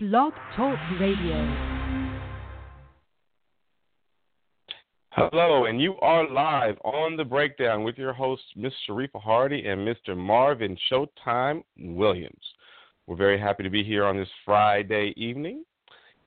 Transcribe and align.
Blog 0.00 0.32
Talk 0.54 0.78
Radio. 1.00 1.34
Hello, 5.10 5.64
and 5.64 5.82
you 5.82 5.96
are 5.96 6.30
live 6.30 6.76
on 6.84 7.16
the 7.16 7.24
breakdown 7.24 7.82
with 7.82 7.98
your 7.98 8.12
hosts, 8.12 8.46
Ms. 8.54 8.72
Sharifah 8.88 9.20
Hardie 9.20 9.66
and 9.66 9.80
Mr. 9.80 10.16
Marvin 10.16 10.78
Showtime 10.88 11.64
Williams. 11.80 12.44
We're 13.08 13.16
very 13.16 13.40
happy 13.40 13.64
to 13.64 13.70
be 13.70 13.82
here 13.82 14.04
on 14.04 14.16
this 14.16 14.28
Friday 14.44 15.14
evening, 15.16 15.64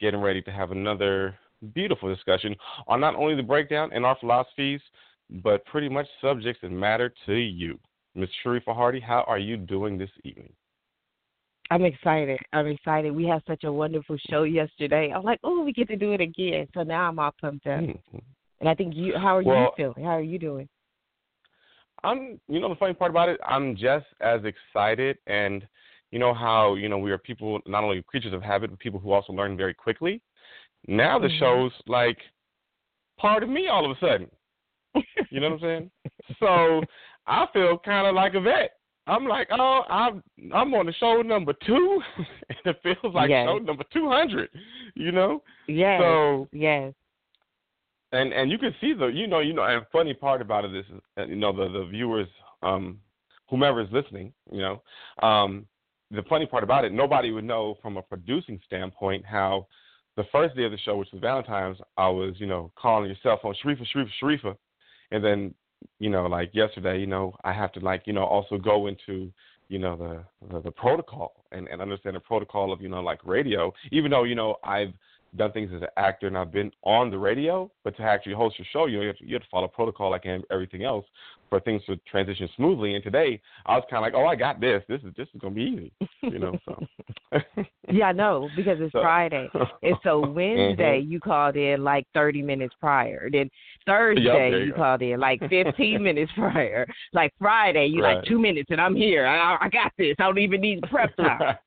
getting 0.01 0.19
ready 0.19 0.41
to 0.41 0.51
have 0.51 0.71
another 0.71 1.39
beautiful 1.73 2.13
discussion 2.13 2.53
on 2.89 2.99
not 2.99 3.15
only 3.15 3.35
the 3.35 3.41
breakdown 3.41 3.91
and 3.93 4.05
our 4.05 4.17
philosophies, 4.19 4.81
but 5.29 5.65
pretty 5.65 5.87
much 5.87 6.07
subjects 6.19 6.59
that 6.61 6.71
matter 6.71 7.13
to 7.25 7.35
you. 7.35 7.79
Ms. 8.15 8.27
Sharifah 8.43 8.75
Hardie, 8.75 9.01
how 9.01 9.23
are 9.29 9.39
you 9.39 9.55
doing 9.55 9.97
this 9.97 10.11
evening? 10.25 10.51
I'm 11.71 11.85
excited. 11.85 12.37
I'm 12.51 12.67
excited. 12.67 13.15
We 13.15 13.25
had 13.25 13.41
such 13.47 13.63
a 13.63 13.71
wonderful 13.71 14.17
show 14.29 14.43
yesterday. 14.43 15.13
I'm 15.15 15.23
like, 15.23 15.39
oh, 15.45 15.63
we 15.63 15.71
get 15.71 15.87
to 15.87 15.95
do 15.95 16.11
it 16.11 16.19
again. 16.19 16.67
So 16.73 16.83
now 16.83 17.07
I'm 17.07 17.17
all 17.17 17.33
pumped 17.39 17.65
up. 17.65 17.79
Mm-hmm. 17.79 18.17
And 18.59 18.69
I 18.69 18.75
think 18.75 18.93
you. 18.93 19.13
How 19.17 19.37
are 19.37 19.43
well, 19.43 19.57
you 19.57 19.69
feeling? 19.77 20.03
How 20.03 20.17
are 20.17 20.21
you 20.21 20.37
doing? 20.37 20.67
I'm. 22.03 22.41
You 22.49 22.59
know, 22.59 22.67
the 22.67 22.75
funny 22.75 22.93
part 22.93 23.09
about 23.09 23.29
it, 23.29 23.39
I'm 23.47 23.77
just 23.77 24.05
as 24.19 24.41
excited. 24.43 25.17
And 25.27 25.65
you 26.11 26.19
know 26.19 26.33
how 26.33 26.75
you 26.75 26.89
know 26.89 26.97
we 26.97 27.09
are 27.11 27.17
people, 27.17 27.59
not 27.65 27.85
only 27.85 28.03
creatures 28.03 28.33
of 28.33 28.43
habit, 28.43 28.69
but 28.69 28.79
people 28.79 28.99
who 28.99 29.13
also 29.13 29.31
learn 29.31 29.55
very 29.55 29.73
quickly. 29.73 30.21
Now 30.89 31.19
the 31.19 31.27
mm-hmm. 31.27 31.39
show's 31.39 31.71
like 31.87 32.17
part 33.17 33.43
of 33.43 33.49
me 33.49 33.69
all 33.69 33.89
of 33.89 33.97
a 33.97 33.99
sudden. 33.99 34.29
You 35.29 35.39
know 35.39 35.51
what 35.51 35.53
I'm 35.53 35.61
saying? 35.61 35.91
so 36.39 36.81
I 37.25 37.45
feel 37.53 37.77
kind 37.77 38.07
of 38.07 38.13
like 38.13 38.33
a 38.33 38.41
vet. 38.41 38.71
I'm 39.07 39.25
like, 39.27 39.47
oh, 39.51 39.81
I'm 39.89 40.23
I'm 40.53 40.73
on 40.73 40.85
the 40.85 40.93
show 40.93 41.21
number 41.21 41.53
two, 41.65 42.01
and 42.49 42.57
it 42.65 42.79
feels 42.83 43.13
like 43.13 43.29
yes. 43.29 43.47
show 43.47 43.57
number 43.57 43.83
two 43.91 44.09
hundred. 44.09 44.49
You 44.95 45.11
know? 45.11 45.41
Yes. 45.67 45.99
So 46.01 46.47
yes. 46.51 46.93
And 48.11 48.33
and 48.33 48.51
you 48.51 48.57
can 48.57 48.75
see 48.79 48.93
the 48.93 49.07
you 49.07 49.27
know 49.27 49.39
you 49.39 49.53
know 49.53 49.63
and 49.63 49.85
funny 49.91 50.13
part 50.13 50.41
about 50.41 50.65
it 50.65 50.75
is 50.75 50.85
uh, 51.17 51.25
you 51.25 51.35
know 51.35 51.55
the 51.55 51.71
the 51.71 51.85
viewers 51.85 52.27
um 52.61 52.99
whomever 53.49 53.81
is 53.81 53.87
listening 53.91 54.31
you 54.51 54.59
know 54.59 54.81
um 55.23 55.65
the 56.11 56.21
funny 56.23 56.45
part 56.45 56.63
about 56.63 56.83
it 56.83 56.91
nobody 56.91 57.31
would 57.31 57.45
know 57.45 57.77
from 57.81 57.97
a 57.97 58.01
producing 58.01 58.59
standpoint 58.65 59.25
how 59.25 59.65
the 60.17 60.25
first 60.31 60.55
day 60.55 60.65
of 60.65 60.71
the 60.71 60.77
show 60.79 60.97
which 60.97 61.07
was 61.13 61.21
Valentine's 61.21 61.77
I 61.97 62.09
was 62.09 62.35
you 62.37 62.47
know 62.47 62.71
calling 62.75 63.07
your 63.07 63.17
cell 63.23 63.39
phone 63.41 63.55
Sharifah 63.63 63.85
Sharifah 63.95 64.09
Sharifah 64.21 64.55
and 65.11 65.23
then 65.23 65.53
you 65.99 66.09
know, 66.09 66.25
like 66.25 66.53
yesterday, 66.53 66.99
you 66.99 67.07
know, 67.07 67.35
I 67.43 67.53
have 67.53 67.71
to 67.73 67.79
like, 67.79 68.03
you 68.05 68.13
know, 68.13 68.23
also 68.23 68.57
go 68.57 68.87
into, 68.87 69.31
you 69.69 69.79
know, 69.79 69.95
the 69.95 70.23
the, 70.53 70.61
the 70.61 70.71
protocol 70.71 71.45
and, 71.51 71.67
and 71.67 71.81
understand 71.81 72.15
the 72.15 72.19
protocol 72.19 72.71
of, 72.73 72.81
you 72.81 72.89
know, 72.89 73.01
like 73.01 73.19
radio, 73.25 73.73
even 73.91 74.11
though, 74.11 74.23
you 74.23 74.35
know, 74.35 74.55
I've 74.63 74.93
done 75.37 75.51
things 75.53 75.71
as 75.73 75.81
an 75.81 75.87
actor 75.97 76.27
and 76.27 76.37
I've 76.37 76.51
been 76.51 76.71
on 76.83 77.09
the 77.09 77.17
radio, 77.17 77.71
but 77.83 77.95
to 77.97 78.03
actually 78.03 78.33
host 78.33 78.59
your 78.59 78.67
show, 78.73 78.85
you 78.87 78.97
know, 78.97 79.03
you 79.03 79.07
have 79.07 79.17
to, 79.17 79.25
you 79.25 79.33
have 79.35 79.43
to 79.43 79.49
follow 79.49 79.67
protocol 79.67 80.11
like 80.11 80.25
everything 80.51 80.83
else 80.83 81.05
for 81.51 81.59
things 81.59 81.83
to 81.85 81.97
transition 82.09 82.49
smoothly. 82.55 82.95
And 82.95 83.03
today, 83.03 83.39
I 83.65 83.75
was 83.75 83.83
kind 83.89 84.03
of 84.03 84.03
like, 84.03 84.13
oh, 84.15 84.25
I 84.25 84.35
got 84.35 84.61
this. 84.61 84.81
This 84.87 85.01
is 85.01 85.13
this 85.17 85.27
is 85.35 85.41
gonna 85.41 85.53
be 85.53 85.61
easy, 85.63 86.09
you 86.23 86.39
know. 86.39 86.57
So. 86.65 86.87
yeah, 87.91 88.13
no, 88.13 88.49
because 88.55 88.77
it's 88.79 88.93
so. 88.93 89.01
Friday, 89.01 89.49
and 89.83 89.95
so 90.01 90.19
Wednesday 90.27 91.01
mm-hmm. 91.01 91.11
you 91.11 91.19
called 91.19 91.57
in 91.57 91.83
like 91.83 92.07
30 92.13 92.41
minutes 92.41 92.73
prior. 92.79 93.29
Then 93.29 93.49
Thursday 93.85 94.51
yep, 94.51 94.59
you, 94.61 94.67
you 94.67 94.73
called 94.73 95.01
in 95.01 95.19
like 95.19 95.41
15 95.49 96.01
minutes 96.03 96.31
prior. 96.35 96.87
Like 97.13 97.33
Friday 97.37 97.87
you 97.87 98.01
right. 98.01 98.15
like 98.15 98.25
two 98.25 98.39
minutes 98.39 98.69
and 98.71 98.79
I'm 98.79 98.95
here. 98.95 99.27
I, 99.27 99.57
I 99.59 99.69
got 99.69 99.91
this. 99.97 100.15
I 100.19 100.23
don't 100.23 100.39
even 100.39 100.61
need 100.61 100.81
prep 100.83 101.15
time. 101.17 101.57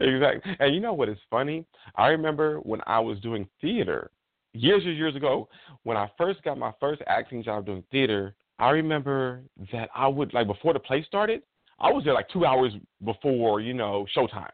exactly. 0.00 0.56
And 0.60 0.74
you 0.74 0.80
know 0.80 0.94
what 0.94 1.10
is 1.10 1.18
funny? 1.28 1.66
I 1.96 2.08
remember 2.08 2.58
when 2.60 2.80
I 2.86 3.00
was 3.00 3.20
doing 3.20 3.46
theater 3.60 4.10
years 4.54 4.82
and 4.84 4.96
years 4.96 5.14
ago 5.14 5.46
when 5.82 5.96
I 5.96 6.10
first 6.16 6.42
got 6.42 6.56
my 6.56 6.72
first 6.80 7.02
acting 7.06 7.42
job 7.42 7.66
doing 7.66 7.84
theater 7.90 8.34
I 8.58 8.70
remember 8.70 9.42
that 9.72 9.88
I 9.94 10.08
would 10.08 10.34
like 10.34 10.46
before 10.46 10.72
the 10.72 10.80
play 10.80 11.04
started, 11.04 11.42
I 11.80 11.92
was 11.92 12.04
there 12.04 12.14
like 12.14 12.28
two 12.28 12.44
hours 12.44 12.72
before, 13.04 13.60
you 13.60 13.72
know, 13.72 14.06
showtime, 14.16 14.50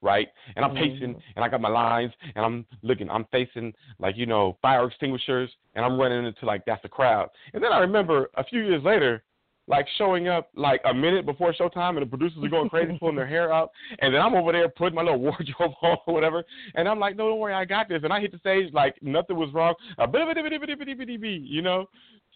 right? 0.00 0.28
And 0.54 0.64
I'm 0.64 0.72
mm-hmm. 0.72 0.94
pacing 0.94 1.22
and 1.34 1.44
I 1.44 1.48
got 1.48 1.60
my 1.60 1.68
lines 1.68 2.12
and 2.34 2.44
I'm 2.44 2.66
looking, 2.82 3.10
I'm 3.10 3.26
facing 3.32 3.72
like, 3.98 4.16
you 4.16 4.26
know, 4.26 4.56
fire 4.62 4.86
extinguishers 4.86 5.50
and 5.74 5.84
I'm 5.84 5.98
running 5.98 6.24
into 6.24 6.46
like 6.46 6.64
that's 6.66 6.82
the 6.82 6.88
crowd. 6.88 7.28
And 7.52 7.62
then 7.62 7.72
I 7.72 7.78
remember 7.78 8.30
a 8.36 8.44
few 8.44 8.60
years 8.64 8.82
later, 8.84 9.24
like 9.66 9.86
showing 9.98 10.28
up 10.28 10.48
like 10.54 10.80
a 10.86 10.94
minute 10.94 11.26
before 11.26 11.52
showtime 11.52 11.90
and 11.90 12.02
the 12.02 12.06
producers 12.06 12.42
are 12.42 12.48
going 12.48 12.70
crazy 12.70 12.96
pulling 12.98 13.16
their 13.16 13.26
hair 13.36 13.52
out 13.52 13.70
and 13.98 14.14
then 14.14 14.22
I'm 14.22 14.34
over 14.34 14.50
there 14.50 14.68
putting 14.70 14.94
my 14.94 15.02
little 15.02 15.18
wardrobe 15.18 15.74
on 15.82 15.98
or 16.06 16.14
whatever 16.14 16.42
and 16.74 16.88
I'm 16.88 16.98
like, 16.98 17.16
No, 17.16 17.28
don't 17.28 17.38
worry, 17.38 17.52
I 17.52 17.64
got 17.64 17.88
this 17.88 18.00
and 18.02 18.12
I 18.12 18.20
hit 18.20 18.32
the 18.32 18.38
stage 18.38 18.72
like 18.72 18.96
nothing 19.02 19.36
was 19.36 19.52
wrong. 19.52 19.74
You 21.44 21.60
know? 21.60 21.86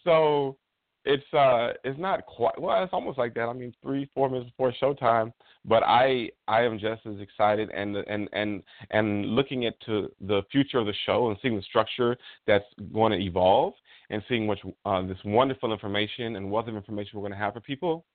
So 0.03 0.57
it's 1.05 1.33
uh 1.33 1.73
it's 1.83 1.99
not 1.99 2.25
quite 2.25 2.59
well 2.59 2.83
it's 2.83 2.93
almost 2.93 3.17
like 3.17 3.33
that. 3.33 3.49
I 3.49 3.53
mean 3.53 3.73
three 3.81 4.09
four 4.13 4.29
minutes 4.29 4.49
before 4.51 4.73
showtime 4.81 5.33
but 5.65 5.83
i 5.83 6.29
i 6.47 6.61
am 6.61 6.77
just 6.79 7.05
as 7.05 7.19
excited 7.19 7.69
and 7.71 7.95
and 7.95 8.29
and 8.33 8.63
and 8.91 9.27
looking 9.27 9.63
into 9.63 10.09
the 10.21 10.41
future 10.51 10.79
of 10.79 10.85
the 10.85 10.93
show 11.05 11.29
and 11.29 11.37
seeing 11.41 11.55
the 11.55 11.61
structure 11.61 12.17
that's 12.47 12.65
going 12.93 13.11
to 13.11 13.19
evolve 13.19 13.73
and 14.09 14.21
seeing 14.29 14.47
what 14.47 14.59
uh, 14.85 15.01
this 15.05 15.17
wonderful 15.25 15.71
information 15.71 16.35
and 16.35 16.49
wealth 16.49 16.67
of 16.67 16.75
information 16.75 17.11
we're 17.15 17.27
going 17.27 17.31
to 17.31 17.37
have 17.37 17.53
for 17.53 17.61
people 17.61 18.05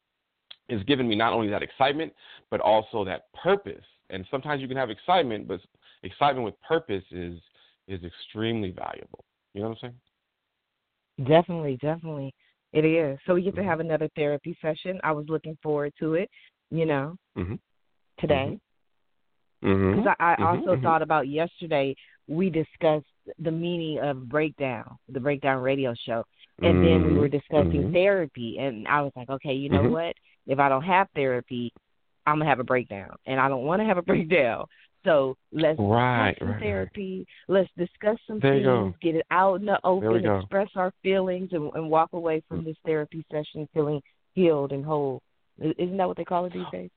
is 0.69 0.83
giving 0.85 1.09
me 1.09 1.15
not 1.15 1.33
only 1.33 1.49
that 1.49 1.63
excitement 1.63 2.13
but 2.51 2.61
also 2.61 3.05
that 3.05 3.33
purpose. 3.35 3.85
And 4.11 4.25
sometimes 4.31 4.63
you 4.63 4.69
can 4.69 4.77
have 4.77 4.91
excitement 4.91 5.49
but 5.49 5.61
excitement 6.03 6.45
with 6.45 6.55
purpose 6.63 7.05
is 7.11 7.39
is 7.89 8.01
extremely 8.05 8.71
valuable. 8.71 9.25
You 9.55 9.63
know 9.63 9.71
what 9.71 9.79
i'm 9.83 9.91
saying? 11.19 11.29
Definitely 11.29 11.79
definitely 11.81 12.35
it 12.73 12.85
is. 12.85 13.19
So 13.27 13.35
we 13.35 13.43
get 13.43 13.55
to 13.55 13.61
mm-hmm. 13.61 13.71
have 13.71 13.81
another 13.81 14.09
therapy 14.15 14.57
session. 14.61 15.01
I 15.03 15.13
was 15.13 15.27
looking 15.29 15.57
forward 15.63 15.93
to 16.01 16.15
it, 16.15 16.31
you 16.71 16.87
know, 16.87 17.17
mm-hmm. 17.37 17.55
today. 18.21 18.59
Because 19.61 19.77
mm-hmm. 19.77 20.09
I, 20.09 20.15
I 20.19 20.35
mm-hmm. 20.35 20.43
also 20.45 20.73
mm-hmm. 20.73 20.83
thought 20.83 21.03
about 21.03 21.29
yesterday, 21.29 21.95
we 22.27 22.51
discussed 22.51 23.07
the 23.39 23.51
meaning 23.51 24.01
of 24.01 24.29
breakdown, 24.29 24.99
the 25.09 25.21
breakdown 25.21 25.63
radio 25.63 25.95
show. 26.07 26.25
And 26.61 26.85
then 26.85 27.15
we 27.15 27.19
were 27.21 27.29
discussing 27.29 27.93
therapy. 27.93 28.57
And 28.59 28.89
I 28.89 29.03
was 29.03 29.13
like, 29.15 29.31
okay, 29.31 29.53
you 29.53 29.69
know 29.69 29.85
what? 29.85 30.15
If 30.47 30.59
I 30.59 30.69
don't 30.69 30.83
have 30.83 31.07
therapy, 31.15 31.73
I'm 32.27 32.37
going 32.37 32.47
to 32.47 32.51
have 32.51 32.59
a 32.59 32.65
breakdown. 32.65 33.15
And 33.27 33.41
I 33.41 33.49
don't 33.49 33.63
want 33.63 33.81
to 33.81 33.87
have 33.87 33.97
a 33.97 34.03
breakdown. 34.13 34.67
So 35.05 35.37
let's 35.53 35.79
right, 35.79 36.37
some 36.39 36.51
right, 36.51 36.61
therapy. 36.61 37.27
Right. 37.49 37.61
Let's 37.61 37.71
discuss 37.77 38.19
some 38.27 38.41
there 38.41 38.55
things. 38.63 38.95
Get 39.01 39.15
it 39.15 39.27
out 39.31 39.61
in 39.61 39.67
the 39.67 39.79
open. 39.85 40.25
Express 40.27 40.69
our 40.75 40.93
feelings 41.03 41.51
and, 41.53 41.71
and 41.75 41.89
walk 41.89 42.11
away 42.13 42.43
from 42.49 42.65
this 42.65 42.77
therapy 42.85 43.25
session 43.31 43.69
feeling 43.73 44.01
healed 44.35 44.73
and 44.73 44.85
whole. 44.85 45.23
Isn't 45.61 45.97
that 45.97 46.09
what 46.09 46.17
they 46.17 46.25
call 46.25 46.47
it 46.47 46.53
these 46.53 46.67
days? 46.73 46.91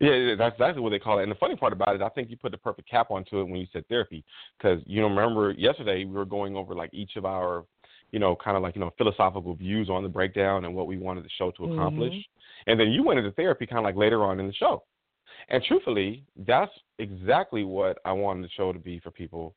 Yeah, 0.00 0.34
that's 0.36 0.54
exactly 0.54 0.82
what 0.82 0.90
they 0.90 0.98
call 0.98 1.18
it. 1.18 1.22
And 1.22 1.30
the 1.30 1.36
funny 1.36 1.56
part 1.56 1.72
about 1.72 1.94
it, 1.94 2.02
I 2.02 2.08
think 2.08 2.28
you 2.28 2.36
put 2.36 2.50
the 2.50 2.58
perfect 2.58 2.90
cap 2.90 3.10
onto 3.10 3.40
it 3.40 3.44
when 3.44 3.60
you 3.60 3.66
said 3.72 3.86
therapy, 3.88 4.24
because 4.58 4.80
you 4.86 5.00
know, 5.00 5.08
remember 5.08 5.52
yesterday 5.52 6.04
we 6.04 6.12
were 6.12 6.24
going 6.24 6.56
over 6.56 6.74
like 6.74 6.90
each 6.92 7.12
of 7.16 7.24
our, 7.24 7.64
you 8.10 8.18
know, 8.18 8.36
kind 8.42 8.56
of 8.56 8.62
like 8.62 8.74
you 8.74 8.80
know 8.80 8.90
philosophical 8.98 9.54
views 9.54 9.88
on 9.88 10.02
the 10.02 10.08
breakdown 10.08 10.64
and 10.64 10.74
what 10.74 10.86
we 10.86 10.98
wanted 10.98 11.24
the 11.24 11.30
show 11.38 11.52
to 11.52 11.72
accomplish, 11.72 12.12
mm-hmm. 12.12 12.70
and 12.70 12.80
then 12.80 12.88
you 12.88 13.04
went 13.04 13.18
into 13.18 13.30
therapy 13.32 13.66
kind 13.66 13.78
of 13.78 13.84
like 13.84 13.96
later 13.96 14.24
on 14.24 14.40
in 14.40 14.46
the 14.46 14.52
show. 14.52 14.82
And 15.48 15.62
truthfully, 15.62 16.24
that's 16.36 16.72
exactly 16.98 17.64
what 17.64 17.98
I 18.04 18.12
wanted 18.12 18.44
the 18.44 18.50
show 18.56 18.72
to 18.72 18.78
be 18.78 19.00
for 19.00 19.10
people 19.10 19.54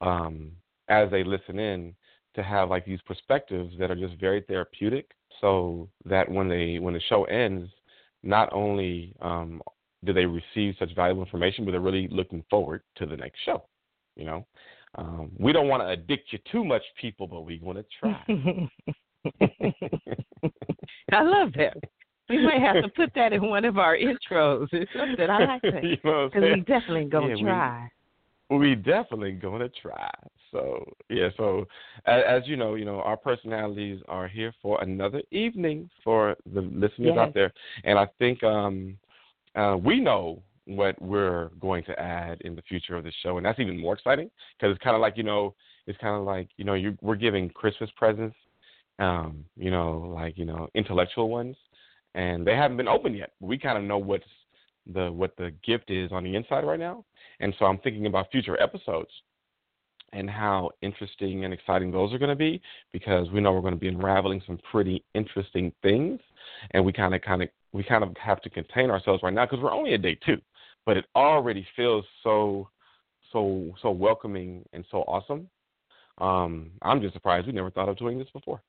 um, 0.00 0.52
as 0.88 1.10
they 1.10 1.24
listen 1.24 1.58
in 1.58 1.94
to 2.34 2.42
have 2.42 2.70
like 2.70 2.84
these 2.84 3.00
perspectives 3.02 3.74
that 3.78 3.90
are 3.90 3.96
just 3.96 4.18
very 4.20 4.42
therapeutic 4.42 5.10
so 5.40 5.88
that 6.04 6.30
when 6.30 6.48
they 6.48 6.78
when 6.78 6.94
the 6.94 7.00
show 7.08 7.24
ends 7.24 7.70
not 8.22 8.52
only 8.52 9.14
um, 9.20 9.60
do 10.04 10.12
they 10.12 10.26
receive 10.26 10.74
such 10.78 10.94
valuable 10.94 11.22
information 11.22 11.64
but 11.64 11.72
they're 11.72 11.80
really 11.80 12.08
looking 12.10 12.44
forward 12.48 12.82
to 12.96 13.06
the 13.06 13.16
next 13.16 13.38
show 13.44 13.64
you 14.16 14.24
know? 14.24 14.46
Um, 14.94 15.32
we 15.38 15.52
don't 15.52 15.68
want 15.68 15.82
to 15.82 15.88
addict 15.88 16.32
you 16.32 16.38
too 16.50 16.64
much 16.64 16.82
people 17.00 17.26
but 17.26 17.42
we 17.42 17.60
want 17.62 17.78
to 17.78 17.84
try. 17.98 18.22
I 21.12 21.22
love 21.22 21.52
that 21.56 21.76
we 22.32 22.44
might 22.44 22.60
have 22.60 22.82
to 22.82 22.88
put 22.88 23.12
that 23.14 23.32
in 23.32 23.48
one 23.48 23.64
of 23.64 23.78
our 23.78 23.96
intros. 23.96 24.68
It's 24.72 24.90
something 24.96 25.28
I 25.28 25.44
like 25.44 25.62
you 25.82 25.96
know 26.04 26.28
Because 26.32 26.50
we 26.54 26.60
definitely 26.60 27.04
gonna 27.04 27.36
yeah, 27.36 27.42
try. 27.42 27.88
We, 28.50 28.58
we 28.58 28.74
definitely 28.74 29.32
gonna 29.32 29.68
try. 29.80 30.10
So 30.50 30.84
yeah, 31.08 31.28
so 31.36 31.66
as, 32.06 32.22
as, 32.28 32.42
you 32.46 32.56
know, 32.56 32.74
you 32.74 32.84
know 32.84 33.00
our 33.00 33.16
personalities 33.16 34.00
are 34.08 34.28
here 34.28 34.52
for 34.60 34.82
another 34.82 35.22
evening 35.30 35.88
for 36.04 36.36
the 36.52 36.60
listeners 36.60 37.12
yes. 37.14 37.18
out 37.18 37.34
there, 37.34 37.52
and 37.84 37.98
I 37.98 38.06
think 38.18 38.42
um, 38.42 38.98
uh, 39.54 39.76
we 39.82 40.00
know 40.00 40.42
what 40.66 41.00
we're 41.02 41.48
going 41.60 41.82
to 41.84 41.98
add 41.98 42.40
in 42.42 42.54
the 42.54 42.62
future 42.62 42.96
of 42.96 43.04
the 43.04 43.12
show, 43.22 43.36
and 43.36 43.46
that's 43.46 43.58
even 43.58 43.80
more 43.80 43.94
exciting 43.94 44.30
because 44.58 44.74
it's 44.74 44.84
kind 44.84 44.94
of 44.94 45.00
like 45.00 45.16
you 45.16 45.22
know, 45.22 45.54
it's 45.86 45.98
kind 45.98 46.16
of 46.16 46.24
like 46.24 46.48
you 46.56 46.64
know, 46.64 46.74
you 46.74 46.96
we're 47.00 47.16
giving 47.16 47.48
Christmas 47.48 47.90
presents, 47.96 48.36
um, 48.98 49.44
you 49.56 49.70
know, 49.70 50.12
like 50.14 50.36
you 50.36 50.44
know, 50.44 50.68
intellectual 50.74 51.30
ones 51.30 51.56
and 52.14 52.46
they 52.46 52.54
haven't 52.54 52.76
been 52.76 52.88
open 52.88 53.14
yet. 53.14 53.32
We 53.40 53.58
kind 53.58 53.78
of 53.78 53.84
know 53.84 53.98
what's 53.98 54.24
the 54.92 55.12
what 55.12 55.36
the 55.36 55.52
gift 55.64 55.90
is 55.90 56.10
on 56.12 56.24
the 56.24 56.34
inside 56.34 56.64
right 56.64 56.80
now. 56.80 57.04
And 57.40 57.54
so 57.58 57.66
I'm 57.66 57.78
thinking 57.78 58.06
about 58.06 58.30
future 58.30 58.60
episodes 58.60 59.10
and 60.12 60.28
how 60.28 60.70
interesting 60.82 61.44
and 61.44 61.54
exciting 61.54 61.90
those 61.90 62.12
are 62.12 62.18
going 62.18 62.28
to 62.28 62.36
be 62.36 62.60
because 62.92 63.30
we 63.30 63.40
know 63.40 63.52
we're 63.52 63.60
going 63.60 63.74
to 63.74 63.80
be 63.80 63.88
unraveling 63.88 64.42
some 64.46 64.58
pretty 64.70 65.02
interesting 65.14 65.72
things 65.82 66.20
and 66.72 66.84
we 66.84 66.92
kind 66.92 67.14
of 67.14 67.22
kind 67.22 67.42
of 67.42 67.48
we 67.72 67.82
kind 67.82 68.04
of 68.04 68.14
have 68.22 68.40
to 68.42 68.50
contain 68.50 68.90
ourselves 68.90 69.22
right 69.22 69.32
now 69.32 69.44
because 69.44 69.60
we're 69.62 69.72
only 69.72 69.94
at 69.94 70.02
day 70.02 70.18
2 70.26 70.36
but 70.84 70.96
it 70.96 71.06
already 71.16 71.66
feels 71.76 72.04
so 72.22 72.68
so 73.32 73.72
so 73.80 73.90
welcoming 73.90 74.64
and 74.72 74.84
so 74.90 74.98
awesome 75.08 75.48
um 76.18 76.70
i'm 76.82 77.00
just 77.00 77.14
surprised 77.14 77.46
we 77.46 77.52
never 77.52 77.70
thought 77.70 77.88
of 77.88 77.96
doing 77.96 78.18
this 78.18 78.28
before 78.32 78.62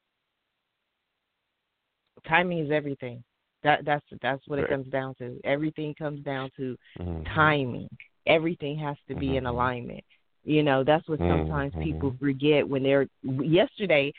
timing 2.27 2.59
is 2.59 2.71
everything 2.71 3.21
that 3.63 3.85
that's 3.85 4.05
that's 4.21 4.41
what 4.47 4.57
right. 4.57 4.65
it 4.65 4.69
comes 4.69 4.87
down 4.87 5.15
to 5.15 5.39
everything 5.43 5.93
comes 5.95 6.23
down 6.23 6.49
to 6.57 6.77
mm-hmm. 6.99 7.23
timing 7.35 7.89
everything 8.27 8.77
has 8.77 8.97
to 9.07 9.15
be 9.15 9.27
mm-hmm. 9.27 9.37
in 9.37 9.45
alignment 9.45 10.03
you 10.43 10.61
know, 10.61 10.83
that's 10.83 11.07
what 11.07 11.19
sometimes 11.19 11.71
mm-hmm. 11.73 11.83
people 11.83 12.15
forget 12.19 12.67
when 12.67 12.83
they're. 12.83 13.07
Yesterday, 13.23 14.13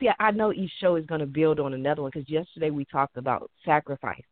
see, 0.00 0.08
I 0.18 0.32
know 0.32 0.52
each 0.52 0.72
show 0.80 0.96
is 0.96 1.06
going 1.06 1.20
to 1.20 1.26
build 1.26 1.60
on 1.60 1.74
another 1.74 2.02
one 2.02 2.10
because 2.12 2.28
yesterday 2.28 2.70
we 2.70 2.84
talked 2.84 3.16
about 3.16 3.50
sacrificing, 3.64 4.24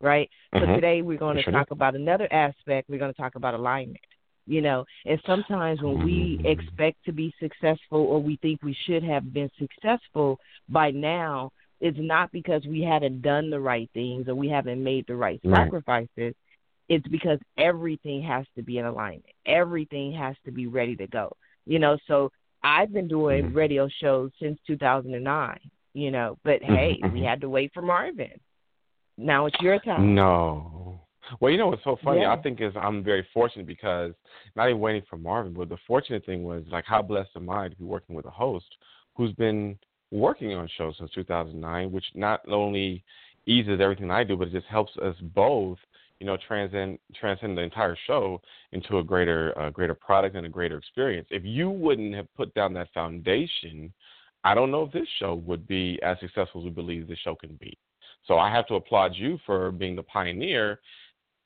right? 0.00 0.30
Mm-hmm. 0.54 0.64
So 0.64 0.74
today 0.74 1.02
we're 1.02 1.18
going 1.18 1.36
to 1.38 1.42
sure 1.42 1.52
talk 1.52 1.72
about 1.72 1.96
another 1.96 2.32
aspect. 2.32 2.88
We're 2.88 3.00
going 3.00 3.12
to 3.12 3.20
talk 3.20 3.34
about 3.34 3.54
alignment. 3.54 4.00
You 4.48 4.60
know, 4.60 4.84
and 5.04 5.20
sometimes 5.26 5.82
when 5.82 6.04
we 6.04 6.38
mm-hmm. 6.38 6.46
expect 6.46 7.04
to 7.06 7.12
be 7.12 7.34
successful 7.40 7.98
or 7.98 8.22
we 8.22 8.36
think 8.36 8.62
we 8.62 8.76
should 8.86 9.02
have 9.02 9.32
been 9.32 9.50
successful 9.58 10.38
by 10.68 10.92
now, 10.92 11.50
it's 11.80 11.98
not 12.00 12.32
because 12.32 12.64
we 12.66 12.82
haven't 12.82 13.22
done 13.22 13.50
the 13.50 13.60
right 13.60 13.90
things 13.92 14.28
or 14.28 14.34
we 14.34 14.48
haven't 14.48 14.82
made 14.82 15.06
the 15.06 15.14
right, 15.14 15.40
right. 15.44 15.64
sacrifices 15.64 16.34
it's 16.88 17.06
because 17.08 17.38
everything 17.58 18.22
has 18.22 18.46
to 18.56 18.62
be 18.62 18.78
in 18.78 18.84
alignment. 18.84 19.24
Everything 19.46 20.12
has 20.12 20.36
to 20.44 20.52
be 20.52 20.66
ready 20.66 20.96
to 20.96 21.06
go. 21.06 21.36
You 21.66 21.78
know, 21.78 21.98
so 22.06 22.30
I've 22.62 22.92
been 22.92 23.08
doing 23.08 23.46
mm-hmm. 23.46 23.56
radio 23.56 23.88
shows 24.00 24.30
since 24.40 24.58
2009, 24.66 25.58
you 25.94 26.10
know, 26.10 26.38
but 26.44 26.62
hey, 26.62 26.98
we 27.02 27.08
mm-hmm. 27.08 27.24
had 27.24 27.40
to 27.40 27.48
wait 27.48 27.72
for 27.74 27.82
Marvin. 27.82 28.38
Now 29.18 29.46
it's 29.46 29.56
your 29.60 29.78
time. 29.80 30.14
No. 30.14 31.00
Well, 31.40 31.50
you 31.50 31.58
know 31.58 31.68
what's 31.68 31.82
so 31.82 31.96
funny? 32.04 32.20
Yeah. 32.20 32.32
I 32.32 32.40
think 32.40 32.60
is 32.60 32.72
I'm 32.80 33.02
very 33.02 33.26
fortunate 33.34 33.66
because 33.66 34.12
not 34.54 34.68
even 34.68 34.80
waiting 34.80 35.02
for 35.10 35.16
Marvin, 35.16 35.54
but 35.54 35.68
the 35.68 35.78
fortunate 35.86 36.24
thing 36.24 36.44
was 36.44 36.62
like 36.70 36.84
how 36.86 37.02
blessed 37.02 37.30
am 37.34 37.50
I 37.50 37.68
to 37.68 37.74
be 37.74 37.84
working 37.84 38.14
with 38.14 38.26
a 38.26 38.30
host 38.30 38.66
who's 39.16 39.32
been 39.32 39.76
working 40.10 40.54
on 40.54 40.68
shows 40.76 40.94
since 40.98 41.10
2009, 41.12 41.92
which 41.92 42.04
not 42.14 42.40
only 42.48 43.04
eases 43.46 43.80
everything 43.80 44.10
I 44.10 44.24
do, 44.24 44.36
but 44.36 44.48
it 44.48 44.52
just 44.52 44.66
helps 44.66 44.96
us 44.98 45.16
both 45.34 45.78
you 46.18 46.26
know, 46.26 46.38
transcend 46.48 46.98
transcend 47.14 47.58
the 47.58 47.62
entire 47.62 47.96
show 48.06 48.40
into 48.72 48.98
a 48.98 49.04
greater 49.04 49.56
uh, 49.58 49.70
greater 49.70 49.94
product 49.94 50.34
and 50.34 50.46
a 50.46 50.48
greater 50.48 50.78
experience. 50.78 51.28
If 51.30 51.44
you 51.44 51.70
wouldn't 51.70 52.14
have 52.14 52.32
put 52.34 52.54
down 52.54 52.72
that 52.74 52.88
foundation, 52.94 53.92
I 54.44 54.54
don't 54.54 54.70
know 54.70 54.84
if 54.84 54.92
this 54.92 55.08
show 55.18 55.34
would 55.46 55.66
be 55.66 56.00
as 56.02 56.18
successful 56.20 56.62
as 56.62 56.64
we 56.64 56.70
believe 56.70 57.06
this 57.06 57.18
show 57.18 57.34
can 57.34 57.56
be. 57.60 57.76
So 58.26 58.38
I 58.38 58.50
have 58.50 58.66
to 58.68 58.74
applaud 58.74 59.12
you 59.14 59.38
for 59.44 59.70
being 59.70 59.96
the 59.96 60.02
pioneer 60.02 60.80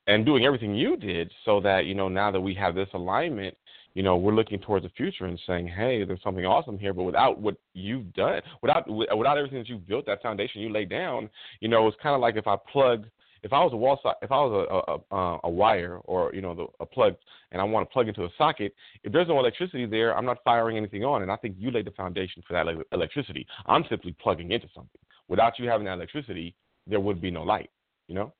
and 0.07 0.25
doing 0.25 0.45
everything 0.45 0.73
you 0.73 0.97
did 0.97 1.31
so 1.45 1.59
that, 1.61 1.85
you 1.85 1.93
know, 1.93 2.07
now 2.07 2.31
that 2.31 2.41
we 2.41 2.55
have 2.55 2.73
this 2.73 2.89
alignment, 2.93 3.55
you 3.93 4.03
know, 4.03 4.15
we're 4.17 4.33
looking 4.33 4.59
towards 4.59 4.85
the 4.85 4.89
future 4.91 5.25
and 5.25 5.39
saying, 5.45 5.67
"Hey, 5.67 6.03
there's 6.03 6.21
something 6.23 6.45
awesome 6.45 6.77
here." 6.77 6.93
But 6.93 7.03
without 7.03 7.39
what 7.39 7.55
you've 7.73 8.13
done, 8.13 8.41
without 8.61 8.89
without 8.89 9.37
everything 9.37 9.59
that 9.59 9.69
you've 9.69 9.87
built, 9.87 10.05
that 10.05 10.21
foundation 10.21 10.61
you 10.61 10.71
laid 10.71 10.89
down, 10.89 11.29
you 11.59 11.67
know, 11.67 11.87
it's 11.87 11.97
kind 12.01 12.15
of 12.15 12.21
like 12.21 12.35
if 12.35 12.47
I 12.47 12.55
plug 12.71 13.05
if 13.43 13.53
I 13.53 13.63
was 13.63 13.73
a 13.73 13.77
wall 13.77 13.99
so- 14.03 14.13
if 14.21 14.31
I 14.31 14.37
was 14.37 14.67
a 14.69 14.91
a, 14.91 15.17
a 15.17 15.39
uh, 15.45 15.49
wire 15.49 15.97
or 16.05 16.33
you 16.33 16.41
know 16.41 16.55
the, 16.55 16.67
a 16.79 16.85
plug 16.85 17.15
and 17.51 17.61
I 17.61 17.65
want 17.65 17.87
to 17.89 17.91
plug 17.93 18.07
into 18.07 18.23
a 18.23 18.29
socket, 18.37 18.73
if 19.03 19.11
there's 19.11 19.27
no 19.27 19.39
electricity 19.39 19.85
there, 19.85 20.15
I'm 20.15 20.25
not 20.25 20.37
firing 20.43 20.77
anything 20.77 21.03
on, 21.03 21.21
and 21.21 21.31
I 21.31 21.35
think 21.35 21.55
you 21.57 21.71
laid 21.71 21.85
the 21.85 21.91
foundation 21.91 22.43
for 22.47 22.53
that 22.53 22.67
electricity. 22.91 23.45
I'm 23.65 23.83
simply 23.89 24.15
plugging 24.21 24.51
into 24.51 24.67
something. 24.73 25.01
Without 25.27 25.59
you 25.59 25.67
having 25.67 25.85
that 25.85 25.93
electricity, 25.93 26.55
there 26.87 26.99
would 26.99 27.19
be 27.21 27.31
no 27.31 27.43
light. 27.43 27.69
You 28.07 28.15
know. 28.15 28.33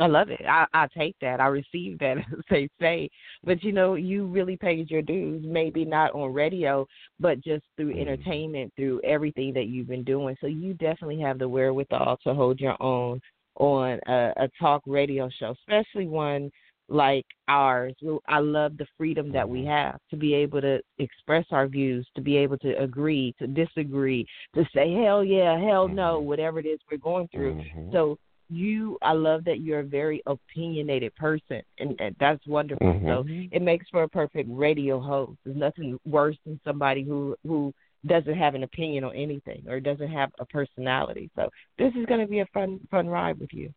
I 0.00 0.06
love 0.06 0.30
it. 0.30 0.40
I, 0.48 0.66
I 0.72 0.88
take 0.96 1.14
that. 1.20 1.40
I 1.40 1.46
receive 1.46 1.98
that, 1.98 2.16
as 2.32 2.44
they 2.48 2.68
say. 2.80 3.10
But 3.44 3.62
you 3.62 3.72
know, 3.72 3.94
you 3.94 4.26
really 4.26 4.56
paid 4.56 4.90
your 4.90 5.02
dues. 5.02 5.44
Maybe 5.46 5.84
not 5.84 6.14
on 6.14 6.32
radio, 6.32 6.86
but 7.20 7.42
just 7.44 7.64
through 7.76 7.90
mm-hmm. 7.92 8.00
entertainment, 8.00 8.72
through 8.76 9.00
everything 9.04 9.52
that 9.54 9.66
you've 9.66 9.88
been 9.88 10.04
doing. 10.04 10.36
So 10.40 10.46
you 10.46 10.74
definitely 10.74 11.20
have 11.20 11.38
the 11.38 11.48
wherewithal 11.48 12.18
to 12.24 12.34
hold 12.34 12.58
your 12.60 12.82
own 12.82 13.20
on 13.56 14.00
a, 14.08 14.32
a 14.36 14.48
talk 14.58 14.82
radio 14.86 15.28
show, 15.38 15.54
especially 15.68 16.06
one 16.06 16.50
like 16.88 17.26
ours. 17.46 17.94
I 18.26 18.40
love 18.40 18.76
the 18.76 18.86
freedom 18.98 19.30
that 19.32 19.48
we 19.48 19.60
mm-hmm. 19.60 19.68
have 19.68 19.98
to 20.10 20.16
be 20.16 20.34
able 20.34 20.60
to 20.62 20.80
express 20.98 21.44
our 21.50 21.68
views, 21.68 22.08
to 22.16 22.22
be 22.22 22.36
able 22.38 22.58
to 22.58 22.72
agree, 22.82 23.34
to 23.38 23.46
disagree, 23.46 24.26
to 24.54 24.64
say 24.74 24.94
hell 24.94 25.22
yeah, 25.22 25.58
hell 25.58 25.86
no, 25.86 26.16
Mm-hmm. 26.16 26.26
whatever 26.26 26.58
it 26.58 26.66
is 26.66 26.80
we're 26.90 26.98
going 26.98 27.28
through. 27.28 27.54
Mhm. 27.54 27.92
So 27.92 28.18
you 28.50 28.98
I 29.02 29.12
love 29.12 29.44
that 29.44 29.60
you're 29.60 29.80
a 29.80 29.84
very 29.84 30.22
opinionated 30.26 31.14
person 31.14 31.62
and, 31.78 31.98
and 32.00 32.16
that's 32.18 32.44
wonderful. 32.46 32.86
Mhm. 32.86 33.06
So 33.06 33.24
it 33.52 33.62
makes 33.62 33.88
for 33.88 34.02
a 34.02 34.08
perfect 34.08 34.48
radio 34.50 35.00
host. 35.00 35.38
There's 35.44 35.56
nothing 35.56 35.98
worse 36.04 36.36
than 36.44 36.60
somebody 36.64 37.02
who 37.02 37.36
who 37.46 37.72
doesn't 38.06 38.34
have 38.34 38.54
an 38.54 38.62
opinion 38.62 39.04
on 39.04 39.14
anything 39.14 39.62
or 39.68 39.78
doesn't 39.80 40.10
have 40.10 40.30
a 40.38 40.46
personality. 40.46 41.30
So 41.36 41.48
this 41.78 41.92
is 41.94 42.06
going 42.06 42.20
to 42.20 42.26
be 42.26 42.40
a 42.40 42.46
fun 42.46 42.80
fun 42.90 43.08
ride 43.08 43.38
with 43.38 43.52
you. 43.52 43.72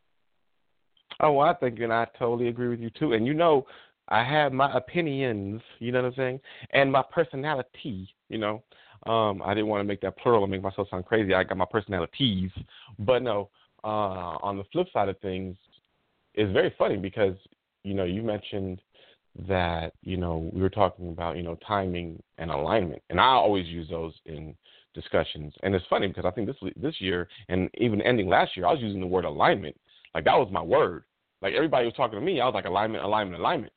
Oh, 1.20 1.34
well, 1.34 1.48
I 1.48 1.54
think, 1.54 1.80
and 1.80 1.94
I 1.94 2.08
totally 2.18 2.48
agree 2.48 2.70
with 2.70 2.80
you 2.80 2.90
too. 2.90 3.14
And 3.14 3.26
you 3.28 3.34
know, 3.34 3.66
I 4.10 4.24
have 4.24 4.52
my 4.52 4.76
opinions. 4.76 5.62
You 5.80 5.92
know 5.92 6.02
what 6.02 6.10
I'm 6.10 6.16
saying? 6.16 6.40
And 6.72 6.92
my 6.92 7.04
personality. 7.12 8.10
You 8.30 8.40
know, 8.40 8.64
um, 9.06 9.42
I 9.44 9.54
didn't 9.54 9.68
want 9.68 9.82
to 9.82 9.88
make 9.88 10.02
that 10.02 10.18
plural 10.18 10.44
and 10.44 10.52
make 10.52 10.64
myself 10.64 10.88
sound 10.90 11.06
crazy. 11.06 11.34
I 11.34 11.44
got 11.44 11.58
my 11.58 11.66
personalities, 11.70 12.52
but 13.00 13.22
no 13.22 13.50
uh, 13.84 14.38
on 14.42 14.58
the 14.58 14.64
flip 14.72 14.88
side 14.94 15.10
of 15.10 15.20
things, 15.20 15.56
is 16.36 16.52
very 16.52 16.74
funny 16.78 16.98
because 16.98 17.36
you 17.84 17.94
know 17.94 18.06
you 18.06 18.22
mentioned 18.22 18.82
that 19.48 19.94
you 20.02 20.18
know 20.18 20.50
we 20.54 20.62
were 20.62 20.70
talking 20.70 21.10
about 21.10 21.38
you 21.38 21.44
know 21.44 21.58
timing 21.68 22.22
and 22.38 22.52
alignment, 22.52 23.02
and 23.10 23.20
I 23.20 23.26
always 23.26 23.68
use 23.68 23.90
those 23.90 24.14
in 24.26 24.56
discussions. 24.94 25.54
And 25.64 25.74
it's 25.74 25.86
funny 25.90 26.08
because 26.08 26.26
I 26.26 26.32
think 26.32 26.48
this 26.48 26.74
this 26.76 27.00
year 27.00 27.28
and 27.50 27.70
even 27.78 28.02
ending 28.02 28.28
last 28.28 28.56
year, 28.56 28.66
I 28.66 28.72
was 28.72 28.82
using 28.82 29.02
the 29.02 29.08
word 29.08 29.26
alignment. 29.26 29.80
Like 30.14 30.26
that 30.26 30.38
was 30.38 30.50
my 30.52 30.62
word. 30.62 31.04
Like 31.42 31.54
everybody 31.54 31.86
was 31.86 31.96
talking 31.96 32.20
to 32.20 32.26
me, 32.26 32.40
I 32.40 32.46
was 32.46 32.54
like 32.54 32.66
alignment, 32.66 33.04
alignment, 33.04 33.40
alignment, 33.40 33.74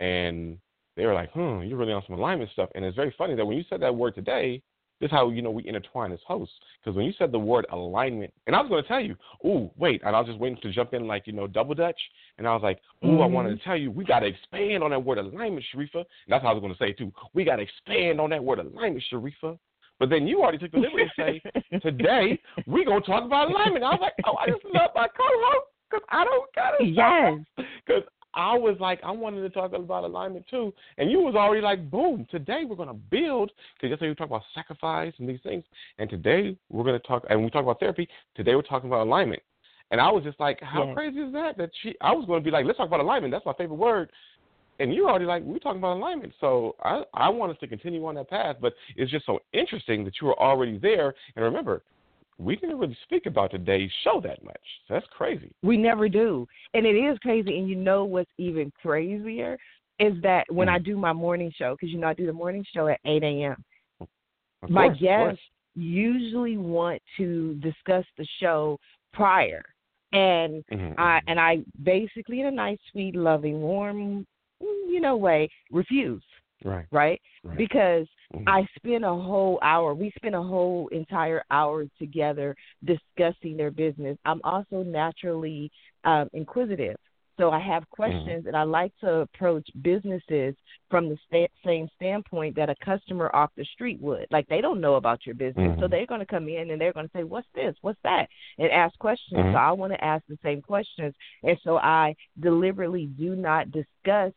and 0.00 0.58
they 0.96 1.06
were 1.06 1.14
like, 1.14 1.30
"Hmm, 1.32 1.62
you're 1.62 1.78
really 1.78 1.92
on 1.92 2.02
some 2.06 2.18
alignment 2.18 2.50
stuff." 2.50 2.70
And 2.74 2.84
it's 2.84 2.96
very 2.96 3.14
funny 3.16 3.34
that 3.34 3.44
when 3.44 3.56
you 3.56 3.64
said 3.68 3.80
that 3.80 3.94
word 3.94 4.14
today, 4.14 4.62
this 5.04 5.10
is 5.10 5.12
how 5.12 5.28
you 5.28 5.42
know 5.42 5.50
we 5.50 5.66
intertwine 5.68 6.12
as 6.12 6.18
hosts. 6.26 6.54
Because 6.82 6.96
when 6.96 7.04
you 7.04 7.12
said 7.18 7.30
the 7.30 7.38
word 7.38 7.66
alignment, 7.70 8.32
and 8.46 8.56
I 8.56 8.60
was 8.62 8.70
going 8.70 8.82
to 8.82 8.88
tell 8.88 9.00
you, 9.00 9.14
ooh, 9.44 9.70
wait, 9.76 10.00
and 10.02 10.16
I 10.16 10.18
was 10.18 10.28
just 10.28 10.38
waiting 10.38 10.56
to 10.62 10.72
jump 10.72 10.94
in 10.94 11.06
like 11.06 11.26
you 11.26 11.34
know 11.34 11.46
double 11.46 11.74
dutch, 11.74 12.00
and 12.38 12.48
I 12.48 12.54
was 12.54 12.62
like, 12.62 12.80
ooh, 13.04 13.08
mm-hmm. 13.08 13.22
I 13.22 13.26
wanted 13.26 13.58
to 13.58 13.62
tell 13.64 13.76
you 13.76 13.90
we 13.90 14.02
got 14.06 14.20
to 14.20 14.26
expand 14.26 14.82
on 14.82 14.92
that 14.92 15.04
word 15.04 15.18
alignment, 15.18 15.62
Sharifah. 15.74 15.96
And 15.96 16.06
that's 16.28 16.42
how 16.42 16.48
I 16.48 16.52
was 16.54 16.62
going 16.62 16.72
to 16.72 16.78
say 16.78 16.94
too. 16.94 17.12
We 17.34 17.44
got 17.44 17.56
to 17.56 17.62
expand 17.62 18.18
on 18.18 18.30
that 18.30 18.42
word 18.42 18.60
alignment, 18.60 19.04
Sharifah. 19.12 19.58
But 19.98 20.08
then 20.08 20.26
you 20.26 20.40
already 20.40 20.56
took 20.56 20.72
the 20.72 20.78
liberty 20.78 21.04
to 21.04 21.22
say 21.22 21.78
today 21.80 22.40
we're 22.66 22.86
gonna 22.86 23.02
talk 23.02 23.24
about 23.24 23.50
alignment. 23.50 23.84
I 23.84 23.90
was 23.90 24.00
like, 24.00 24.14
oh, 24.24 24.36
I 24.36 24.48
just 24.48 24.64
love 24.64 24.90
my 24.94 25.06
co-host 25.08 25.66
because 25.90 26.04
I 26.08 26.24
don't 26.24 26.54
got 26.54 26.80
it. 26.80 26.94
Yes. 26.94 27.66
Because 27.86 28.02
I 28.34 28.56
was 28.56 28.76
like, 28.80 29.00
I 29.04 29.10
wanted 29.10 29.42
to 29.42 29.50
talk 29.50 29.72
about 29.72 30.04
alignment 30.04 30.46
too, 30.48 30.72
and 30.98 31.10
you 31.10 31.20
was 31.20 31.34
already 31.34 31.62
like, 31.62 31.90
boom. 31.90 32.26
Today 32.30 32.62
we're 32.66 32.76
gonna 32.76 32.94
build 32.94 33.50
because 33.74 33.90
yesterday 33.90 34.10
we 34.10 34.14
talked 34.14 34.30
about 34.30 34.42
sacrifice 34.54 35.12
and 35.18 35.28
these 35.28 35.40
things, 35.42 35.64
and 35.98 36.10
today 36.10 36.56
we're 36.70 36.84
gonna 36.84 36.98
talk. 37.00 37.24
And 37.30 37.42
we 37.42 37.50
talk 37.50 37.62
about 37.62 37.80
therapy. 37.80 38.08
Today 38.34 38.54
we're 38.54 38.62
talking 38.62 38.88
about 38.90 39.06
alignment. 39.06 39.42
And 39.90 40.00
I 40.00 40.10
was 40.10 40.24
just 40.24 40.40
like, 40.40 40.60
how 40.60 40.86
yes. 40.86 40.94
crazy 40.94 41.20
is 41.20 41.32
that? 41.34 41.56
That 41.56 41.70
she, 41.82 41.94
I 42.00 42.12
was 42.12 42.24
gonna 42.26 42.40
be 42.40 42.50
like, 42.50 42.66
let's 42.66 42.78
talk 42.78 42.88
about 42.88 43.00
alignment. 43.00 43.32
That's 43.32 43.46
my 43.46 43.52
favorite 43.54 43.76
word. 43.76 44.10
And 44.80 44.92
you're 44.92 45.08
already 45.08 45.26
like, 45.26 45.42
we're 45.44 45.58
talking 45.58 45.78
about 45.78 45.96
alignment. 45.96 46.32
So 46.40 46.74
I, 46.82 47.02
I 47.14 47.28
want 47.28 47.52
us 47.52 47.58
to 47.60 47.68
continue 47.68 48.04
on 48.06 48.16
that 48.16 48.28
path. 48.28 48.56
But 48.60 48.74
it's 48.96 49.10
just 49.10 49.24
so 49.24 49.38
interesting 49.52 50.04
that 50.04 50.14
you 50.20 50.26
were 50.26 50.40
already 50.40 50.78
there. 50.78 51.14
And 51.36 51.44
remember, 51.44 51.82
we 52.38 52.56
didn't 52.56 52.78
really 52.78 52.96
speak 53.04 53.26
about 53.26 53.50
today's 53.50 53.90
show 54.02 54.20
that 54.22 54.42
much. 54.44 54.60
That's 54.88 55.06
crazy. 55.16 55.52
We 55.62 55.76
never 55.76 56.08
do. 56.08 56.46
And 56.74 56.84
it 56.86 56.96
is 56.96 57.18
crazy. 57.18 57.58
And 57.58 57.68
you 57.68 57.76
know 57.76 58.04
what's 58.04 58.30
even 58.38 58.72
crazier 58.82 59.56
is 59.98 60.20
that 60.22 60.44
when 60.50 60.68
Mm. 60.68 60.72
I 60.72 60.78
do 60.80 60.96
my 60.96 61.12
morning 61.12 61.52
show, 61.56 61.74
because 61.74 61.92
you 61.92 61.98
know 61.98 62.08
I 62.08 62.14
do 62.14 62.26
the 62.26 62.32
morning 62.32 62.64
show 62.72 62.88
at 62.88 63.00
8 63.04 63.22
a.m., 63.22 63.64
my 64.68 64.86
course, 64.88 64.96
of 64.96 65.00
course. 65.00 65.00
guests 65.00 65.42
usually 65.76 66.56
want 66.56 67.02
to 67.16 67.54
discuss 67.54 68.04
the 68.16 68.26
show 68.40 68.78
prior. 69.12 69.62
And 70.12 70.64
Mhm, 70.70 70.94
I 70.98 71.18
mhm. 71.18 71.22
and 71.28 71.40
I 71.40 71.64
basically 71.82 72.40
in 72.40 72.46
a 72.46 72.50
nice, 72.50 72.78
sweet, 72.90 73.14
loving, 73.14 73.60
warm, 73.60 74.26
you 74.60 75.00
know 75.00 75.16
way 75.16 75.48
refuse, 75.70 76.24
right, 76.64 76.86
right? 76.90 77.20
right. 77.42 77.58
Because 77.58 78.06
Mm-hmm. 78.32 78.48
I 78.48 78.66
spend 78.76 79.04
a 79.04 79.08
whole 79.08 79.58
hour. 79.62 79.94
We 79.94 80.12
spend 80.16 80.34
a 80.34 80.42
whole 80.42 80.88
entire 80.88 81.44
hour 81.50 81.86
together 81.98 82.54
discussing 82.84 83.56
their 83.56 83.70
business. 83.70 84.16
I'm 84.24 84.40
also 84.44 84.82
naturally 84.82 85.70
um, 86.04 86.28
inquisitive. 86.32 86.96
So 87.36 87.50
I 87.50 87.58
have 87.58 87.82
Mm-hmm. 87.82 88.02
questions, 88.02 88.46
and 88.46 88.56
I 88.56 88.62
like 88.62 88.92
to 89.00 89.16
approach 89.22 89.68
businesses 89.82 90.54
from 90.88 91.08
the 91.08 91.18
sta- 91.26 91.48
same 91.64 91.88
standpoint 91.96 92.54
that 92.54 92.70
a 92.70 92.76
customer 92.84 93.28
off 93.34 93.50
the 93.56 93.64
street 93.64 94.00
would. 94.00 94.26
Like 94.30 94.46
they 94.46 94.60
don't 94.60 94.80
know 94.80 94.94
about 94.94 95.26
your 95.26 95.34
business, 95.34 95.76
so 95.80 95.86
Mhm. 95.86 95.90
they're 95.90 96.06
going 96.06 96.20
to 96.20 96.26
come 96.26 96.48
in 96.48 96.70
and 96.70 96.80
they're 96.80 96.92
going 96.92 97.06
to 97.06 97.12
say, 97.12 97.24
"What's 97.24 97.48
this? 97.54 97.74
What's 97.80 98.00
that?" 98.04 98.28
and 98.58 98.70
ask 98.70 98.96
questions. 99.00 99.40
Mhm. 99.40 99.52
So 99.52 99.58
I 99.58 99.72
want 99.72 99.92
to 99.92 100.04
ask 100.04 100.24
the 100.26 100.38
same 100.44 100.62
questions, 100.62 101.12
and 101.42 101.58
so 101.64 101.76
I 101.78 102.14
deliberately 102.38 103.06
do 103.06 103.34
not 103.34 103.72
discuss 103.72 104.32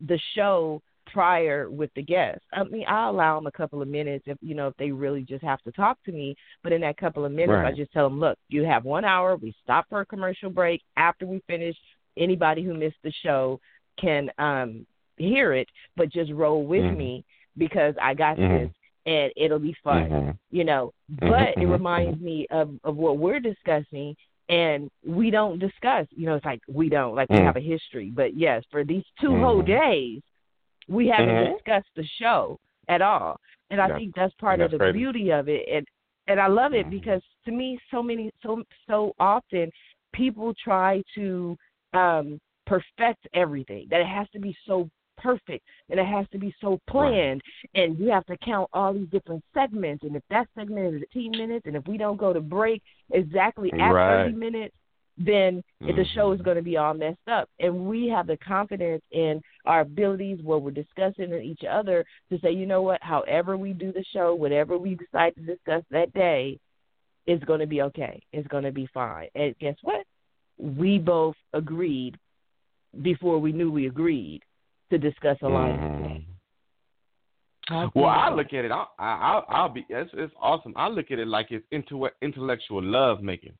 the 0.00 0.18
show 0.34 0.80
prior 1.12 1.70
with 1.70 1.90
the 1.94 2.02
guests. 2.02 2.44
I 2.52 2.64
mean, 2.64 2.84
I 2.86 3.08
allow 3.08 3.36
them 3.36 3.46
a 3.46 3.52
couple 3.52 3.82
of 3.82 3.88
minutes 3.88 4.24
if 4.26 4.38
you 4.40 4.54
know 4.54 4.68
if 4.68 4.76
they 4.76 4.90
really 4.90 5.22
just 5.22 5.42
have 5.44 5.62
to 5.62 5.72
talk 5.72 5.98
to 6.04 6.12
me. 6.12 6.34
But 6.62 6.72
in 6.72 6.80
that 6.82 6.96
couple 6.96 7.24
of 7.24 7.32
minutes, 7.32 7.52
I 7.66 7.72
just 7.72 7.92
tell 7.92 8.08
them, 8.08 8.20
look, 8.20 8.38
you 8.48 8.64
have 8.64 8.84
one 8.84 9.04
hour. 9.04 9.36
We 9.36 9.54
stop 9.62 9.86
for 9.88 10.00
a 10.00 10.06
commercial 10.06 10.50
break. 10.50 10.82
After 10.96 11.26
we 11.26 11.42
finish, 11.46 11.76
anybody 12.16 12.62
who 12.62 12.74
missed 12.74 12.96
the 13.02 13.12
show 13.22 13.60
can 14.00 14.30
um 14.38 14.86
hear 15.16 15.52
it, 15.52 15.68
but 15.96 16.10
just 16.10 16.30
roll 16.32 16.64
with 16.64 16.84
Mhm. 16.84 16.96
me 16.96 17.24
because 17.56 17.94
I 18.00 18.14
got 18.14 18.36
Mhm. 18.38 18.48
this 18.48 18.70
and 19.06 19.32
it'll 19.36 19.58
be 19.58 19.76
fun. 19.82 20.10
Mhm. 20.10 20.38
You 20.50 20.64
know, 20.64 20.92
Mhm, 21.10 21.28
but 21.28 21.48
it 21.58 21.66
mhm, 21.66 21.72
reminds 21.72 22.20
me 22.20 22.46
of 22.50 22.78
of 22.84 22.96
what 22.96 23.18
we're 23.18 23.40
discussing 23.40 24.16
and 24.48 24.90
we 25.04 25.30
don't 25.30 25.58
discuss. 25.58 26.06
You 26.10 26.26
know, 26.26 26.36
it's 26.36 26.44
like 26.44 26.62
we 26.68 26.88
don't 26.88 27.14
like 27.14 27.28
we 27.28 27.36
Mm. 27.36 27.44
have 27.44 27.56
a 27.56 27.60
history. 27.60 28.10
But 28.10 28.34
yes, 28.34 28.64
for 28.70 28.84
these 28.84 29.04
2 29.20 29.36
whole 29.36 29.62
Mhm. 29.62 29.66
days, 29.66 30.22
we 30.88 31.08
haven't 31.08 31.34
Mhm. 31.34 31.54
discussed 31.54 31.88
the 31.94 32.04
show 32.04 32.58
at 32.88 33.02
all. 33.02 33.38
And 33.70 33.80
I 33.80 33.88
Yeah. 33.88 33.96
think 33.96 34.14
that's 34.14 34.34
part 34.34 34.54
And 34.54 34.62
of 34.62 34.70
the 34.70 34.78
crazy. 34.78 34.98
beauty 34.98 35.30
of 35.32 35.48
it. 35.48 35.68
And 35.68 35.86
and 36.26 36.38
I 36.40 36.46
love 36.46 36.74
it 36.74 36.86
Mhm. 36.86 36.90
because 36.90 37.22
to 37.46 37.52
me 37.52 37.78
so 37.90 38.02
many 38.02 38.30
so 38.42 38.62
so 38.86 39.14
often 39.18 39.70
people 40.12 40.54
try 40.54 41.02
to 41.14 41.56
um 41.94 42.40
perfect 42.66 43.26
everything. 43.32 43.86
That 43.88 44.00
it 44.00 44.06
has 44.06 44.28
to 44.30 44.38
be 44.38 44.56
so 44.66 44.90
perfect 45.16 45.64
and 45.90 45.98
it 45.98 46.06
has 46.06 46.28
to 46.30 46.38
be 46.38 46.54
so 46.60 46.78
planned 46.86 47.42
and 47.74 47.98
you 47.98 48.08
have 48.08 48.24
to 48.26 48.36
count 48.38 48.68
all 48.72 48.92
these 48.94 49.08
different 49.08 49.42
segments 49.52 50.04
and 50.04 50.14
if 50.14 50.22
that 50.30 50.46
segment 50.54 50.94
is 50.94 51.00
15 51.00 51.32
minutes 51.32 51.66
and 51.66 51.74
if 51.74 51.84
we 51.88 51.98
don't 51.98 52.16
go 52.18 52.32
to 52.32 52.40
break 52.40 52.82
exactly 53.10 53.72
at 53.80 53.92
Right. 53.92 54.26
30 54.26 54.32
minutes 54.36 54.76
then 55.18 55.62
the 55.80 56.04
show 56.14 56.32
is 56.32 56.40
Mhm. 56.40 56.44
going 56.44 56.56
to 56.56 56.62
be 56.62 56.76
all 56.76 56.94
messed 56.94 57.28
up 57.28 57.48
and 57.58 57.88
we 57.88 58.08
have 58.08 58.26
the 58.26 58.36
confidence 58.36 59.02
in 59.10 59.42
our 59.64 59.80
abilities 59.80 60.40
what 60.42 60.62
we're 60.62 60.70
discussing 60.70 61.30
with 61.30 61.42
each 61.42 61.64
other 61.64 62.04
to 62.30 62.38
say 62.38 62.52
you 62.52 62.66
know 62.66 62.82
what 62.82 63.02
however 63.02 63.56
we 63.56 63.72
do 63.72 63.90
the 63.92 64.04
show 64.12 64.34
whatever 64.34 64.78
we 64.78 64.94
decide 64.94 65.34
to 65.34 65.40
discuss 65.40 65.82
that 65.90 66.12
day 66.12 66.58
is 67.26 67.42
going 67.44 67.60
to 67.60 67.66
be 67.66 67.82
okay 67.82 68.22
it's 68.32 68.46
going 68.48 68.64
to 68.64 68.70
be 68.72 68.86
fine 68.94 69.28
and 69.34 69.58
guess 69.58 69.76
what 69.82 70.04
we 70.58 70.98
both 70.98 71.36
agreed 71.52 72.16
before 73.02 73.38
we 73.38 73.52
knew 73.52 73.70
we 73.70 73.86
agreed 73.86 74.42
to 74.90 74.98
discuss 74.98 75.36
alignment. 75.42 76.24
Mhm. 77.70 77.94
Well, 77.94 78.06
I 78.06 78.30
look 78.30 78.54
at 78.54 78.64
it. 78.64 78.70
I'll, 78.72 78.90
I'll, 78.98 79.44
I'll 79.48 79.68
be. 79.68 79.84
It's, 79.90 80.10
it's 80.14 80.32
awesome. 80.40 80.72
I 80.74 80.88
look 80.88 81.10
at 81.10 81.18
it 81.18 81.28
like 81.28 81.50
it's 81.50 81.66
into 81.70 82.08
intellectual 82.22 82.82
love 82.82 83.22
making, 83.22 83.52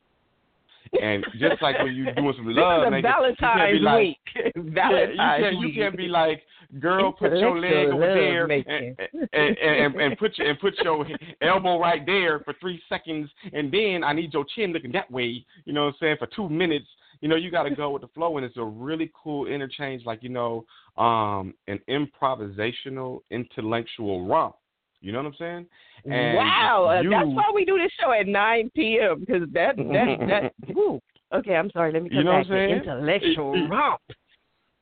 and 1.01 1.25
just 1.39 1.61
like 1.63 1.79
when 1.79 1.95
you're 1.95 2.15
doing 2.15 2.35
some 2.37 2.47
love 2.47 2.83
this 2.89 2.89
is 2.89 2.89
a 2.89 2.91
making, 2.91 3.11
you 3.29 3.37
can't 3.37 3.73
be 3.73 3.79
Valentine's 3.79 3.83
like, 3.83 3.99
week. 3.99 4.75
Valentine's 4.75 5.15
yeah, 5.17 5.37
you 5.37 5.43
can't, 5.43 5.61
you 5.61 5.83
can't 5.83 5.97
be 5.97 6.09
like, 6.09 6.43
girl, 6.81 7.13
put 7.13 7.33
your 7.37 7.59
leg 7.59 7.89
over 7.89 8.01
there 8.01 8.45
and, 8.45 8.99
and, 9.33 9.59
and, 9.59 10.01
and 10.01 10.19
put 10.19 10.37
your 10.39 10.51
and 10.51 10.59
put 10.61 10.75
your 10.83 11.07
elbow 11.43 11.79
right 11.79 12.05
there 12.05 12.41
for 12.41 12.55
three 12.61 12.81
seconds, 12.89 13.31
and 13.53 13.73
then 13.73 14.03
I 14.05 14.13
need 14.13 14.33
your 14.33 14.45
chin 14.55 14.73
looking 14.73 14.93
that 14.93 15.11
way. 15.11 15.45
You 15.65 15.73
know 15.73 15.87
what 15.87 15.95
I'm 15.95 15.97
saying? 16.01 16.17
For 16.19 16.29
two 16.35 16.49
minutes. 16.49 16.87
You 17.21 17.29
know, 17.29 17.35
you 17.35 17.51
got 17.51 17.65
to 17.65 17.75
go 17.75 17.91
with 17.91 18.03
the 18.03 18.09
flow, 18.09 18.37
and 18.37 18.47
it's 18.47 18.57
a 18.59 18.65
really 18.65 19.11
cool 19.13 19.49
interchange, 19.49 20.05
like 20.07 20.23
you 20.23 20.29
know, 20.29 20.65
um, 20.97 21.53
an 21.67 21.81
improvisational 21.89 23.23
intellectual 23.33 24.25
romp. 24.25 24.55
You 25.01 25.13
know 25.13 25.19
what 25.19 25.27
I'm 25.27 25.35
saying? 25.39 25.67
And 26.05 26.37
wow, 26.37 26.87
uh, 26.99 27.01
you- 27.03 27.11
that's 27.11 27.29
why 27.29 27.51
we 27.55 27.65
do 27.65 27.79
this 27.79 27.93
show 28.01 28.13
at 28.13 28.27
9 28.27 28.71
p.m. 28.75 29.21
Because 29.21 29.49
that 29.53 29.77
that 29.77 30.19
that. 30.29 30.53
Woo. 30.75 31.01
Okay, 31.33 31.55
I'm 31.57 31.71
sorry. 31.71 31.93
Let 31.93 32.03
me 32.03 32.09
come 32.09 32.19
You 32.19 32.25
know 32.25 32.33
what 32.35 32.49
back. 32.49 32.51
I'm 32.51 32.57
saying? 32.57 32.83
The 32.85 32.93
intellectual 32.93 33.69
romp. 33.71 34.01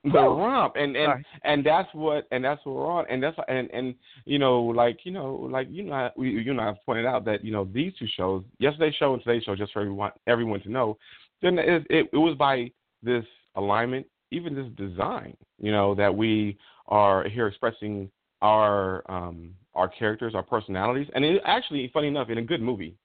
the 0.05 0.13
romp 0.13 0.75
and 0.77 0.95
and 0.97 1.07
Sorry. 1.09 1.25
and 1.43 1.67
that's 1.67 1.89
what 1.93 2.29
and 2.31 2.45
that's 2.45 2.65
what 2.65 2.77
we're 2.77 2.87
on 2.87 3.05
and 3.11 3.21
that's 3.21 3.37
and 3.49 3.69
and 3.73 3.95
you 4.25 4.39
know 4.39 4.63
like 4.63 4.99
you 5.03 5.11
know 5.11 5.49
like 5.51 5.67
you 5.69 5.83
know 5.83 6.11
we 6.17 6.31
you 6.31 6.55
know 6.55 6.63
I've 6.63 6.85
pointed 6.87 7.07
out 7.07 7.25
that 7.25 7.45
you 7.45 7.51
know 7.51 7.65
these 7.75 7.93
two 7.99 8.07
shows 8.17 8.45
yesterday's 8.61 8.95
show 8.95 9.15
and 9.15 9.23
today's 9.25 9.43
show 9.43 9.57
just 9.57 9.73
for 9.73 9.81
everyone 9.81 10.13
everyone 10.29 10.61
to 10.61 10.71
know 10.71 10.97
then 11.43 11.59
it, 11.59 11.85
it 11.91 12.07
it 12.13 12.17
was 12.17 12.37
by 12.37 12.71
this 13.03 13.25
alignment 13.57 14.07
even 14.31 14.55
this 14.55 14.69
design 14.77 15.37
you 15.61 15.73
know 15.73 15.93
that 15.97 16.15
we 16.15 16.57
are 16.87 17.29
here 17.29 17.49
expressing 17.49 18.09
our 18.43 19.03
um 19.11 19.51
our 19.77 19.89
characters 19.89 20.35
our 20.35 20.43
personalities 20.43 21.09
and 21.15 21.25
it 21.25 21.41
actually 21.45 21.91
funny 21.93 22.09
enough 22.09 22.31
in 22.31 22.39
a 22.39 22.43
good 22.43 22.63
movie 22.63 22.97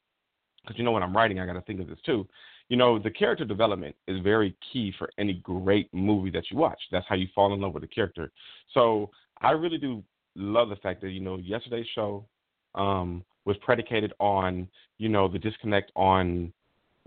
because 0.63 0.77
you 0.77 0.83
know 0.83 0.91
when 0.91 1.03
I'm 1.03 1.15
writing 1.15 1.39
I 1.39 1.45
got 1.45 1.53
to 1.53 1.61
think 1.61 1.79
of 1.79 1.87
this 1.87 1.99
too 2.05 2.27
you 2.71 2.77
know, 2.77 2.97
the 2.97 3.11
character 3.11 3.43
development 3.43 3.97
is 4.07 4.21
very 4.21 4.55
key 4.71 4.93
for 4.97 5.09
any 5.17 5.33
great 5.43 5.93
movie 5.93 6.29
that 6.29 6.45
you 6.49 6.55
watch. 6.55 6.79
That's 6.89 7.05
how 7.09 7.15
you 7.15 7.27
fall 7.35 7.53
in 7.53 7.59
love 7.59 7.73
with 7.73 7.83
a 7.83 7.87
character. 7.87 8.31
So 8.73 9.09
I 9.41 9.51
really 9.51 9.77
do 9.77 10.01
love 10.37 10.69
the 10.69 10.77
fact 10.77 11.01
that, 11.01 11.09
you 11.09 11.19
know, 11.19 11.35
yesterday's 11.35 11.85
show 11.93 12.25
um, 12.75 13.25
was 13.43 13.57
predicated 13.57 14.13
on, 14.21 14.69
you 14.99 15.09
know, 15.09 15.27
the 15.27 15.37
disconnect 15.37 15.91
on 15.97 16.53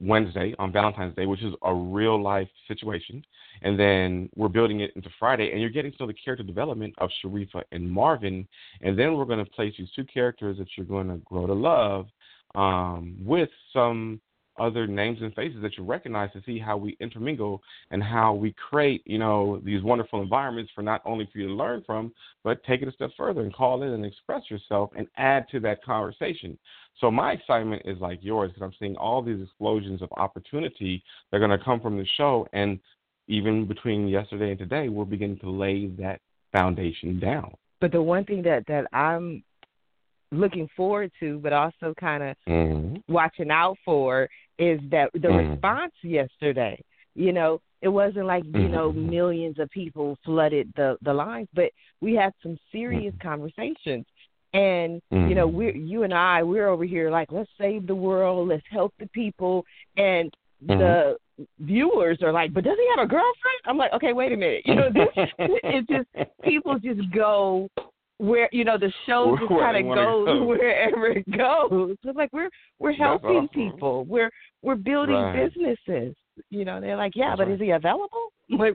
Wednesday, 0.00 0.54
on 0.58 0.72
Valentine's 0.72 1.14
Day, 1.14 1.26
which 1.26 1.42
is 1.42 1.54
a 1.62 1.74
real 1.74 2.20
life 2.20 2.48
situation. 2.68 3.24
And 3.62 3.78
then 3.78 4.28
we're 4.34 4.48
building 4.48 4.80
it 4.80 4.92
into 4.96 5.08
Friday, 5.18 5.52
and 5.52 5.60
you're 5.60 5.70
getting 5.70 5.92
to 5.92 6.06
the 6.06 6.14
character 6.14 6.44
development 6.44 6.94
of 6.98 7.10
Sharifah 7.24 7.62
and 7.72 7.90
Marvin. 7.90 8.46
And 8.80 8.98
then 8.98 9.14
we're 9.14 9.24
going 9.24 9.44
to 9.44 9.50
place 9.50 9.74
these 9.78 9.90
two 9.94 10.04
characters 10.04 10.58
that 10.58 10.68
you're 10.76 10.86
going 10.86 11.08
to 11.08 11.18
grow 11.18 11.46
to 11.46 11.54
love 11.54 12.06
um, 12.54 13.16
with 13.20 13.48
some 13.72 14.20
other 14.58 14.86
names 14.86 15.18
and 15.20 15.34
faces 15.34 15.60
that 15.62 15.76
you 15.76 15.84
recognize 15.84 16.30
to 16.32 16.42
see 16.46 16.58
how 16.58 16.76
we 16.76 16.96
intermingle 17.00 17.60
and 17.90 18.02
how 18.02 18.32
we 18.32 18.54
create, 18.70 19.02
you 19.04 19.18
know, 19.18 19.60
these 19.64 19.82
wonderful 19.82 20.22
environments 20.22 20.70
for 20.74 20.82
not 20.82 21.02
only 21.04 21.28
for 21.32 21.38
you 21.38 21.48
to 21.48 21.54
learn 21.54 21.82
from, 21.84 22.12
but 22.44 22.62
take 22.64 22.82
it 22.82 22.88
a 22.88 22.92
step 22.92 23.10
further 23.16 23.40
and 23.40 23.54
call 23.54 23.82
in 23.82 23.90
and 23.90 24.04
express 24.04 24.42
yourself 24.50 24.90
and 24.96 25.08
add 25.16 25.46
to 25.50 25.58
that 25.60 25.82
conversation. 25.84 26.56
So 27.00 27.10
my 27.10 27.32
excitement 27.32 27.82
is 27.84 27.98
like 28.00 28.20
yours 28.22 28.52
because 28.52 28.64
I'm 28.66 28.74
seeing 28.78 28.96
all 28.96 29.22
these 29.22 29.42
explosions 29.42 30.00
of 30.02 30.10
opportunity 30.16 31.02
that 31.30 31.36
are 31.36 31.46
going 31.46 31.56
to 31.56 31.64
come 31.64 31.80
from 31.80 31.98
the 31.98 32.06
show, 32.16 32.46
and 32.52 32.78
even 33.26 33.66
between 33.66 34.06
yesterday 34.08 34.50
and 34.50 34.58
today, 34.58 34.88
we're 34.88 35.04
beginning 35.04 35.38
to 35.40 35.50
lay 35.50 35.86
that 35.98 36.20
foundation 36.52 37.18
down. 37.18 37.52
But 37.80 37.92
the 37.92 38.02
one 38.02 38.24
thing 38.24 38.42
that 38.42 38.64
that 38.68 38.86
I'm 38.92 39.42
looking 40.30 40.68
forward 40.76 41.10
to, 41.20 41.38
but 41.38 41.52
also 41.52 41.94
kind 41.98 42.22
of 42.22 42.36
Mm-hmm. 42.46 43.12
watching 43.12 43.50
out 43.50 43.76
for, 43.84 44.28
is 44.58 44.80
that 44.90 45.10
the 45.14 45.28
Mhm. 45.28 45.52
response 45.52 45.94
yesterday. 46.02 46.80
You 47.14 47.32
know, 47.32 47.60
it 47.80 47.88
wasn't 47.88 48.26
like 48.26 48.44
you 48.44 48.68
know 48.68 48.92
Mhm. 48.92 49.10
millions 49.10 49.58
of 49.58 49.70
people 49.70 50.16
flooded 50.24 50.72
the 50.74 50.96
the 51.02 51.12
lines, 51.12 51.48
but 51.54 51.70
we 52.00 52.14
had 52.14 52.32
some 52.42 52.58
serious 52.70 53.14
Mhm. 53.14 53.20
conversations. 53.20 54.06
And 54.54 55.02
you 55.10 55.34
know, 55.34 55.48
Mhm. 55.48 55.52
we're 55.52 55.76
you 55.76 56.02
and 56.04 56.14
I, 56.14 56.42
we're 56.42 56.68
over 56.68 56.84
here 56.84 57.10
like, 57.10 57.30
let's 57.32 57.50
save 57.58 57.86
the 57.86 57.94
world, 57.94 58.48
let's 58.48 58.64
help 58.70 58.94
the 58.98 59.08
people, 59.08 59.64
and 59.96 60.32
Mhm. 60.64 60.78
the 60.78 61.16
viewers 61.58 62.22
are 62.22 62.32
like, 62.32 62.52
but 62.54 62.62
does 62.64 62.78
he 62.78 62.88
have 62.96 63.04
a 63.04 63.08
girlfriend? 63.08 63.60
I'm 63.66 63.76
like, 63.76 63.92
okay, 63.92 64.12
wait 64.12 64.32
a 64.32 64.36
minute. 64.36 64.62
You 64.64 64.76
know, 64.76 64.88
this 64.90 65.08
it's 65.64 65.88
just 65.88 66.08
people 66.44 66.78
just 66.78 67.10
go 67.10 67.68
where 68.18 68.48
you 68.52 68.62
know 68.64 68.78
the 68.78 68.92
show 69.06 69.36
just 69.36 69.48
kind 69.48 69.76
of 69.76 69.92
goes 69.92 70.26
go. 70.26 70.44
wherever 70.46 71.08
it 71.08 71.24
goes. 71.36 71.96
It's 72.04 72.16
like 72.16 72.32
we're 72.32 72.50
we're 72.78 72.92
helping 72.92 73.36
awesome. 73.36 73.48
people. 73.48 74.04
We're 74.04 74.30
we're 74.62 74.76
building 74.76 75.16
Right. 75.16 75.50
businesses. 75.50 76.14
You 76.50 76.64
know, 76.64 76.80
they're 76.80 76.96
like, 76.96 77.16
yeah, 77.16 77.30
That's 77.30 77.38
but 77.38 77.46
right. 77.48 77.54
is 77.54 77.60
he 77.60 77.70
available? 77.70 78.32
I'm 78.52 78.58
like, 78.58 78.74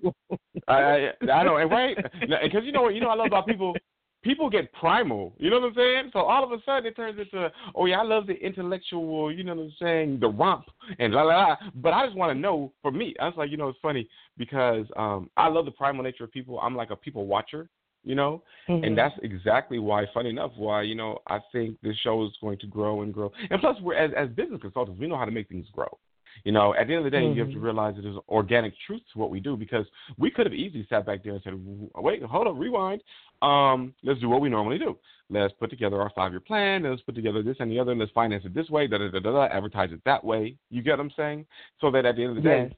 I, 0.67 1.12
I 1.21 1.31
I 1.31 1.43
know, 1.43 1.55
and 1.57 1.71
right? 1.71 1.95
Because 2.43 2.63
you 2.65 2.74
know 2.74 2.81
what 2.81 2.95
you 2.95 3.00
know 3.01 3.09
I 3.09 3.15
love 3.15 3.27
about 3.27 3.48
people. 3.48 3.75
People 4.22 4.50
get 4.50 4.72
primal. 4.74 5.34
You 5.38 5.50
know 5.50 5.60
what 5.60 5.70
I'm 5.70 5.76
saying? 5.76 6.10
So 6.12 6.20
all 6.20 6.44
of 6.44 6.52
a 6.52 6.62
sudden 6.66 6.88
it 6.88 6.96
turns 6.96 7.20
into, 7.20 7.50
oh 7.74 7.86
yeah, 7.86 8.00
I 8.00 8.04
love 8.04 8.28
the 8.28 8.34
intellectual. 8.34 9.32
You 9.32 9.44
know 9.44 9.56
what 9.56 9.64
I'm 9.64 9.74
saying? 9.82 10.20
The 10.20 10.28
romp 10.28 10.66
and 11.00 11.14
la 11.14 11.24
la 11.24 11.48
la. 11.48 11.56
But 11.76 11.94
I 11.94 12.06
just 12.06 12.18
want 12.18 12.36
to 12.36 12.40
know. 12.40 12.74
For 12.82 12.92
me, 12.92 13.16
I 13.20 13.26
was 13.26 13.36
like, 13.38 13.50
you 13.50 13.58
know, 13.58 13.70
it's 13.70 13.80
funny 13.82 14.10
because 14.38 14.86
um 14.98 15.30
I 15.38 15.48
love 15.48 15.66
the 15.66 15.72
primal 15.72 16.04
nature 16.04 16.26
of 16.26 16.32
people. 16.32 16.60
I'm 16.60 16.76
like 16.76 16.92
a 16.92 16.96
people 16.96 17.28
watcher. 17.28 17.70
You 18.06 18.16
know, 18.16 18.44
Mhm. 18.70 18.86
and 18.88 18.98
that's 18.98 19.14
exactly 19.24 19.78
why. 19.78 20.06
Funny 20.14 20.30
enough, 20.30 20.52
why 20.56 20.84
you 20.84 20.96
know 20.96 21.20
I 21.28 21.40
think 21.52 21.78
this 21.82 21.98
show 21.98 22.26
is 22.26 22.32
going 22.40 22.58
to 22.60 22.68
grow 22.68 23.02
and 23.02 23.14
grow. 23.14 23.30
And 23.50 23.60
plus, 23.60 23.80
we're 23.82 23.96
as 23.96 24.12
as 24.14 24.30
business 24.30 24.62
consultants, 24.62 25.00
we 25.02 25.08
know 25.08 25.18
how 25.18 25.26
to 25.26 25.32
make 25.32 25.50
things 25.50 25.68
grow. 25.74 25.98
You 26.43 26.51
know, 26.51 26.74
at 26.74 26.88
the 26.88 26.93
end 26.93 27.05
of 27.05 27.12
the 27.12 27.17
day, 27.17 27.24
mm-hmm. 27.24 27.36
you 27.36 27.41
have 27.41 27.50
to 27.50 27.55
mm-hmm. 27.55 27.65
realize 27.65 27.96
that 27.96 28.03
there's 28.03 28.17
organic 28.29 28.74
truth 28.86 29.01
to 29.13 29.19
what 29.19 29.29
we 29.29 29.39
do 29.39 29.55
because 29.58 29.86
we 30.17 30.31
could 30.31 30.46
have 30.46 30.53
easily 30.53 30.86
sat 30.89 31.05
back 31.05 31.24
there 31.24 31.34
and 31.34 31.41
said, 31.43 31.53
"Wait, 31.96 32.24
hold 32.24 32.48
up, 32.48 32.55
rewind. 32.58 33.01
Um, 33.41 33.93
let's 34.03 34.19
do 34.19 34.29
what 34.29 34.41
we 34.41 34.50
normally 34.50 34.77
do. 34.77 34.98
Let's 35.29 35.53
put 35.60 35.69
together 35.69 36.01
our 36.01 36.12
five-year 36.15 36.39
plan. 36.41 36.84
Let's 36.84 37.01
put 37.01 37.15
together 37.15 37.43
this 37.43 37.58
and 37.60 37.72
the 37.72 37.79
other. 37.79 37.91
And 37.91 38.00
let's 38.00 38.12
finance 38.12 38.43
it 38.46 38.53
this 38.53 38.69
way. 38.69 38.88
Da 38.88 38.98
da 38.98 39.10
da 39.10 39.19
da. 39.19 39.31
da 39.31 39.46
advertise 39.46 39.91
it 39.91 40.01
that 40.05 40.24
way. 40.24 40.55
You 40.69 40.81
get 40.81 40.91
what 40.91 41.01
I'm 41.01 41.12
saying? 41.15 41.46
So 41.81 41.91
that 41.91 42.05
at 42.05 42.15
the 42.15 42.24
end 42.24 42.38
of 42.38 42.43
the 42.43 42.50
day, 42.50 42.67
yes. 42.69 42.74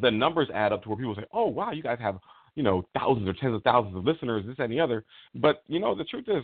the 0.00 0.10
numbers 0.10 0.48
add 0.54 0.72
up 0.72 0.82
to 0.82 0.88
where 0.88 0.98
people 0.98 1.14
say, 1.14 1.26
"Oh, 1.32 1.46
wow, 1.46 1.72
you 1.72 1.82
guys 1.82 1.98
have." 2.00 2.18
You 2.54 2.62
know, 2.62 2.88
thousands 2.98 3.28
or 3.28 3.34
tens 3.34 3.54
of 3.54 3.62
thousands 3.64 3.94
of 3.94 4.04
listeners, 4.06 4.42
this 4.46 4.56
and 4.58 4.72
the 4.72 4.80
other. 4.80 5.04
But 5.34 5.62
you 5.68 5.78
know, 5.78 5.94
the 5.94 6.04
truth 6.04 6.24
is, 6.26 6.42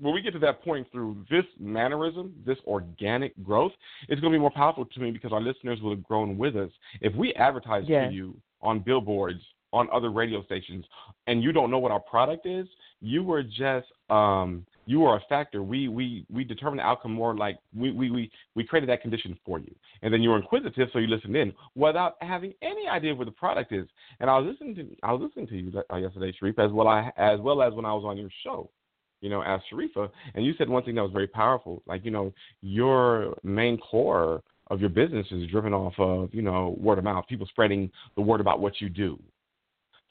when 0.00 0.14
we 0.14 0.22
get 0.22 0.32
to 0.32 0.38
that 0.40 0.62
point 0.64 0.86
through 0.90 1.24
this 1.30 1.44
mannerism, 1.58 2.34
this 2.46 2.58
organic 2.66 3.32
growth, 3.42 3.72
it's 4.08 4.20
going 4.20 4.32
to 4.32 4.36
be 4.36 4.40
more 4.40 4.50
powerful 4.50 4.84
to 4.84 5.00
me 5.00 5.10
because 5.10 5.32
our 5.32 5.40
listeners 5.40 5.80
will 5.80 5.90
have 5.90 6.02
grown 6.02 6.38
with 6.38 6.56
us. 6.56 6.70
If 7.00 7.14
we 7.14 7.32
advertise 7.34 7.84
yes. 7.86 8.08
to 8.08 8.14
you 8.14 8.36
on 8.62 8.80
billboards, 8.80 9.40
on 9.72 9.88
other 9.92 10.10
radio 10.10 10.42
stations, 10.44 10.84
and 11.26 11.42
you 11.42 11.52
don't 11.52 11.70
know 11.70 11.78
what 11.78 11.92
our 11.92 12.00
product 12.00 12.46
is, 12.46 12.66
you 13.00 13.22
were 13.22 13.42
just 13.42 13.86
um, 14.10 14.66
you 14.86 15.04
are 15.04 15.18
a 15.18 15.22
factor. 15.28 15.62
We 15.62 15.88
we 15.88 16.26
we 16.30 16.42
determine 16.42 16.78
the 16.78 16.82
outcome 16.82 17.12
more 17.12 17.36
like 17.36 17.58
we, 17.76 17.92
we 17.92 18.10
we 18.10 18.30
we 18.56 18.64
created 18.64 18.88
that 18.88 19.02
condition 19.02 19.38
for 19.46 19.60
you, 19.60 19.72
and 20.02 20.12
then 20.12 20.22
you 20.22 20.30
were 20.30 20.38
inquisitive, 20.38 20.88
so 20.92 20.98
you 20.98 21.06
listened 21.06 21.36
in 21.36 21.52
without 21.76 22.16
having 22.20 22.52
any 22.62 22.88
idea 22.88 23.14
what 23.14 23.26
the 23.26 23.32
product 23.32 23.72
is. 23.72 23.86
And 24.18 24.28
I 24.28 24.38
was 24.38 24.50
listening 24.50 24.74
to 24.76 24.96
I 25.04 25.12
was 25.12 25.22
listening 25.22 25.46
to 25.46 25.56
you 25.56 25.82
uh, 25.92 25.96
yesterday, 25.96 26.34
Sharif, 26.38 26.58
as 26.58 26.72
well 26.72 26.88
I 26.88 27.12
as 27.16 27.38
well 27.40 27.62
as 27.62 27.72
when 27.74 27.84
I 27.84 27.92
was 27.92 28.04
on 28.04 28.18
your 28.18 28.30
show 28.42 28.70
you 29.20 29.28
know, 29.28 29.42
as 29.42 29.60
Sharifah, 29.72 30.10
and 30.34 30.44
you 30.44 30.54
said 30.56 30.68
one 30.68 30.82
thing 30.82 30.94
that 30.94 31.02
was 31.02 31.12
very 31.12 31.26
powerful. 31.26 31.82
Like, 31.86 32.04
you 32.04 32.10
know, 32.10 32.32
your 32.62 33.36
main 33.42 33.78
core 33.78 34.42
of 34.68 34.80
your 34.80 34.88
business 34.88 35.26
is 35.30 35.50
driven 35.50 35.74
off 35.74 35.94
of, 35.98 36.32
you 36.32 36.42
know, 36.42 36.76
word 36.78 36.98
of 36.98 37.04
mouth, 37.04 37.26
people 37.28 37.46
spreading 37.46 37.90
the 38.14 38.22
word 38.22 38.40
about 38.40 38.60
what 38.60 38.80
you 38.80 38.88
do. 38.88 39.18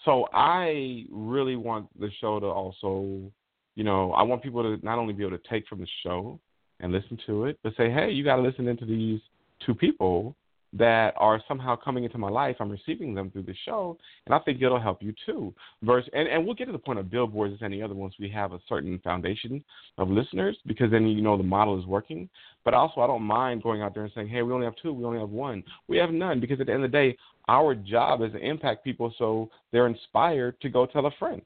So 0.06 0.28
I 0.34 1.06
really 1.12 1.56
want 1.56 1.88
the 2.00 2.10
show 2.22 2.40
to 2.40 2.46
also, 2.46 3.32
you 3.76 3.84
know, 3.84 4.12
I 4.14 4.24
want 4.24 4.44
people 4.44 4.64
to 4.64 4.84
not 4.86 4.98
only 4.98 5.14
be 5.14 5.26
able 5.26 5.38
to 5.38 5.50
take 5.50 5.68
from 5.68 5.80
the 5.80 5.88
show 6.04 6.40
and 6.80 6.92
listen 6.92 7.18
to 7.26 7.46
it, 7.46 7.60
but 7.64 7.74
say, 7.76 7.90
hey, 7.92 8.12
you 8.12 8.24
got 8.24 8.38
to 8.38 8.42
listen 8.42 8.68
into 8.68 8.86
these 8.86 9.20
two 9.66 9.74
people 9.76 10.36
that 10.74 11.14
are 11.18 11.42
somehow 11.48 11.76
coming 11.76 12.04
into 12.04 12.18
my 12.18 12.30
life. 12.30 12.58
I'm 12.60 12.70
receiving 12.70 13.14
them 13.14 13.32
through 13.32 13.44
the 13.44 13.56
show, 13.66 13.98
and 14.26 14.36
I 14.36 14.40
think 14.40 14.62
it'll 14.62 14.80
help 14.80 15.02
you 15.02 15.14
too. 15.26 15.54
Verse, 15.82 16.08
and, 16.14 16.28
and 16.28 16.46
we'll 16.46 16.56
get 16.56 16.66
to 16.66 16.72
the 16.72 16.78
point 16.78 17.00
of 17.00 17.10
billboards 17.10 17.54
as 17.56 17.64
any 17.64 17.82
other 17.82 17.96
once 17.96 18.14
we 18.20 18.30
have 18.30 18.54
a 18.54 18.60
certain 18.70 19.00
foundation 19.00 19.64
of 19.98 20.10
listeners, 20.10 20.58
because 20.66 20.92
then 20.92 21.08
you 21.08 21.22
know 21.22 21.38
the 21.38 21.44
model 21.44 21.80
is 21.80 21.86
working. 21.86 22.30
But 22.64 22.74
also, 22.74 23.02
I 23.02 23.08
don't 23.08 23.24
mind 23.24 23.64
going 23.64 23.82
out 23.82 23.94
there 23.94 24.04
and 24.04 24.12
saying, 24.14 24.30
"Hey, 24.30 24.42
we 24.42 24.54
only 24.54 24.66
have 24.66 24.76
two, 24.82 24.94
we 24.94 25.06
only 25.06 25.20
have 25.20 25.30
one, 25.30 25.64
we 25.88 25.98
have 25.98 26.12
none," 26.12 26.40
because 26.40 26.60
at 26.60 26.68
the 26.68 26.74
end 26.74 26.84
of 26.84 26.92
the 26.92 26.98
day, 26.98 27.18
our 27.48 27.74
job 27.74 28.22
is 28.22 28.32
to 28.34 28.38
impact 28.38 28.84
people 28.84 29.14
so 29.18 29.50
they're 29.72 29.88
inspired 29.88 30.60
to 30.62 30.70
go 30.70 30.86
tell 30.86 31.08
a 31.08 31.12
friend. 31.18 31.42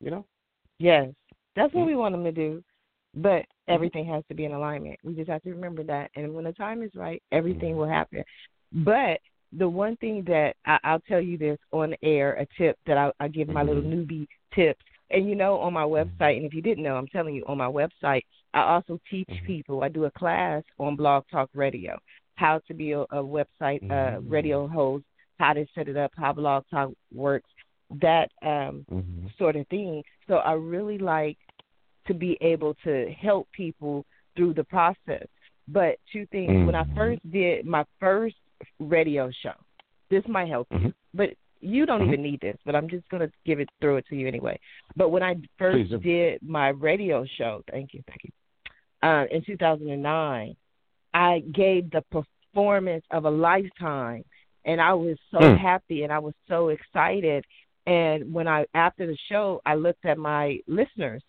You 0.00 0.10
know? 0.10 0.26
Yes, 0.78 1.08
that's 1.56 1.72
what 1.74 1.80
mm-hmm. 1.80 1.88
we 1.88 1.96
want 1.96 2.14
them 2.14 2.24
to 2.24 2.32
do. 2.32 2.62
But 3.14 3.44
everything 3.68 4.06
has 4.06 4.22
to 4.28 4.34
be 4.34 4.44
in 4.44 4.52
alignment. 4.52 4.98
We 5.02 5.14
just 5.14 5.28
have 5.28 5.42
to 5.42 5.50
remember 5.50 5.82
that. 5.84 6.10
And 6.14 6.32
when 6.34 6.44
the 6.44 6.52
time 6.52 6.82
is 6.82 6.90
right, 6.94 7.22
everything 7.32 7.76
will 7.76 7.88
happen. 7.88 8.22
But 8.72 9.18
the 9.56 9.68
one 9.68 9.96
thing 9.96 10.24
that 10.26 10.54
I, 10.64 10.78
I'll 10.84 11.00
tell 11.00 11.20
you 11.20 11.36
this 11.36 11.58
on 11.72 11.94
air, 12.02 12.34
a 12.34 12.46
tip 12.56 12.78
that 12.86 12.96
I, 12.96 13.10
I 13.18 13.28
give 13.28 13.48
my 13.48 13.62
little 13.62 13.82
newbie 13.82 14.26
tips. 14.54 14.82
And 15.10 15.28
you 15.28 15.34
know, 15.34 15.58
on 15.58 15.72
my 15.72 15.82
website, 15.82 16.36
and 16.36 16.44
if 16.44 16.54
you 16.54 16.62
didn't 16.62 16.84
know, 16.84 16.94
I'm 16.94 17.08
telling 17.08 17.34
you, 17.34 17.44
on 17.48 17.58
my 17.58 17.66
website, 17.66 18.22
I 18.54 18.62
also 18.62 19.00
teach 19.10 19.28
mm-hmm. 19.28 19.46
people. 19.46 19.82
I 19.82 19.88
do 19.88 20.04
a 20.04 20.10
class 20.12 20.62
on 20.78 20.94
Blog 20.94 21.24
Talk 21.30 21.50
Radio, 21.52 21.98
how 22.36 22.60
to 22.68 22.74
be 22.74 22.92
a, 22.92 23.00
a 23.00 23.16
website 23.16 23.82
uh, 23.90 24.18
mm-hmm. 24.18 24.28
radio 24.28 24.68
host, 24.68 25.04
how 25.38 25.52
to 25.52 25.66
set 25.74 25.88
it 25.88 25.96
up, 25.96 26.12
how 26.16 26.32
Blog 26.32 26.64
Talk 26.70 26.92
works, 27.12 27.50
that 28.00 28.30
um, 28.42 28.86
mm-hmm. 28.90 29.26
sort 29.36 29.56
of 29.56 29.66
thing. 29.66 30.02
So 30.28 30.34
I 30.34 30.52
really 30.52 30.98
like 30.98 31.38
to 32.10 32.14
be 32.14 32.36
able 32.40 32.74
to 32.82 33.06
help 33.20 33.48
people 33.52 34.04
through 34.36 34.54
the 34.54 34.64
process. 34.64 35.26
But 35.68 35.96
two 36.12 36.26
things: 36.32 36.50
mm-hmm. 36.50 36.66
when 36.66 36.74
I 36.74 36.82
mm-hmm. 36.82 36.96
first 36.96 37.30
did 37.30 37.64
my 37.64 37.84
first 38.00 38.36
radio 38.80 39.30
show, 39.42 39.54
this 40.10 40.24
might 40.28 40.48
help 40.48 40.68
mm-hmm. 40.70 40.86
you, 40.86 40.94
but 41.14 41.30
you 41.60 41.86
don't 41.86 42.00
mm-hmm. 42.00 42.12
even 42.12 42.22
need 42.22 42.40
this. 42.40 42.56
But 42.66 42.74
I'm 42.74 42.88
just 42.88 43.08
gonna 43.08 43.30
give 43.46 43.60
it, 43.60 43.68
throw 43.80 43.96
it 43.96 44.06
to 44.08 44.16
you 44.16 44.26
anyway. 44.26 44.58
But 44.96 45.10
when 45.10 45.22
I 45.22 45.36
first 45.58 45.90
did 46.02 46.42
my 46.42 46.68
radio 46.68 47.24
show, 47.38 47.62
thank 47.70 47.94
you, 47.94 48.02
thank 48.08 48.24
you, 48.24 49.08
uh, 49.08 49.24
in 49.30 49.44
2009, 49.44 50.56
I 51.14 51.42
gave 51.54 51.90
the 51.90 52.02
performance 52.10 53.04
of 53.12 53.24
a 53.24 53.30
lifetime, 53.30 54.24
and 54.64 54.80
I 54.80 54.94
was 54.94 55.16
so 55.30 55.38
mm. 55.38 55.60
happy 55.60 56.02
and 56.02 56.12
I 56.12 56.18
was 56.18 56.34
so 56.48 56.68
excited. 56.70 57.44
And 57.86 58.32
when 58.34 58.48
I 58.48 58.66
after 58.74 59.06
the 59.06 59.16
show, 59.30 59.60
I 59.64 59.76
looked 59.76 60.04
at 60.04 60.18
my 60.18 60.58
listeners 60.66 61.22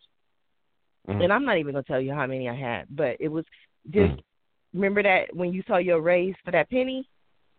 Mm-hmm. 1.10 1.22
And 1.22 1.34
I'm 1.34 1.46
not 1.46 1.58
even 1.58 1.74
gonna 1.74 1.84
tell 1.84 2.02
you 2.02 2.14
how 2.14 2.28
many 2.28 2.50
I 2.50 2.56
had, 2.56 2.86
but 2.90 3.18
it 3.20 3.28
was 3.28 3.46
just 3.90 4.12
mm-hmm. 4.12 4.80
remember 4.80 5.04
that 5.04 5.36
when 5.36 5.54
you 5.54 5.64
saw 5.68 5.78
your 5.78 6.02
raise 6.02 6.36
for 6.44 6.52
that 6.52 6.70
penny. 6.70 7.08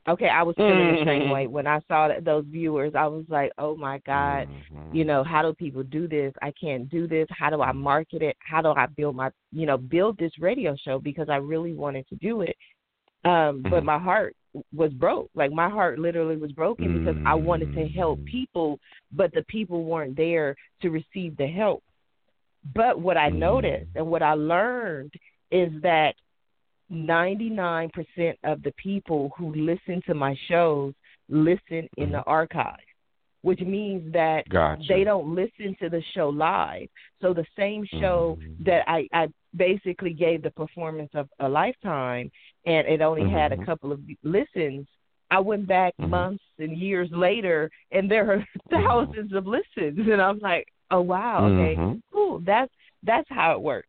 Okay, 0.08 0.28
I 0.28 0.42
was 0.42 0.56
feeling 0.56 0.72
mm-hmm. 0.72 1.04
the 1.04 1.10
same 1.10 1.30
way 1.30 1.46
when 1.46 1.68
I 1.68 1.78
saw 1.86 2.08
that, 2.08 2.24
those 2.24 2.44
viewers. 2.48 2.92
I 2.96 3.06
was 3.06 3.24
like, 3.28 3.52
"Oh 3.56 3.76
my 3.76 3.98
God, 4.04 4.48
mm-hmm. 4.48 4.96
you 4.96 5.04
know, 5.04 5.22
how 5.22 5.42
do 5.42 5.52
people 5.54 5.84
do 5.84 6.08
this? 6.08 6.32
I 6.42 6.52
can't 6.60 6.88
do 6.88 7.06
this. 7.06 7.28
How 7.30 7.50
do 7.50 7.62
I 7.62 7.70
market 7.70 8.20
it? 8.20 8.36
How 8.40 8.62
do 8.62 8.70
I 8.70 8.86
build 8.86 9.14
my, 9.14 9.30
you 9.52 9.64
know, 9.64 9.78
build 9.78 10.18
this 10.18 10.32
radio 10.40 10.74
show 10.84 10.98
because 10.98 11.28
I 11.28 11.36
really 11.36 11.72
wanted 11.72 12.08
to 12.08 12.16
do 12.16 12.40
it, 12.40 12.56
um, 13.24 13.62
but 13.62 13.70
mm-hmm. 13.70 13.86
my 13.86 13.98
heart 13.98 14.34
was 14.74 14.92
broke. 14.92 15.30
Like 15.34 15.52
my 15.52 15.68
heart 15.68 15.98
literally 15.98 16.36
was 16.36 16.52
broken 16.52 16.98
because 16.98 17.20
I 17.26 17.34
wanted 17.34 17.74
to 17.74 17.88
help 17.88 18.18
mm-hmm. 18.18 18.26
people, 18.26 18.78
but 19.12 19.32
the 19.32 19.42
people 19.44 19.84
weren't 19.84 20.16
there 20.16 20.56
to 20.82 20.90
receive 20.90 21.36
the 21.36 21.46
help. 21.46 21.82
But 22.74 23.00
what 23.00 23.16
I 23.16 23.28
noticed 23.28 23.90
and 23.94 24.06
what 24.06 24.22
I 24.22 24.34
learned 24.34 25.12
is 25.50 25.70
that 25.82 26.14
99% 26.90 27.90
of 28.44 28.62
the 28.62 28.72
people 28.76 29.32
who 29.36 29.54
listen 29.54 30.02
to 30.06 30.14
my 30.14 30.36
shows 30.48 30.94
listen 31.28 31.88
in 31.96 32.12
the 32.12 32.22
archive, 32.24 32.76
which 33.40 33.60
means 33.60 34.12
that 34.12 34.48
gotcha. 34.48 34.82
they 34.88 35.02
don't 35.02 35.34
listen 35.34 35.74
to 35.80 35.88
the 35.88 36.02
show 36.14 36.28
live. 36.28 36.88
So 37.20 37.32
the 37.32 37.46
same 37.56 37.86
show 38.00 38.38
mm-hmm. 38.40 38.64
that 38.64 38.82
I, 38.86 39.08
I 39.12 39.28
basically 39.56 40.12
gave 40.12 40.42
the 40.42 40.50
performance 40.50 41.10
of 41.14 41.28
a 41.40 41.48
lifetime 41.48 42.30
and 42.66 42.86
it 42.86 43.00
only 43.00 43.22
mm-hmm. 43.22 43.34
had 43.34 43.52
a 43.52 43.56
mm-hmm. 43.56 43.64
couple 43.64 43.92
of 43.92 44.00
listens. 44.22 44.86
I 45.30 45.40
went 45.40 45.66
back 45.66 45.94
mm-hmm. 45.98 46.10
months 46.10 46.44
and 46.58 46.76
years 46.76 47.08
later 47.10 47.70
and 47.90 48.10
there 48.10 48.32
are 48.32 48.36
mm-hmm. 48.72 48.84
thousands 48.84 49.32
of 49.32 49.46
listens 49.46 49.98
and 49.98 50.20
I'm 50.20 50.38
like, 50.40 50.66
oh 50.92 51.00
wow, 51.00 51.46
okay, 51.46 51.76
mm-hmm. 51.76 51.98
cool. 52.12 52.40
That's 52.44 52.72
that's 53.02 53.28
how 53.28 53.52
it 53.52 53.60
works. 53.60 53.88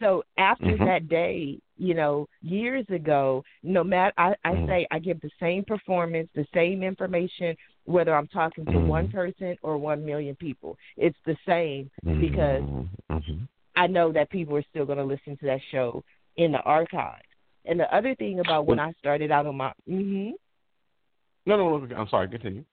So 0.00 0.24
after 0.38 0.64
mm-hmm. 0.64 0.84
that 0.84 1.08
day, 1.08 1.58
you 1.76 1.94
know, 1.94 2.26
years 2.42 2.84
ago, 2.90 3.44
no 3.62 3.84
matter 3.84 4.12
I, 4.18 4.34
I 4.44 4.50
mm-hmm. 4.50 4.66
say 4.66 4.86
I 4.90 4.98
give 4.98 5.20
the 5.20 5.30
same 5.40 5.64
performance, 5.64 6.28
the 6.34 6.46
same 6.54 6.82
information, 6.82 7.56
whether 7.84 8.14
I'm 8.14 8.28
talking 8.28 8.64
to 8.66 8.72
mm-hmm. 8.72 8.88
one 8.88 9.10
person 9.10 9.56
or 9.62 9.78
one 9.78 10.04
million 10.04 10.34
people. 10.36 10.76
It's 10.96 11.18
the 11.26 11.36
same 11.46 11.90
because 12.04 12.62
mm-hmm. 12.62 13.44
I 13.76 13.86
know 13.86 14.12
that 14.12 14.30
people 14.30 14.56
are 14.56 14.64
still 14.70 14.86
going 14.86 14.98
to 14.98 15.04
listen 15.04 15.36
to 15.38 15.46
that 15.46 15.60
show 15.70 16.02
in 16.36 16.52
the 16.52 16.60
archive. 16.60 17.22
And 17.64 17.80
the 17.80 17.94
other 17.94 18.14
thing 18.14 18.40
about 18.40 18.66
when 18.66 18.78
I 18.78 18.92
started 18.98 19.30
out 19.30 19.46
on 19.46 19.56
my 19.56 19.72
mm-hmm. 19.88 20.30
No, 21.46 21.56
no, 21.56 21.76
no. 21.76 21.96
I'm 21.96 22.08
sorry. 22.08 22.28
Continue. 22.28 22.64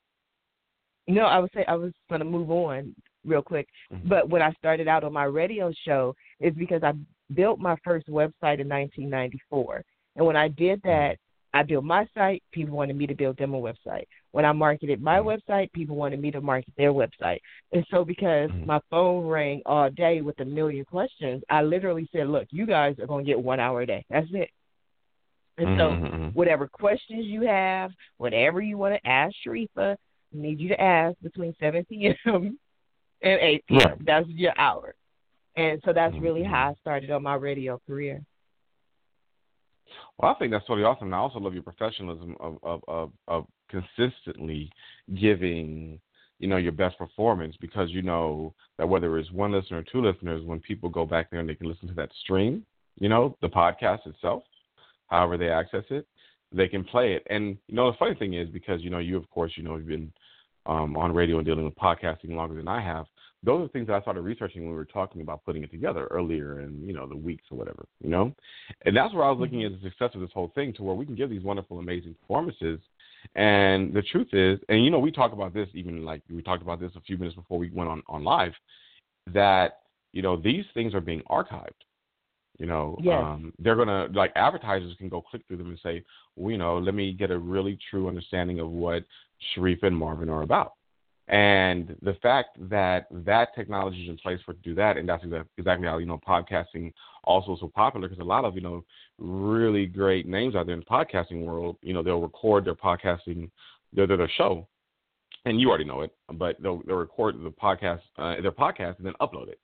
No, 1.07 1.23
I 1.23 1.39
was 1.39 1.49
say 1.53 1.65
I 1.67 1.75
was 1.75 1.91
going 2.09 2.19
to 2.19 2.25
move 2.25 2.49
on 2.51 2.95
real 3.25 3.41
quick. 3.41 3.67
Mm-hmm. 3.91 4.07
But 4.07 4.29
when 4.29 4.41
I 4.41 4.51
started 4.53 4.87
out 4.87 5.03
on 5.03 5.13
my 5.13 5.25
radio 5.25 5.71
show, 5.85 6.15
is 6.39 6.53
because 6.55 6.83
I 6.83 6.93
built 7.33 7.59
my 7.59 7.75
first 7.83 8.07
website 8.07 8.59
in 8.59 8.69
1994. 8.69 9.83
And 10.15 10.25
when 10.25 10.35
I 10.35 10.47
did 10.47 10.81
mm-hmm. 10.81 10.89
that, 10.89 11.17
I 11.53 11.63
built 11.63 11.83
my 11.83 12.07
site. 12.13 12.43
People 12.53 12.77
wanted 12.77 12.95
me 12.95 13.07
to 13.07 13.15
build 13.15 13.37
them 13.37 13.53
a 13.53 13.59
website. 13.59 14.05
When 14.31 14.45
I 14.45 14.53
marketed 14.53 15.01
my 15.01 15.19
mm-hmm. 15.19 15.51
website, 15.51 15.71
people 15.73 15.97
wanted 15.97 16.21
me 16.21 16.31
to 16.31 16.39
market 16.39 16.73
their 16.77 16.93
website. 16.93 17.39
And 17.73 17.85
so, 17.91 18.05
because 18.05 18.49
mm-hmm. 18.49 18.65
my 18.65 18.79
phone 18.89 19.27
rang 19.27 19.61
all 19.65 19.89
day 19.89 20.21
with 20.21 20.39
a 20.39 20.45
million 20.45 20.85
questions, 20.85 21.43
I 21.49 21.61
literally 21.61 22.07
said, 22.13 22.27
"Look, 22.27 22.47
you 22.51 22.65
guys 22.65 22.97
are 22.99 23.07
going 23.07 23.25
to 23.25 23.29
get 23.29 23.41
one 23.41 23.59
hour 23.59 23.81
a 23.81 23.85
day. 23.85 24.05
That's 24.09 24.27
it." 24.31 24.49
And 25.57 25.77
so, 25.77 25.89
mm-hmm. 25.89 26.27
whatever 26.29 26.69
questions 26.69 27.25
you 27.25 27.41
have, 27.41 27.91
whatever 28.17 28.61
you 28.61 28.77
want 28.77 28.95
to 28.95 29.09
ask 29.09 29.35
Sharifah, 29.45 29.95
I 29.95 30.37
need 30.37 30.61
you 30.61 30.69
to 30.69 30.81
ask 30.81 31.17
between 31.21 31.53
7 31.59 31.85
p.m 31.89 32.57
and 33.21 33.39
8 33.39 33.63
p.m. 33.67 33.79
Right. 33.79 34.05
That's 34.05 34.27
your 34.29 34.57
hour. 34.57 34.95
And 35.55 35.81
so 35.85 35.93
that's 35.93 36.15
really 36.19 36.41
mm-hmm. 36.41 36.51
how 36.51 36.71
I 36.71 36.75
started 36.81 37.11
on 37.11 37.23
my 37.23 37.35
radio 37.35 37.79
career. 37.85 38.21
Well, 40.17 40.31
I 40.31 40.39
think 40.39 40.51
that's 40.51 40.65
totally 40.65 40.85
awesome. 40.85 41.07
And 41.07 41.15
I 41.15 41.19
also 41.19 41.39
love 41.39 41.53
your 41.53 41.63
professionalism 41.63 42.35
of, 42.39 42.57
of, 42.63 42.81
of, 42.87 43.11
of 43.27 43.45
consistently 43.69 44.71
giving, 45.19 45.99
you 46.39 46.47
know, 46.47 46.57
your 46.57 46.71
best 46.71 46.97
performance 46.97 47.55
because 47.59 47.89
you 47.89 48.01
know 48.01 48.53
that 48.77 48.87
whether 48.87 49.17
it's 49.17 49.31
one 49.31 49.51
listener 49.51 49.79
or 49.79 49.83
two 49.83 50.01
listeners, 50.01 50.45
when 50.45 50.59
people 50.59 50.89
go 50.89 51.05
back 51.05 51.29
there 51.29 51.41
and 51.41 51.49
they 51.49 51.55
can 51.55 51.67
listen 51.67 51.87
to 51.89 51.93
that 51.95 52.11
stream, 52.23 52.65
you 52.99 53.09
know, 53.09 53.35
the 53.41 53.49
podcast 53.49 54.05
itself, 54.05 54.43
however 55.07 55.37
they 55.37 55.49
access 55.49 55.83
it, 55.89 56.07
they 56.53 56.67
can 56.67 56.83
play 56.83 57.13
it. 57.13 57.25
And 57.29 57.57
you 57.67 57.75
know, 57.75 57.91
the 57.91 57.97
funny 57.97 58.15
thing 58.15 58.33
is 58.33 58.49
because 58.49 58.81
you 58.81 58.89
know 58.89 58.99
you 58.99 59.17
of 59.17 59.29
course 59.29 59.53
you 59.55 59.63
know 59.63 59.77
you've 59.77 59.87
been 59.87 60.11
um, 60.65 60.95
on 60.97 61.13
radio 61.13 61.37
and 61.37 61.45
dealing 61.45 61.65
with 61.65 61.75
podcasting 61.75 62.35
longer 62.35 62.55
than 62.55 62.67
I 62.67 62.81
have. 62.81 63.05
Those 63.43 63.65
are 63.65 63.69
things 63.69 63.87
that 63.87 63.95
I 63.95 64.01
started 64.01 64.21
researching 64.21 64.61
when 64.61 64.71
we 64.71 64.77
were 64.77 64.85
talking 64.85 65.21
about 65.21 65.43
putting 65.45 65.63
it 65.63 65.71
together 65.71 66.07
earlier 66.11 66.61
in 66.61 66.85
you 66.85 66.93
know 66.93 67.07
the 67.07 67.15
weeks 67.15 67.45
or 67.51 67.57
whatever, 67.57 67.85
you 68.03 68.09
know. 68.09 68.33
And 68.85 68.95
that's 68.95 69.13
where 69.13 69.23
I 69.23 69.31
was 69.31 69.39
looking 69.39 69.59
Mm-hmm. 69.59 69.73
at 69.75 69.81
the 69.81 69.89
success 69.89 70.11
of 70.13 70.21
this 70.21 70.31
whole 70.33 70.51
thing, 70.53 70.73
to 70.73 70.83
where 70.83 70.95
we 70.95 71.05
can 71.05 71.15
give 71.15 71.29
these 71.29 71.43
wonderful, 71.43 71.79
amazing 71.79 72.15
performances. 72.21 72.79
And 73.35 73.93
the 73.93 74.01
truth 74.03 74.29
is, 74.33 74.59
and 74.69 74.83
you 74.83 74.91
know, 74.91 74.99
we 74.99 75.11
talk 75.11 75.33
about 75.33 75.53
this 75.53 75.69
even 75.73 76.05
like 76.05 76.21
we 76.29 76.41
talked 76.43 76.61
about 76.63 76.79
this 76.79 76.91
a 76.95 77.01
few 77.01 77.17
minutes 77.17 77.35
before 77.35 77.57
we 77.59 77.69
went 77.71 77.89
on 77.89 78.03
on 78.07 78.23
live, 78.23 78.53
that 79.33 79.81
you 80.13 80.21
know 80.21 80.37
these 80.37 80.65
things 80.73 80.93
are 80.93 81.01
being 81.01 81.21
archived. 81.29 81.69
You 82.59 82.67
know, 82.67 82.99
Yes. 83.01 83.23
um, 83.23 83.53
they're 83.59 83.75
gonna 83.75 84.07
like 84.13 84.31
advertisers 84.35 84.95
can 84.97 85.09
go 85.09 85.21
click 85.21 85.41
through 85.47 85.57
them 85.57 85.69
and 85.69 85.79
say, 85.81 86.03
well, 86.35 86.51
you 86.51 86.57
know, 86.57 86.77
let 86.77 86.93
me 86.93 87.11
get 87.13 87.31
a 87.31 87.37
really 87.37 87.77
true 87.89 88.07
understanding 88.07 88.59
of 88.59 88.69
what 88.69 89.03
Sharif 89.53 89.81
and 89.83 89.97
Marvin 89.97 90.29
are 90.29 90.43
about. 90.43 90.73
And 91.31 91.95
the 92.01 92.15
fact 92.15 92.57
that 92.69 93.07
that 93.09 93.55
technology 93.55 94.03
is 94.03 94.09
in 94.09 94.17
place 94.17 94.39
for 94.45 94.51
to 94.53 94.59
do 94.59 94.75
that, 94.75 94.97
and 94.97 95.07
that's 95.07 95.23
exactly, 95.57 95.87
how 95.87 95.97
you 95.97 96.05
know 96.05 96.19
podcasting 96.27 96.91
also 97.23 97.53
is 97.53 97.61
so 97.61 97.71
popular 97.73 98.09
because 98.09 98.21
a 98.21 98.27
lot 98.27 98.43
of 98.43 98.55
you 98.55 98.61
know 98.61 98.83
really 99.17 99.85
great 99.85 100.27
names 100.27 100.55
out 100.55 100.65
there 100.65 100.75
in 100.75 100.81
the 100.81 100.85
podcasting 100.85 101.45
world, 101.45 101.77
you 101.81 101.93
know, 101.93 102.03
they'll 102.03 102.19
record 102.19 102.65
their 102.65 102.75
podcasting 102.75 103.49
their 103.93 104.05
their, 104.07 104.17
their 104.17 104.31
show, 104.35 104.67
and 105.45 105.61
you 105.61 105.69
already 105.69 105.85
know 105.85 106.01
it, 106.01 106.11
but 106.33 106.61
they'll 106.61 106.81
they'll 106.85 106.97
record 106.97 107.41
the 107.41 107.49
podcast 107.49 108.01
uh, 108.17 108.41
their 108.41 108.51
podcast 108.51 108.97
and 108.97 109.05
then 109.05 109.13
upload 109.21 109.47
it, 109.47 109.59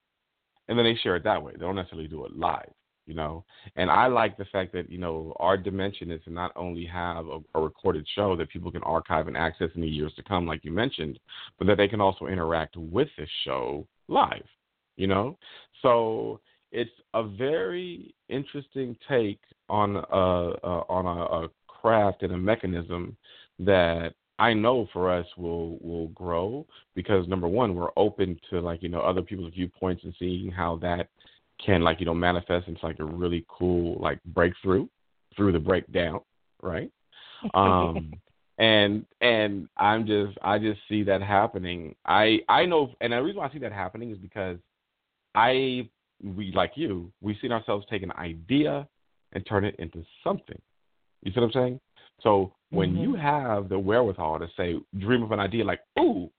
and 0.70 0.80
then 0.80 0.86
they 0.86 0.96
share 1.04 1.18
it 1.18 1.24
that 1.26 1.44
way. 1.44 1.52
They 1.52 1.66
don't 1.66 1.76
necessarily 1.76 2.08
do 2.08 2.24
it 2.24 2.34
live 2.34 2.72
you 3.08 3.16
know. 3.16 3.44
And 3.76 3.90
I 3.90 4.08
like 4.08 4.38
the 4.38 4.46
fact 4.46 4.74
that 4.74 4.92
you 4.92 5.00
know 5.00 5.34
our 5.40 5.58
dimension 5.58 6.12
is 6.12 6.22
to 6.26 6.32
not 6.32 6.52
only 6.56 6.86
have 6.86 7.26
a, 7.28 7.40
a 7.56 7.62
recorded 7.62 8.06
show 8.14 8.36
that 8.36 8.50
people 8.50 8.72
can 8.72 8.84
archive 8.84 9.28
and 9.28 9.38
access 9.38 9.70
in 9.74 9.82
the 9.82 9.88
years 9.88 10.14
to 10.16 10.24
come, 10.24 10.46
like 10.46 10.64
you 10.64 10.72
mentioned, 10.72 11.20
but 11.58 11.66
that 11.68 11.78
they 11.78 11.88
can 11.88 12.02
also 12.02 12.28
interact 12.28 12.78
with 12.78 13.08
this 13.18 13.30
show 13.46 13.88
live, 14.08 14.46
you 14.98 15.08
know. 15.08 15.38
So 15.82 16.40
it's 16.72 16.92
a 17.14 17.24
very 17.24 18.14
interesting 18.30 18.96
take 19.10 19.40
on 19.70 19.96
a, 19.96 20.00
a 20.00 20.84
on 20.90 21.06
a, 21.06 21.46
a 21.46 21.50
craft 21.68 22.24
and 22.24 22.34
a 22.34 22.38
mechanism 22.38 23.16
that 23.60 24.14
I 24.40 24.54
know 24.54 24.88
for 24.94 25.12
us 25.12 25.26
will 25.38 25.80
will 25.80 26.10
grow 26.10 26.66
because 26.94 27.28
number 27.28 27.48
one, 27.48 27.74
we're 27.74 27.90
open 27.98 28.40
to 28.50 28.60
like 28.60 28.84
you 28.84 28.90
know 28.90 29.02
other 29.02 29.22
people's 29.22 29.54
viewpoints 29.54 30.04
and 30.04 30.14
seeing 30.20 30.52
how 30.52 30.78
that 30.78 31.10
can 31.64 31.82
like 31.82 32.00
you 32.00 32.06
know 32.06 32.14
manifest 32.14 32.68
into 32.68 32.86
like 32.86 33.00
a 33.00 33.06
really 33.06 33.46
cool 33.48 33.98
like 34.02 34.20
breakthrough 34.26 34.88
through 35.36 35.52
the 35.52 35.60
breakdown, 35.60 36.20
right? 36.62 36.92
Um, 37.54 38.14
and 38.58 39.06
and 39.22 39.70
I'm 39.78 40.08
just 40.08 40.38
I 40.42 40.58
just 40.58 40.80
see 40.90 41.04
that 41.04 41.22
happening. 41.22 41.96
I 42.06 42.40
I 42.50 42.66
know, 42.66 42.94
and 43.02 43.14
the 43.14 43.22
reason 43.22 43.38
why 43.40 43.48
I 43.48 43.52
see 43.54 43.60
that 43.60 43.72
happening 43.72 44.10
is 44.12 44.18
because 44.18 44.58
I 45.36 45.88
we 46.24 46.52
like 46.54 46.72
you 46.76 47.12
we've 47.22 47.38
seen 47.42 47.52
ourselves 47.52 47.86
take 47.90 48.02
an 48.02 48.12
idea 48.14 48.88
and 49.34 49.46
turn 49.46 49.64
it 49.66 49.76
into 49.78 50.04
something. 50.24 50.60
You 51.22 51.32
see 51.32 51.40
what 51.40 51.48
I'm 51.48 51.52
saying? 51.52 51.80
So 52.22 52.54
when 52.72 52.96
Mhm. 52.96 53.04
you 53.04 53.14
have 53.16 53.70
the 53.70 53.78
wherewithal 53.78 54.40
to 54.40 54.48
say 54.58 54.80
dream 54.98 55.22
of 55.22 55.32
an 55.32 55.40
idea 55.40 55.64
like 55.64 55.82
ooh 56.00 56.32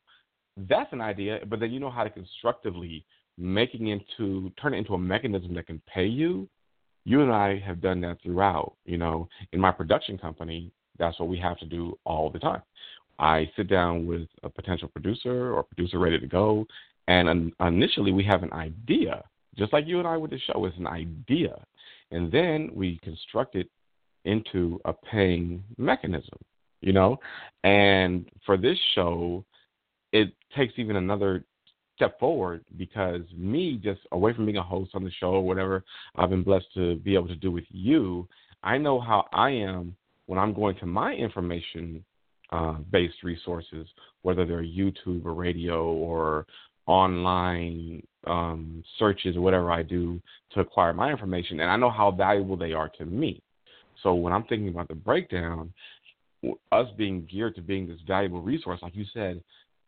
that's 0.69 0.93
an 0.93 1.01
idea, 1.01 1.39
but 1.47 1.61
then 1.61 1.71
you 1.71 1.79
know 1.79 1.91
how 1.91 2.03
to 2.03 2.11
constructively 2.11 3.05
making 3.39 3.89
into 3.89 4.51
turn 4.61 4.75
it 4.75 4.79
into 4.79 4.95
a 4.95 4.99
mechanism 4.99 5.55
that 5.55 5.67
can 5.67 5.81
pay 5.93 6.07
you. 6.07 6.49
You 7.05 7.23
and 7.23 7.33
I 7.33 7.59
have 7.61 7.81
done 7.81 8.01
that 8.03 8.19
throughout. 8.23 8.75
You 8.85 8.99
know, 8.99 9.29
in 9.53 9.61
my 9.61 9.71
production 9.71 10.19
company, 10.19 10.73
that's 10.99 11.19
what 11.19 11.29
we 11.29 11.39
have 11.39 11.59
to 11.61 11.67
do 11.67 11.97
all 12.05 12.31
the 12.31 12.39
time. 12.39 12.63
I 13.19 13.51
sit 13.57 13.69
down 13.69 14.07
with 14.07 14.29
a 14.43 14.49
potential 14.49 14.89
producer 14.89 15.53
or 15.53 15.63
producer 15.63 15.99
ready 15.99 16.19
to 16.21 16.27
go, 16.27 16.67
and 17.09 17.29
un- 17.29 17.53
initially 17.61 18.13
we 18.13 18.25
have 18.25 18.43
an 18.43 18.53
idea, 18.53 19.25
just 19.57 19.73
like 19.73 19.87
you 19.87 19.99
and 19.99 20.07
I 20.07 20.17
with 20.17 20.31
the 20.31 20.39
show. 20.39 20.65
It's 20.67 20.77
an 20.77 20.87
idea, 20.87 21.57
and 22.11 22.31
then 22.31 22.71
we 22.75 22.99
construct 23.03 23.55
it 23.55 23.69
into 24.25 24.81
a 24.85 24.93
paying 24.93 25.65
mechanism. 25.79 26.39
You 26.81 26.93
know, 26.93 27.19
and 27.65 28.29
for 28.47 28.57
this 28.57 28.79
show, 28.95 29.45
it 30.13 30.33
takes 30.57 30.75
even 30.77 30.97
another 30.97 31.45
step 31.99 32.19
forward 32.21 32.65
because 32.77 33.23
me 33.37 33.81
just 33.83 34.01
away 34.13 34.33
from 34.33 34.47
being 34.47 34.57
a 34.57 34.63
host 34.63 34.93
on 34.95 35.03
the 35.03 35.11
show 35.19 35.31
or 35.31 35.45
whatever 35.45 35.85
I've 36.15 36.31
been 36.31 36.45
blessed 36.45 36.73
to 36.75 36.97
be 36.97 37.15
able 37.15 37.29
to 37.29 37.37
do 37.37 37.51
with 37.51 37.65
you, 37.71 38.29
I 38.63 38.79
know 38.79 39.01
how 39.01 39.27
I 39.33 39.51
am 39.51 39.97
when 40.27 40.39
I'm 40.39 40.55
going 40.55 40.77
to 40.77 40.87
my 40.87 41.13
information 41.13 42.05
uh, 42.53 42.75
based 42.93 43.23
resources, 43.25 43.87
whether 44.23 44.47
they're 44.47 44.63
YouTube 44.63 45.25
or 45.25 45.35
radio 45.35 45.87
or 45.87 46.47
online 46.87 48.03
um, 48.27 48.83
searches 48.99 49.37
or 49.37 49.41
whatever 49.41 49.71
I 49.71 49.83
do 49.83 50.21
to 50.53 50.61
acquire 50.61 50.93
my 50.93 51.11
information, 51.11 51.61
and 51.61 51.71
I 51.71 51.77
know 51.77 51.91
how 51.91 52.11
valuable 52.11 52.57
they 52.57 52.73
are 52.73 52.89
to 52.99 53.05
me. 53.05 53.43
So 54.03 54.15
when 54.15 54.33
I'm 54.33 54.45
thinking 54.45 54.69
about 54.69 54.89
the 54.89 54.95
breakdown, 54.95 55.73
us 56.73 56.87
being 56.97 57.27
geared 57.31 57.57
to 57.57 57.63
being 57.63 57.89
this 57.89 57.99
valuable 58.07 58.41
resource, 58.41 58.81
like 58.81 58.95
you 58.95 59.05
said, 59.13 59.43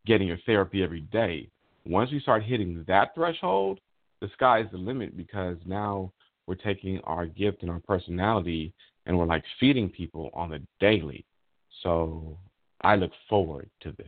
getting 0.06 0.26
your 0.26 0.38
therapy 0.46 0.82
every 0.82 1.02
day. 1.02 1.48
Once 1.90 2.12
we 2.12 2.20
start 2.20 2.44
hitting 2.44 2.84
that 2.86 3.12
threshold, 3.16 3.80
the 4.20 4.28
sky 4.34 4.60
is 4.60 4.66
the 4.70 4.78
limit 4.78 5.16
because 5.16 5.56
now 5.66 6.12
we're 6.46 6.54
taking 6.54 7.00
our 7.00 7.26
gift 7.26 7.62
and 7.62 7.70
our 7.70 7.80
personality 7.80 8.72
and 9.06 9.18
we're 9.18 9.26
like 9.26 9.42
feeding 9.58 9.88
people 9.88 10.30
on 10.32 10.50
the 10.50 10.62
daily. 10.78 11.26
So 11.82 12.38
I 12.82 12.94
look 12.94 13.10
forward 13.28 13.68
to 13.80 13.90
this. 13.98 14.06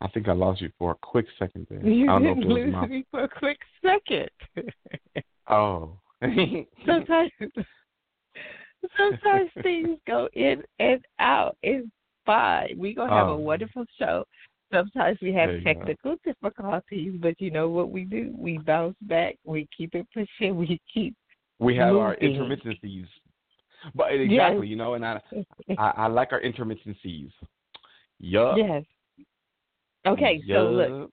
I 0.00 0.08
think 0.08 0.26
I 0.28 0.32
lost 0.32 0.62
you 0.62 0.70
for 0.78 0.92
a 0.92 0.96
quick 1.02 1.26
second 1.38 1.66
there. 1.68 1.86
You 1.86 2.04
I 2.04 2.14
don't 2.14 2.22
know 2.22 2.30
if 2.30 2.38
didn't 2.38 2.54
lose 2.54 2.72
my 2.72 2.86
me 2.86 3.04
for 3.10 3.24
a 3.24 3.28
quick 3.28 3.58
second. 3.82 4.30
Oh. 5.48 6.00
Sometimes, 6.86 7.30
sometimes 8.96 9.50
things 9.62 9.98
go 10.06 10.28
in 10.34 10.62
and 10.78 11.04
out. 11.18 11.56
It's 11.62 11.86
fine. 12.24 12.74
We 12.76 12.94
gonna 12.94 13.12
have 13.12 13.28
Oh. 13.28 13.32
a 13.34 13.36
wonderful 13.36 13.84
show. 13.98 14.24
Sometimes 14.72 15.18
we 15.22 15.32
have 15.32 15.50
you 15.52 15.60
go. 15.60 15.64
technical 15.64 16.16
difficulties, 16.24 17.14
but 17.20 17.40
you 17.40 17.50
know 17.50 17.68
what 17.68 17.90
we 17.90 18.04
do? 18.04 18.34
We 18.36 18.58
bounce 18.58 18.96
back. 19.02 19.36
We 19.44 19.68
keep 19.76 19.94
it 19.94 20.06
pushing. 20.12 20.56
We 20.56 20.80
keep. 20.92 21.14
we 21.58 21.76
have 21.76 21.94
our 21.96 22.16
moving. 22.20 22.36
intermittencies. 22.40 23.06
But 23.94 24.12
exactly, 24.12 24.66
you 24.66 24.76
know, 24.76 24.94
and 24.94 25.04
I, 25.04 25.20
I 25.78 25.90
I 25.96 26.06
like 26.08 26.32
our 26.32 26.40
intermittencies. 26.40 27.30
Yup. 28.18 28.56
yes. 28.56 28.82
Okay, 30.06 30.42
so 30.48 30.70
look, 30.70 31.10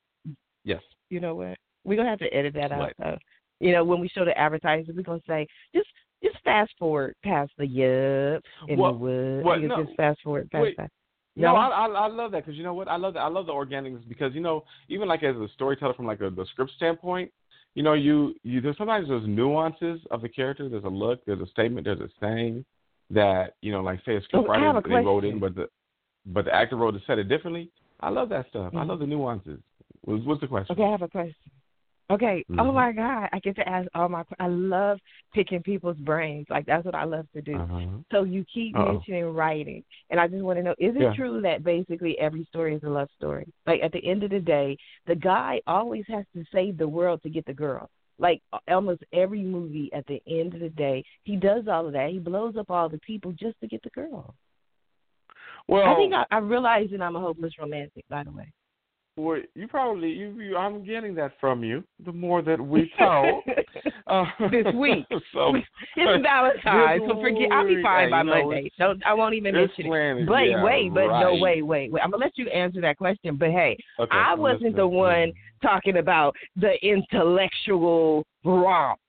Yes. 0.64 0.82
you 1.10 1.20
know 1.20 1.36
what? 1.36 1.58
We're 1.84 1.98
gonna 1.98 2.10
have 2.10 2.20
to 2.20 2.34
edit 2.34 2.54
that 2.56 2.72
out 2.72 2.94
though. 2.98 3.18
You 3.64 3.72
know, 3.72 3.86
when 3.86 4.02
we 4.02 4.10
show 4.10 4.26
the 4.26 4.38
advertisers, 4.38 4.94
we're 4.94 5.04
gonna 5.04 5.22
say 5.26 5.48
just 5.74 5.88
just 6.22 6.36
fast 6.44 6.74
forward 6.78 7.16
past 7.24 7.52
the 7.58 7.66
yup 7.66 8.44
and 8.68 8.78
the 8.78 9.42
what? 9.42 9.62
No. 9.62 9.86
just 9.86 9.96
fast 9.96 10.22
forward 10.22 10.52
past 10.52 10.62
Wait. 10.62 10.78
that. 10.78 10.92
No, 11.36 11.56
I, 11.56 11.68
I 11.68 11.88
I 11.88 12.08
love 12.08 12.32
that 12.34 12.46
because 12.46 12.58
you 12.58 12.64
know 12.64 12.74
what 12.74 12.90
I 12.90 12.98
love 12.98 13.14
that 13.14 13.22
I 13.22 13.28
love 13.28 13.46
the 13.46 13.54
organics 13.54 14.08
because 14.08 14.36
you 14.36 14.42
know 14.42 14.66
even 14.90 15.08
like 15.08 15.24
as 15.24 15.36
a 15.38 15.48
storyteller 15.56 15.94
from 15.94 16.06
like 16.06 16.20
a, 16.20 16.30
the 16.30 16.46
script 16.52 16.74
standpoint, 16.76 17.32
you 17.74 17.84
know 17.84 17.94
you 17.94 18.36
you 18.44 18.60
there's 18.60 18.78
sometimes 18.78 19.08
there's 19.08 19.26
nuances 19.26 20.02
of 20.12 20.22
the 20.22 20.30
character. 20.30 20.68
There's 20.68 20.84
a 20.84 20.90
look, 20.90 21.26
there's 21.26 21.42
a 21.42 21.48
statement, 21.48 21.86
there's 21.86 22.02
a 22.02 22.10
saying 22.20 22.66
that 23.10 23.56
you 23.62 23.72
know 23.72 23.82
like 23.82 24.00
say 24.06 24.18
a 24.18 24.22
script 24.24 24.46
Oh, 24.46 24.52
writer 24.52 24.82
they 24.88 24.96
wrote 24.96 25.24
in, 25.24 25.40
but 25.40 25.56
the 25.56 25.70
but 26.26 26.46
the 26.46 26.54
actor 26.54 26.76
wrote 26.76 26.92
to 26.92 27.02
set 27.08 27.18
it 27.18 27.30
differently. 27.30 27.72
I 28.02 28.10
love 28.10 28.28
that 28.30 28.48
stuff. 28.50 28.74
I 28.76 28.84
Mhm. 28.84 28.88
love 28.90 29.00
the 29.00 29.08
nuances. 29.08 29.60
What's, 30.02 30.26
what's 30.26 30.42
the 30.42 30.48
question? 30.48 30.74
Okay, 30.74 30.84
I 30.84 30.92
have 30.92 31.02
a 31.02 31.08
question. 31.08 31.43
Okay. 32.12 32.44
Oh 32.52 32.64
Mhm. 32.64 32.74
my 32.74 32.92
God, 32.92 33.30
I 33.32 33.40
get 33.40 33.56
to 33.56 33.68
ask 33.68 33.88
all 33.96 34.10
my. 34.10 34.24
I 34.40 34.48
love 34.48 35.00
picking 35.34 35.64
people's 35.64 35.98
brains. 35.98 36.46
Like 36.50 36.66
that's 36.66 36.86
what 36.86 36.96
I 36.96 37.06
love 37.06 37.28
to 37.32 37.42
do. 37.42 37.56
Uh-huh. 37.56 38.00
So 38.12 38.24
you 38.24 38.44
keep 38.54 38.76
Uh-oh. 38.76 38.86
mentioning 38.94 39.26
writing, 39.34 39.84
and 40.10 40.20
I 40.20 40.28
just 40.28 40.44
want 40.44 40.60
to 40.60 40.64
know: 40.64 40.76
is 40.78 40.96
it 40.96 41.02
Yeah. 41.02 41.14
true 41.14 41.42
that 41.42 41.64
basically 41.64 42.20
every 42.20 42.44
story 42.46 42.76
is 42.76 42.84
a 42.84 42.90
love 42.90 43.10
story? 43.12 43.48
Like 43.66 43.82
at 43.82 43.94
the 43.94 44.06
end 44.06 44.24
of 44.24 44.32
the 44.32 44.42
day, 44.42 44.78
the 45.06 45.16
guy 45.16 45.62
always 45.66 46.06
has 46.08 46.26
to 46.36 46.44
save 46.52 46.78
the 46.78 46.88
world 46.88 47.22
to 47.24 47.30
get 47.30 47.46
the 47.46 47.54
girl. 47.54 47.90
Like 48.20 48.42
almost 48.68 49.04
every 49.14 49.42
movie, 49.42 49.92
at 49.94 50.06
the 50.06 50.22
end 50.28 50.54
of 50.54 50.60
the 50.60 50.70
day, 50.70 51.04
he 51.24 51.36
does 51.38 51.68
all 51.68 51.88
of 51.88 51.94
that. 51.94 52.12
He 52.12 52.20
blows 52.20 52.58
up 52.58 52.70
all 52.70 52.90
the 52.90 53.00
people 53.00 53.32
just 53.32 53.60
to 53.62 53.68
get 53.68 53.82
the 53.82 53.90
girl. 53.92 54.36
Well, 55.68 55.86
I 55.86 55.96
think 55.96 56.14
I, 56.14 56.26
I 56.30 56.40
realize 56.40 56.90
that 56.92 57.02
I'm 57.02 57.16
a 57.16 57.20
hopeless 57.22 57.58
romantic. 57.58 58.04
By 58.10 58.24
the 58.24 58.32
way. 58.32 58.52
Well, 59.16 59.40
you 59.54 59.68
probably 59.68 60.10
you, 60.10 60.30
you 60.40 60.58
I'm 60.58 60.84
getting 60.84 61.14
that 61.16 61.34
from 61.40 61.64
you. 61.64 61.84
The 62.04 62.12
more 62.12 62.42
that 62.42 62.60
we 62.60 62.92
talk 62.98 63.44
uh, 64.08 64.26
this 64.50 64.66
week, 64.74 65.06
so 65.34 65.54
it's 65.96 66.24
Valentine's, 66.24 67.04
so 67.08 67.22
forget. 67.22 67.52
I'll 67.52 67.68
be 67.68 67.82
fine 67.84 68.10
by 68.10 68.24
Monday. 68.24 68.72
So 68.78 68.96
I 69.06 69.14
won't 69.14 69.36
even 69.36 69.54
mention 69.54 69.86
it. 69.86 70.26
But 70.26 70.34
Wait, 70.34 70.50
yeah, 70.50 70.64
wait, 70.64 70.94
but 70.94 71.08
right. 71.08 71.22
no, 71.22 71.34
wait, 71.40 71.62
wait, 71.62 71.92
wait. 71.92 72.02
I'm 72.02 72.10
gonna 72.10 72.24
let 72.24 72.38
you 72.40 72.50
answer 72.50 72.82
that 72.82 72.98
question. 72.98 73.36
But 73.36 73.52
hey, 73.52 73.78
Okay, 74.00 74.18
I 74.18 74.34
wasn't 74.34 74.76
the 74.76 74.88
one 74.88 75.32
talking 75.62 75.98
about 75.98 76.36
the 76.56 76.74
intellectual 76.82 78.26
romp. 78.44 79.00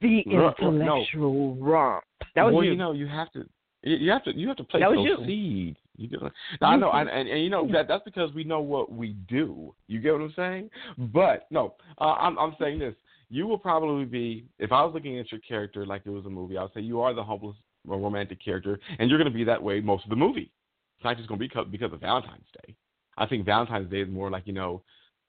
The 0.00 0.22
No, 0.26 0.54
no. 0.60 0.68
intellectual 0.68 1.56
romp. 1.56 2.04
That 2.36 2.44
was 2.44 2.54
well, 2.54 2.62
you. 2.62 2.70
you 2.70 2.76
know, 2.76 2.92
you 2.92 3.08
have 3.08 3.32
to. 3.32 3.44
You 3.82 4.10
have 4.12 4.22
to. 4.24 4.36
You 4.36 4.46
have 4.46 4.58
to 4.58 4.62
was 4.62 4.80
those 4.80 5.04
you. 5.04 5.26
seeds. 5.26 5.78
You 5.98 6.08
get 6.08 6.22
what- 6.22 6.32
I 6.62 6.76
know, 6.76 6.90
and, 6.92 7.10
and, 7.10 7.28
and 7.28 7.42
you 7.42 7.50
know 7.50 7.70
that 7.72 7.88
that's 7.88 8.04
because 8.04 8.32
we 8.32 8.44
know 8.44 8.60
what 8.60 8.90
we 8.90 9.14
do. 9.28 9.74
You 9.88 10.00
get 10.00 10.12
what 10.12 10.22
I'm 10.22 10.32
saying? 10.36 10.70
But 11.12 11.46
no, 11.50 11.74
uh, 12.00 12.14
I'm 12.14 12.38
I'm 12.38 12.54
saying 12.60 12.78
this. 12.78 12.94
You 13.30 13.46
will 13.46 13.58
probably 13.58 14.04
be 14.04 14.46
if 14.58 14.72
I 14.72 14.82
was 14.84 14.94
looking 14.94 15.18
at 15.18 15.30
your 15.30 15.40
character 15.40 15.84
like 15.84 16.02
it 16.06 16.10
was 16.10 16.24
a 16.24 16.30
movie. 16.30 16.56
I 16.56 16.62
would 16.62 16.72
say 16.72 16.80
you 16.80 17.00
are 17.00 17.12
the 17.12 17.22
hopeless 17.22 17.56
romantic 17.84 18.42
character, 18.42 18.78
and 18.98 19.10
you're 19.10 19.18
going 19.18 19.30
to 19.30 19.36
be 19.36 19.44
that 19.44 19.62
way 19.62 19.80
most 19.80 20.04
of 20.04 20.10
the 20.10 20.16
movie. 20.16 20.50
It's 20.96 21.04
not 21.04 21.16
just 21.16 21.28
going 21.28 21.38
to 21.38 21.42
be 21.42 21.48
because, 21.48 21.66
because 21.70 21.92
of 21.92 22.00
Valentine's 22.00 22.46
Day. 22.66 22.74
I 23.16 23.26
think 23.26 23.44
Valentine's 23.44 23.90
Day 23.90 24.00
is 24.02 24.08
more 24.08 24.30
like 24.30 24.46
you 24.46 24.52
know 24.52 24.82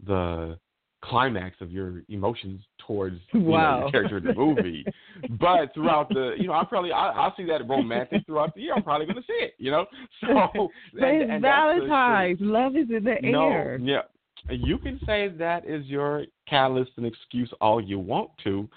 the 0.06 0.58
climax 1.04 1.56
of 1.62 1.72
your 1.72 2.04
emotions 2.10 2.62
towards 2.86 3.18
you 3.34 3.40
know, 3.42 3.50
Wow. 3.52 3.80
your 3.82 3.92
character 3.92 4.18
in 4.18 4.24
the 4.26 4.34
movie. 4.34 4.86
but 5.40 5.74
throughout 5.74 6.10
the, 6.10 6.34
you 6.38 6.48
know, 6.48 6.54
I 6.54 6.64
probably 6.66 6.92
I, 6.92 7.10
I'll 7.12 7.34
see 7.38 7.46
that 7.46 7.68
romantic 7.68 8.26
throughout 8.26 8.54
the 8.56 8.62
year. 8.62 8.74
I'm 8.76 8.84
probably 8.84 9.06
going 9.06 9.16
to 9.18 9.22
see 9.28 9.34
it. 9.42 9.54
You 9.58 9.72
know, 9.72 9.86
so 10.22 10.70
but 10.94 11.04
and- 11.04 11.22
it's 11.22 11.32
and 11.32 11.44
the- 11.44 11.48
Valentine's. 11.48 12.38
Love 12.42 12.76
is 12.76 12.88
in 12.90 13.04
the 13.04 13.16
no, 13.24 13.50
air. 13.50 13.80
yeah. 13.82 14.02
You 14.50 14.78
can 14.78 15.00
say 15.06 15.28
that 15.38 15.68
is 15.68 15.86
your 15.86 16.24
catalyst 16.50 16.92
and 16.96 17.06
excuse 17.06 17.52
all 17.60 17.82
you 17.82 18.00
want 18.00 18.32
to, 18.46 18.70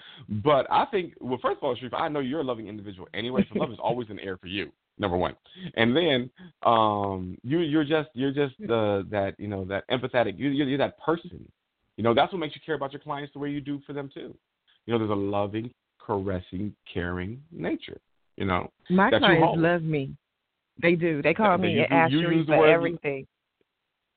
but 0.43 0.67
I 0.69 0.85
think 0.91 1.13
well, 1.21 1.39
first 1.41 1.57
of 1.59 1.63
all, 1.63 1.75
Sharif, 1.75 1.93
I 1.93 2.09
know 2.09 2.19
you're 2.19 2.41
a 2.41 2.43
loving 2.43 2.67
individual 2.67 3.07
anyway, 3.13 3.47
so 3.51 3.59
love 3.59 3.71
is 3.71 3.77
always 3.83 4.09
in 4.09 4.17
the 4.17 4.23
air 4.23 4.37
for 4.37 4.47
you. 4.47 4.71
Number 4.99 5.15
one, 5.17 5.35
and 5.75 5.95
then 5.95 6.29
um, 6.63 7.37
you 7.43 7.59
you're 7.59 7.85
just 7.85 8.09
you're 8.13 8.33
just 8.33 8.53
the 8.59 9.07
that 9.09 9.39
you 9.39 9.47
know 9.47 9.63
that 9.65 9.85
empathetic. 9.89 10.37
You 10.37 10.49
you're, 10.49 10.67
you're 10.67 10.77
that 10.77 10.99
person. 10.99 11.49
You 11.97 12.03
know 12.03 12.13
that's 12.13 12.33
what 12.33 12.39
makes 12.39 12.55
you 12.55 12.61
care 12.65 12.75
about 12.75 12.91
your 12.91 13.01
clients 13.01 13.33
the 13.33 13.39
way 13.39 13.49
you 13.49 13.61
do 13.61 13.79
for 13.85 13.93
them 13.93 14.09
too. 14.13 14.35
You 14.85 14.93
know, 14.93 14.97
there's 14.99 15.11
a 15.11 15.13
loving, 15.13 15.71
caressing, 15.99 16.75
caring 16.91 17.41
nature. 17.51 17.99
You 18.35 18.45
know, 18.45 18.69
My 18.89 19.09
clients 19.11 19.57
love 19.57 19.83
me. 19.83 20.15
They 20.81 20.95
do. 20.95 21.21
They 21.21 21.33
call 21.33 21.51
Yeah, 21.51 21.57
me 21.57 21.79
an 21.79 21.91
Ashery 21.91 22.45
for 22.45 22.67
everything. 22.67 23.27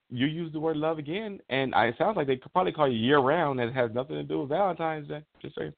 you 0.08 0.26
use 0.26 0.52
the 0.52 0.60
word 0.60 0.76
love 0.76 0.98
again, 0.98 1.40
and 1.50 1.74
I, 1.74 1.86
it 1.88 1.96
sounds 1.98 2.16
like 2.16 2.26
they 2.26 2.36
could 2.36 2.52
probably 2.52 2.72
call 2.72 2.88
you 2.88 2.98
year 2.98 3.18
round. 3.18 3.58
That 3.58 3.72
has 3.74 3.90
nothing 3.92 4.16
to 4.16 4.22
do 4.22 4.40
with 4.40 4.48
Valentine's 4.48 5.08
Day. 5.08 5.22
Just 5.42 5.56
saying. 5.56 5.72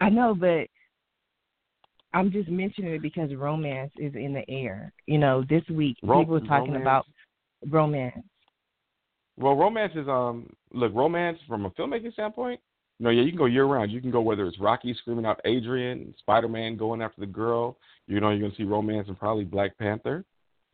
I 0.00 0.08
know, 0.08 0.34
but 0.34 0.68
I'm 2.14 2.30
just 2.30 2.48
mentioning 2.48 2.94
it 2.94 3.02
because 3.02 3.34
romance 3.34 3.92
is 3.98 4.14
in 4.14 4.32
the 4.32 4.48
air. 4.50 4.92
You 5.06 5.18
know, 5.18 5.44
this 5.48 5.62
week 5.68 5.98
people 6.00 6.36
are 6.36 6.40
talking 6.40 6.72
romance- 6.74 6.82
about 6.82 7.06
romance. 7.68 8.24
Well, 9.38 9.54
romance 9.54 9.92
is 9.94 10.08
um 10.08 10.50
look 10.72 10.94
romance 10.94 11.38
from 11.46 11.66
a 11.66 11.70
filmmaking 11.70 12.12
standpoint. 12.12 12.60
No, 12.98 13.10
yeah, 13.10 13.22
you 13.22 13.28
can 13.30 13.38
go 13.38 13.44
year 13.44 13.66
round. 13.66 13.90
You 13.92 14.00
can 14.00 14.10
go 14.10 14.22
whether 14.22 14.46
it's 14.46 14.58
Rocky 14.58 14.94
screaming 14.94 15.26
out 15.26 15.40
Adrian, 15.44 16.14
Spider 16.18 16.48
Man 16.48 16.76
going 16.76 17.02
after 17.02 17.20
the 17.20 17.26
girl. 17.26 17.76
You 18.06 18.20
know, 18.20 18.30
you're 18.30 18.40
gonna 18.48 18.56
see 18.56 18.64
romance 18.64 19.08
and 19.08 19.18
probably 19.18 19.44
Black 19.44 19.76
Panther, 19.78 20.24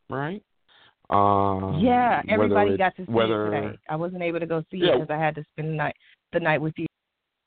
right? 0.08 0.42
Um, 1.10 1.80
yeah, 1.80 2.22
everybody 2.28 2.76
got 2.76 2.94
to 2.96 3.04
see 3.04 3.12
whether, 3.12 3.52
it 3.52 3.60
today. 3.60 3.78
I 3.88 3.96
wasn't 3.96 4.22
able 4.22 4.40
to 4.40 4.46
go 4.46 4.62
see 4.70 4.78
Yeah. 4.78 4.92
it 4.94 5.00
because 5.00 5.10
I 5.10 5.22
had 5.22 5.34
to 5.34 5.44
spend 5.52 5.70
the 5.70 5.74
night 5.74 5.96
the 6.32 6.40
night 6.40 6.60
with 6.60 6.74
you 6.76 6.86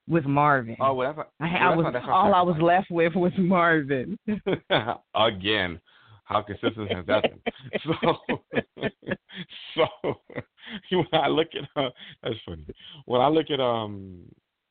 with 0.08 0.26
Marvin. 0.26 0.76
Oh, 0.80 0.94
well, 0.94 1.14
that's 1.16 1.30
I, 1.40 1.44
well, 1.46 1.72
I 1.72 1.76
was 1.76 1.84
not- 1.86 1.94
that's 1.94 2.06
not 2.06 2.14
all 2.14 2.34
I 2.36 2.42
was 2.42 2.58
left 2.62 2.92
with 2.92 3.16
was 3.16 3.32
Marvin. 3.38 4.20
Again, 5.16 5.80
how 6.26 6.42
consistent 6.42 6.92
has 6.92 7.06
that 7.06 7.24
been? 7.24 7.42
So, 9.76 9.84
so 10.10 10.16
when 10.92 11.08
I 11.14 11.28
look 11.28 11.48
at 11.54 11.82
uh, 11.82 11.90
that's 12.24 12.36
funny. 12.46 12.66
When 13.06 13.22
I 13.22 13.28
look 13.28 13.48
at 13.52 13.60
um, 13.60 14.22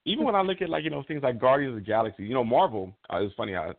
even 0.04 0.24
when 0.24 0.34
I 0.34 0.42
look 0.42 0.62
at 0.62 0.68
like 0.68 0.84
you 0.84 0.90
know 0.90 1.04
things 1.06 1.22
like 1.22 1.40
Guardians 1.40 1.72
of 1.72 1.76
the 1.76 1.86
Galaxy, 1.86 2.24
you 2.24 2.34
know 2.34 2.44
Marvel. 2.44 2.92
Uh, 3.12 3.18
it's 3.18 3.34
funny. 3.34 3.54
I 3.56 3.72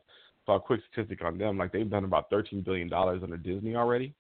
saw 0.46 0.56
a 0.56 0.60
quick 0.60 0.82
statistic 0.92 1.24
on 1.24 1.38
them. 1.38 1.58
Like 1.58 1.72
they've 1.72 1.90
done 1.90 2.04
about 2.04 2.30
thirteen 2.30 2.62
billion 2.62 2.88
dollars 2.88 3.22
under 3.24 3.38
Disney 3.38 3.76
already, 3.76 4.14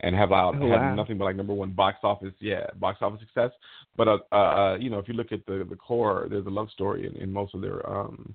and 0.00 0.16
have 0.16 0.32
out 0.32 0.56
Oh, 0.60 0.68
had 0.68 0.80
wow. 0.80 0.94
nothing 0.94 1.18
but 1.18 1.24
like 1.24 1.36
number 1.36 1.54
one 1.54 1.72
box 1.72 1.98
office. 2.02 2.34
Yeah, 2.40 2.66
box 2.76 2.98
office 3.02 3.20
success. 3.20 3.50
But 3.96 4.08
uh, 4.08 4.18
uh, 4.32 4.36
uh 4.36 4.76
you 4.80 4.90
know 4.90 4.98
if 4.98 5.08
you 5.08 5.14
look 5.14 5.32
at 5.32 5.44
the 5.46 5.66
the 5.68 5.76
core, 5.76 6.26
there's 6.30 6.46
a 6.46 6.50
love 6.50 6.70
story 6.70 7.06
in, 7.06 7.20
in 7.22 7.32
most 7.32 7.54
of 7.54 7.60
their 7.60 7.88
um. 7.88 8.34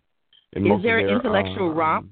In 0.54 0.66
Is 0.66 0.70
most 0.70 0.84
there 0.84 1.00
intellectual 1.00 1.70
um, 1.70 1.78
romp? 1.78 2.12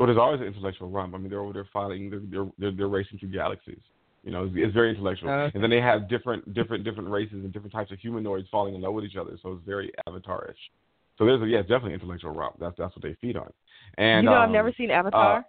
Well, 0.00 0.06
there's 0.06 0.18
always 0.18 0.40
an 0.40 0.46
intellectual 0.46 0.88
romp. 0.88 1.14
I 1.14 1.18
mean, 1.18 1.28
they're 1.28 1.42
over 1.42 1.52
there 1.52 1.68
fighting. 1.74 2.08
They're 2.08 2.20
they're, 2.20 2.50
they're, 2.56 2.72
they're 2.72 2.88
racing 2.88 3.18
through 3.18 3.32
galaxies. 3.32 3.82
You 4.24 4.30
know, 4.30 4.44
it's, 4.44 4.54
it's 4.56 4.72
very 4.72 4.88
intellectual. 4.88 5.28
Okay. 5.28 5.52
And 5.54 5.62
then 5.62 5.68
they 5.68 5.82
have 5.82 6.08
different 6.08 6.54
different 6.54 6.84
different 6.84 7.10
races 7.10 7.34
and 7.34 7.52
different 7.52 7.74
types 7.74 7.92
of 7.92 7.98
humanoids 7.98 8.48
falling 8.50 8.74
in 8.74 8.80
love 8.80 8.94
with 8.94 9.04
each 9.04 9.16
other. 9.16 9.38
So 9.42 9.52
it's 9.52 9.66
very 9.66 9.92
Avatar-ish. 10.06 10.56
So 11.18 11.26
there's 11.26 11.42
a 11.42 11.46
yeah, 11.46 11.60
definitely 11.60 11.92
intellectual 11.92 12.30
romp. 12.30 12.56
That's 12.58 12.74
that's 12.78 12.96
what 12.96 13.02
they 13.02 13.14
feed 13.20 13.36
on. 13.36 13.52
And 13.98 14.24
you 14.24 14.30
know, 14.30 14.36
I've 14.36 14.46
um, 14.46 14.52
never 14.54 14.72
seen 14.72 14.90
Avatar. 14.90 15.44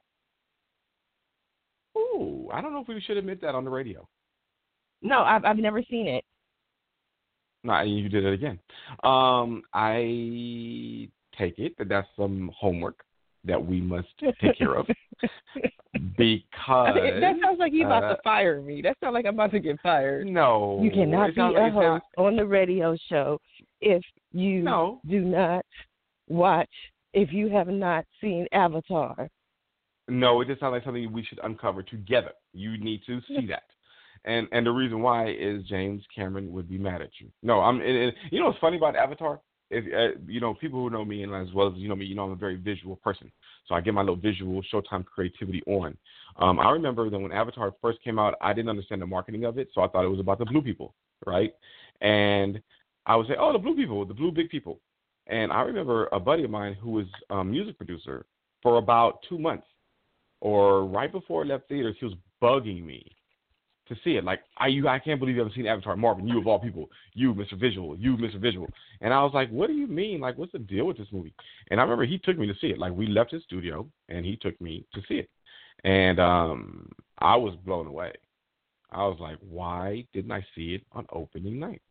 Ooh, 1.98 2.50
I 2.52 2.60
don't 2.60 2.74
know 2.74 2.82
if 2.82 2.90
we 2.90 3.00
should 3.08 3.16
admit 3.16 3.40
that 3.44 3.56
on 3.56 3.64
the 3.64 3.70
radio. 3.70 4.06
no, 5.02 5.22
I've 5.22 5.46
I've 5.46 5.58
never 5.60 5.82
seen 5.90 6.08
it. 6.08 6.26
No, 7.64 7.80
you 7.84 8.10
did 8.10 8.26
it 8.26 8.34
again. 8.34 8.60
Um, 9.02 9.62
I 9.74 11.08
take 11.38 11.58
it 11.58 11.78
that 11.78 11.88
that's 11.88 12.10
some 12.18 12.52
homework 12.54 13.06
that 13.46 13.64
we 13.66 13.82
must 13.82 14.08
take 14.42 14.58
care 14.58 14.76
of 14.76 14.86
because 16.18 16.96
that 16.96 17.36
sounds 17.44 17.60
like 17.60 17.74
you 17.74 17.86
about 17.86 18.04
uh, 18.04 18.16
to 18.16 18.22
fire 18.24 18.62
me. 18.62 18.82
That 18.82 18.98
sounds 19.02 19.14
like 19.14 19.26
I'm 19.26 19.34
about 19.34 19.52
to 19.52 19.60
get 19.60 19.80
fired. 19.82 20.28
No, 20.28 20.80
You 20.82 20.92
cannot 20.92 21.30
be 21.30 21.36
sounds 21.36 21.56
a 21.56 21.60
like- 21.60 21.72
it 21.72 21.76
sounds- 21.76 22.02
host 22.16 22.18
on 22.18 22.36
the 22.36 22.46
radio 22.46 22.96
show 23.10 23.40
if 23.82 24.02
you 24.32 24.62
No, 24.62 25.02
do 25.08 25.22
not 25.22 25.66
watch, 26.28 26.70
if 27.14 27.32
you 27.34 27.50
have 27.50 27.68
not 27.68 28.06
seen 28.22 28.48
Avatar. 28.52 29.28
no, 30.08 30.42
it 30.42 30.48
just 30.48 30.60
sounds 30.60 30.72
like 30.74 30.84
something 30.84 31.12
we 31.12 31.24
should 31.24 31.40
uncover 31.44 31.84
together. 31.84 32.32
You 32.54 32.78
need 32.78 33.02
to 33.08 33.20
see 33.28 33.46
that, 33.48 33.64
and 34.26 34.48
and 34.52 34.66
the 34.66 34.72
reason 34.72 35.02
why 35.02 35.30
is 35.32 35.64
James 35.66 36.04
Cameron 36.16 36.52
would 36.52 36.70
be 36.70 36.78
mad 36.78 37.02
at 37.02 37.10
you. 37.20 37.28
No, 37.44 37.60
I'm. 37.60 37.82
And, 37.82 37.98
and 37.98 38.14
you 38.32 38.40
know 38.40 38.46
what's 38.48 38.60
funny 38.60 38.78
about 38.78 38.96
Avatar? 38.96 39.40
If 39.72 39.86
uh, 39.86 40.20
you 40.28 40.42
know 40.42 40.54
people 40.54 40.80
who 40.80 40.90
know 40.90 41.06
me 41.06 41.24
and 41.24 41.34
as 41.34 41.54
well 41.54 41.68
as 41.68 41.74
you 41.76 41.88
know 41.88 41.96
me, 41.96 42.06
you 42.06 42.16
know 42.16 42.26
I'm 42.26 42.32
a 42.32 42.36
very 42.36 42.58
visual 42.58 42.98
person. 42.98 43.32
So 43.68 43.76
I 43.76 43.82
get 43.82 43.94
my 43.94 44.02
little 44.02 44.18
visual 44.18 44.62
Showtime 44.72 45.06
creativity 45.06 45.64
on. 45.66 45.98
Um, 46.38 46.60
I 46.60 46.72
remember 46.72 47.10
that 47.10 47.18
when 47.18 47.32
Avatar 47.32 47.74
first 47.82 48.04
came 48.04 48.20
out, 48.20 48.36
I 48.42 48.54
didn't 48.54 48.70
understand 48.70 49.02
the 49.02 49.08
marketing 49.08 49.46
of 49.46 49.58
it, 49.58 49.70
so 49.74 49.82
I 49.82 49.88
thought 49.88 50.04
it 50.04 50.10
was 50.10 50.20
about 50.20 50.40
the 50.40 50.46
blue 50.46 50.62
people, 50.62 50.94
right? 51.26 51.54
And 52.02 52.62
I 53.06 53.16
would 53.16 53.28
say, 53.28 53.36
oh, 53.40 53.54
the 53.54 53.60
blue 53.60 53.76
people, 53.76 54.06
the 54.06 54.14
blue 54.14 54.32
big 54.32 54.50
people. 54.50 54.80
And 55.28 55.52
I 55.52 55.62
remember 55.62 56.10
a 56.12 56.20
buddy 56.20 56.44
of 56.44 56.50
mine 56.50 56.74
who 56.74 56.92
was 56.92 57.06
a 57.30 57.44
music 57.44 57.78
producer 57.78 58.26
for 58.62 58.78
about 58.78 59.20
two 59.30 59.40
months, 59.40 59.68
or 60.42 60.86
right 60.86 61.12
before 61.12 61.44
it 61.44 61.48
left 61.48 61.70
theaters, 61.70 61.96
he 62.00 62.06
was 62.06 62.16
bugging 62.42 62.84
me 62.84 63.06
to 63.92 64.00
see 64.04 64.12
it. 64.12 64.24
Like, 64.24 64.42
I 64.58 64.68
you, 64.68 64.88
I 64.88 65.00
can't 65.00 65.20
believe 65.20 65.36
you 65.36 65.42
haven't 65.42 65.56
seen 65.56 65.68
Avatar. 65.68 65.96
Marvin, 65.96 66.28
you 66.28 66.40
of 66.40 66.48
all 66.48 66.60
people, 66.60 66.90
you, 67.14 67.34
Mr. 67.34 67.60
Visual, 67.60 67.98
you, 67.98 68.16
Mr. 68.16 68.40
Visual. 68.40 68.68
And 69.02 69.14
I 69.14 69.22
was 69.24 69.32
like, 69.34 69.50
what 69.50 69.68
do 69.68 69.74
you 69.74 69.88
mean? 69.88 70.22
Like, 70.22 70.38
what's 70.38 70.54
the 70.54 70.60
deal 70.60 70.86
with 70.86 70.98
this 70.98 71.08
movie? 71.12 71.34
And 71.70 71.80
I 71.80 71.84
remember 71.84 72.06
he 72.06 72.18
took 72.18 72.38
me 72.38 72.48
to 72.48 72.56
see 72.62 72.68
it. 72.68 72.80
Like, 72.80 72.94
we 72.94 73.08
left 73.08 73.32
his 73.32 73.44
studio, 73.44 73.88
and 74.10 74.26
he 74.26 74.38
took 74.38 74.60
me 74.62 74.86
to 74.94 75.02
see 75.08 75.16
it. 75.16 75.30
And 75.84 76.20
um, 76.20 76.90
I 77.20 77.36
was 77.36 77.56
blown 77.66 77.88
away. 77.88 78.14
I 78.92 79.04
was 79.04 79.18
like, 79.20 79.38
why 79.42 80.06
didn't 80.14 80.32
I 80.32 80.46
see 80.56 80.76
it 80.76 80.84
on 80.92 81.06
opening 81.12 81.60
night? 81.60 81.82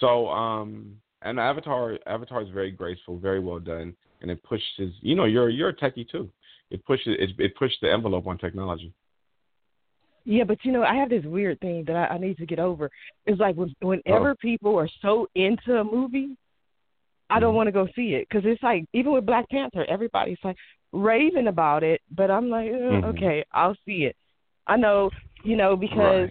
So, 0.00 0.28
um, 0.28 0.96
and 1.22 1.38
Avatar, 1.38 1.98
Avatar 2.06 2.42
is 2.42 2.48
very 2.50 2.70
graceful, 2.70 3.18
very 3.18 3.40
well 3.40 3.58
done, 3.58 3.94
and 4.22 4.30
it 4.30 4.42
pushes. 4.42 4.92
You 5.00 5.16
know, 5.16 5.24
you're 5.24 5.50
you're 5.50 5.68
a 5.70 5.76
techie 5.76 6.08
too. 6.08 6.30
It 6.70 6.84
pushes 6.86 7.16
it, 7.18 7.30
it 7.38 7.56
pushed 7.56 7.78
the 7.82 7.92
envelope 7.92 8.26
on 8.26 8.38
technology. 8.38 8.92
Yeah, 10.24 10.44
but 10.44 10.58
you 10.64 10.72
know, 10.72 10.82
I 10.82 10.94
have 10.96 11.08
this 11.08 11.24
weird 11.24 11.58
thing 11.60 11.84
that 11.86 11.96
I, 11.96 12.14
I 12.14 12.18
need 12.18 12.36
to 12.38 12.46
get 12.46 12.58
over. 12.58 12.90
It's 13.26 13.40
like 13.40 13.56
when, 13.56 13.74
whenever 13.80 14.30
Uh-oh. 14.30 14.36
people 14.40 14.78
are 14.78 14.88
so 15.00 15.26
into 15.34 15.78
a 15.78 15.84
movie, 15.84 16.36
I 17.30 17.40
don't 17.40 17.52
Mhm. 17.52 17.56
want 17.56 17.66
to 17.68 17.72
go 17.72 17.86
see 17.94 18.14
it 18.14 18.28
because 18.28 18.44
it's 18.44 18.62
like 18.62 18.84
even 18.92 19.12
with 19.12 19.24
Black 19.26 19.48
Panther, 19.48 19.84
everybody's 19.88 20.38
like 20.44 20.56
raving 20.92 21.46
about 21.46 21.82
it, 21.82 22.00
but 22.10 22.30
I'm 22.30 22.50
like, 22.50 22.70
uh, 22.70 22.74
Mhm. 22.74 23.04
okay, 23.04 23.44
I'll 23.52 23.76
see 23.86 24.04
it. 24.04 24.16
I 24.66 24.76
know, 24.76 25.10
you 25.44 25.56
know, 25.56 25.76
because 25.76 26.30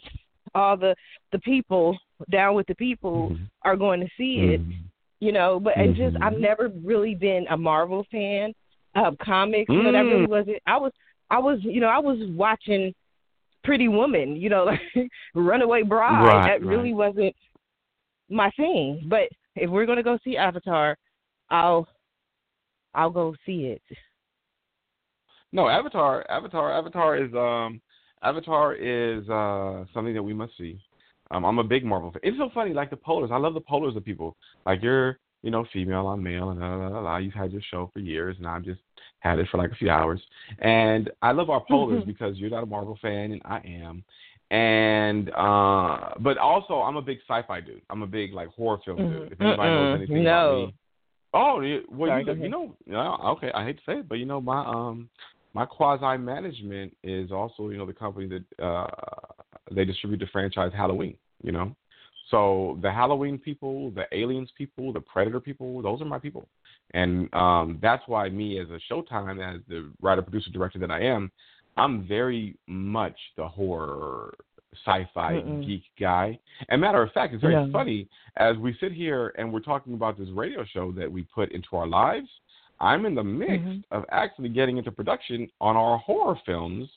all 0.56 0.78
the 0.78 0.96
the 1.32 1.40
people 1.40 1.98
down 2.30 2.56
with 2.56 2.68
the 2.68 2.76
people 2.76 3.30
Mhm. 3.32 3.50
are 3.64 3.76
going 3.76 4.02
to 4.02 4.10
see 4.18 4.40
it, 4.42 4.62
Mhm. 4.62 4.74
you 5.20 5.32
know. 5.32 5.60
But 5.60 5.78
it's 5.78 5.98
just. 5.98 6.18
I've 6.22 6.40
never 6.40 6.70
really 6.84 7.16
been 7.16 7.48
a 7.50 7.58
Marvel 7.58 8.04
fan 8.12 8.54
of 8.96 9.18
comics. 9.20 9.70
You 9.70 9.84
know, 9.84 9.92
that 9.92 10.06
really 10.06 10.26
Mm. 10.26 10.30
wasn't. 10.30 10.60
I 10.66 10.78
was 10.78 10.92
I 11.30 11.40
was 11.40 11.64
you 11.64 11.80
know 11.80 11.88
I 11.88 12.00
was 12.00 12.20
watching 12.32 12.94
Pretty 13.64 13.88
Woman, 13.88 14.36
you 14.36 14.50
know, 14.50 14.64
like 14.96 15.10
Runaway 15.36 15.84
Bride. 15.84 16.24
Right, 16.24 16.48
that 16.48 16.66
really 16.66 16.94
wasn't 16.94 17.36
my 18.30 18.50
thing. 18.58 19.06
But 19.08 19.30
if 19.56 19.70
we're 19.70 19.86
gonna 19.86 20.04
go 20.04 20.18
see 20.24 20.38
Avatar, 20.38 20.98
I'll 21.50 21.88
I'll 22.94 23.10
go 23.10 23.36
see 23.46 23.66
it. 23.66 23.82
No, 25.52 25.68
Avatar, 25.68 26.26
Avatar, 26.30 26.72
Avatar 26.72 27.18
is 27.18 27.34
um, 27.34 27.82
Avatar 28.24 28.76
is 28.76 29.28
uh 29.30 29.86
something 29.94 30.14
that 30.14 30.24
we 30.24 30.34
must 30.34 30.58
see. 30.58 30.80
Um, 31.32 31.46
I'm 31.46 31.60
a 31.60 31.64
big 31.64 31.86
Marvel 31.86 32.12
fan. 32.12 32.22
It's 32.24 32.38
so 32.38 32.50
funny, 32.54 32.74
like 32.74 32.90
the 32.90 32.96
polars. 32.96 33.32
I 33.32 33.38
love 33.38 33.54
the 33.54 33.62
polars 33.62 33.96
of 33.96 34.04
people. 34.04 34.36
Like 34.66 34.82
you're, 34.82 35.20
you 35.44 35.52
know, 35.52 35.66
female, 35.72 36.08
I'm 36.08 36.24
male, 36.24 36.50
and 36.50 36.60
blah, 36.60 36.78
blah, 36.78 36.90
blah, 36.90 37.02
blah. 37.02 37.18
You've 37.18 37.34
had 37.34 37.52
your 37.52 37.62
show 37.70 37.90
for 37.94 38.00
years, 38.00 38.36
and 38.40 38.48
I'm 38.48 38.64
just 38.64 38.82
had 39.20 39.40
it 39.40 39.48
for 39.52 39.58
like 39.58 39.72
a 39.72 39.76
few 39.76 39.90
hours. 39.90 40.22
And 40.60 41.10
I 41.22 41.32
love 41.32 41.50
our 41.50 41.64
polars 41.70 42.06
because 42.06 42.38
you're 42.38 42.50
not 42.50 42.64
a 42.64 42.68
Marvel 42.68 42.98
fan, 43.02 43.32
and 43.32 43.42
I 43.46 43.60
am. 43.66 44.04
And 44.52 45.30
uh 45.36 46.16
but 46.20 46.40
also 46.40 46.82
I'm 46.82 46.96
a 46.96 47.02
big 47.04 47.20
sci-fi 47.28 47.62
dude. 47.62 47.82
I'm 47.90 48.02
a 48.02 48.08
big 48.08 48.34
like 48.34 48.48
horror 48.50 48.80
film 48.84 48.98
dude. 48.98 49.32
If 49.32 49.42
anybody 49.42 49.70
knows 49.70 49.98
anything 49.98 50.24
no. 50.24 50.30
about 50.30 50.68
me, 50.68 50.74
Oh, 51.34 51.62
well, 51.92 52.10
Sorry, 52.10 52.22
you, 52.22 52.26
go 52.26 52.42
you 52.42 52.50
know, 52.50 52.76
okay, 53.24 53.52
I 53.54 53.64
hate 53.64 53.78
to 53.78 53.84
say 53.86 54.00
it, 54.00 54.10
but 54.10 54.16
you 54.16 54.26
know, 54.26 54.42
my 54.42 54.66
um, 54.66 55.10
my 55.54 55.66
quasi 55.66 56.18
management 56.18 56.96
is 57.04 57.32
also, 57.32 57.70
you 57.70 57.78
know, 57.78 57.86
the 57.86 57.94
company 57.94 58.28
that 58.28 58.64
uh, 58.64 58.88
they 59.72 59.86
distribute 59.86 60.20
the 60.20 60.26
franchise 60.32 60.72
Halloween. 60.76 61.16
You 61.44 61.52
know, 61.52 61.76
so 62.32 62.80
the 62.82 62.92
Halloween 62.92 63.38
people, 63.38 63.92
the 63.92 64.06
aliens 64.12 64.50
people, 64.58 64.92
the 64.92 65.02
Predator 65.02 65.40
people, 65.40 65.82
those 65.84 66.02
are 66.02 66.06
my 66.06 66.20
people, 66.20 66.48
and 66.94 67.34
um, 67.34 67.80
that's 67.82 68.04
why 68.08 68.30
me 68.30 68.60
as 68.60 68.68
a 68.70 68.80
Showtime, 68.92 69.40
as 69.44 69.62
the 69.68 69.92
writer, 70.02 70.22
producer, 70.22 70.50
director 70.52 70.80
that 70.80 70.92
I 70.92 71.02
am, 71.02 71.32
I'm 71.78 72.08
very 72.08 72.56
much 72.68 73.18
the 73.38 73.48
horror 73.48 74.34
sci-fi 74.86 75.34
Mm-mm. 75.34 75.66
geek 75.66 75.84
guy. 76.00 76.38
And 76.70 76.80
matter 76.82 77.02
of 77.02 77.12
fact, 77.12 77.34
it's 77.34 77.42
very 77.42 77.54
Yeah. 77.54 77.72
funny 77.72 78.08
as 78.38 78.58
we 78.58 78.76
sit 78.80 78.92
here 78.92 79.34
and 79.38 79.52
we're 79.52 79.60
talking 79.62 79.94
about 79.94 80.18
this 80.18 80.30
radio 80.30 80.64
show 80.66 80.92
that 80.94 81.12
we 81.12 81.24
put 81.24 81.52
into 81.52 81.76
our 81.76 81.88
lives. 81.88 82.30
I'm 82.80 83.06
in 83.06 83.16
the 83.16 83.24
midst 83.24 83.66
Mhm. 83.66 83.84
of 83.92 84.06
actually 84.10 84.50
getting 84.50 84.78
into 84.78 84.92
production 84.92 85.50
on 85.60 85.76
our 85.76 85.98
horror 85.98 86.36
films 86.46 86.90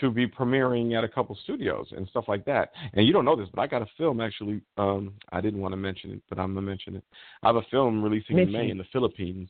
to 0.00 0.10
be 0.10 0.26
premiering 0.26 0.96
at 0.96 1.04
a 1.04 1.08
couple 1.08 1.36
studios 1.44 1.86
and 1.96 2.08
stuff 2.08 2.24
like 2.28 2.44
that. 2.44 2.70
And 2.94 3.06
you 3.06 3.12
don't 3.12 3.24
know 3.24 3.36
this, 3.36 3.48
but 3.54 3.60
I 3.60 3.66
got 3.66 3.82
a 3.82 3.86
film 3.96 4.20
actually. 4.20 4.60
Um, 4.76 5.14
I 5.32 5.40
didn't 5.40 5.60
want 5.60 5.72
to 5.72 5.76
mention 5.76 6.12
it, 6.12 6.22
but 6.28 6.38
I'm 6.38 6.54
gonna 6.54 6.66
mention 6.66 6.96
it. 6.96 7.04
I 7.42 7.48
have 7.48 7.56
a 7.56 7.62
film 7.70 8.02
releasing 8.02 8.38
in 8.38 8.52
May 8.52 8.70
in 8.70 8.78
the 8.78 8.86
Philippines. 8.92 9.48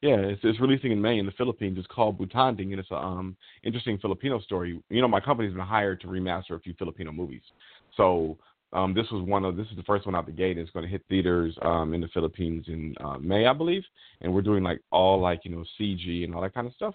Yeah, 0.00 0.16
it's, 0.16 0.40
it's 0.44 0.60
releasing 0.60 0.92
in 0.92 1.00
May 1.00 1.18
in 1.18 1.24
the 1.24 1.32
Philippines. 1.32 1.78
It's 1.78 1.86
called 1.86 2.18
Butanding, 2.18 2.72
and 2.72 2.78
it's 2.78 2.90
a 2.90 2.96
um, 2.96 3.36
interesting 3.62 3.96
Filipino 3.98 4.38
story. 4.40 4.82
You 4.90 5.00
know, 5.00 5.08
my 5.08 5.20
company's 5.20 5.54
been 5.54 5.64
hired 5.64 6.00
to 6.02 6.08
remaster 6.08 6.52
a 6.52 6.60
few 6.60 6.74
Filipino 6.74 7.10
movies. 7.10 7.40
So 7.96 8.36
um, 8.74 8.92
this 8.92 9.06
was 9.10 9.26
one 9.26 9.44
of 9.44 9.56
this 9.56 9.68
is 9.68 9.76
the 9.76 9.82
first 9.84 10.04
one 10.04 10.14
out 10.14 10.26
the 10.26 10.32
gate. 10.32 10.58
It's 10.58 10.70
going 10.72 10.84
to 10.84 10.90
hit 10.90 11.02
theaters 11.08 11.56
um, 11.62 11.94
in 11.94 12.00
the 12.00 12.08
Philippines 12.08 12.64
in 12.66 12.94
uh, 13.02 13.18
May, 13.18 13.46
I 13.46 13.52
believe, 13.52 13.84
and 14.20 14.34
we're 14.34 14.42
doing 14.42 14.64
like 14.64 14.80
all 14.90 15.20
like 15.20 15.40
you 15.44 15.52
know 15.52 15.64
CG 15.80 16.24
and 16.24 16.34
all 16.34 16.42
that 16.42 16.54
kind 16.54 16.66
of 16.66 16.74
stuff. 16.74 16.94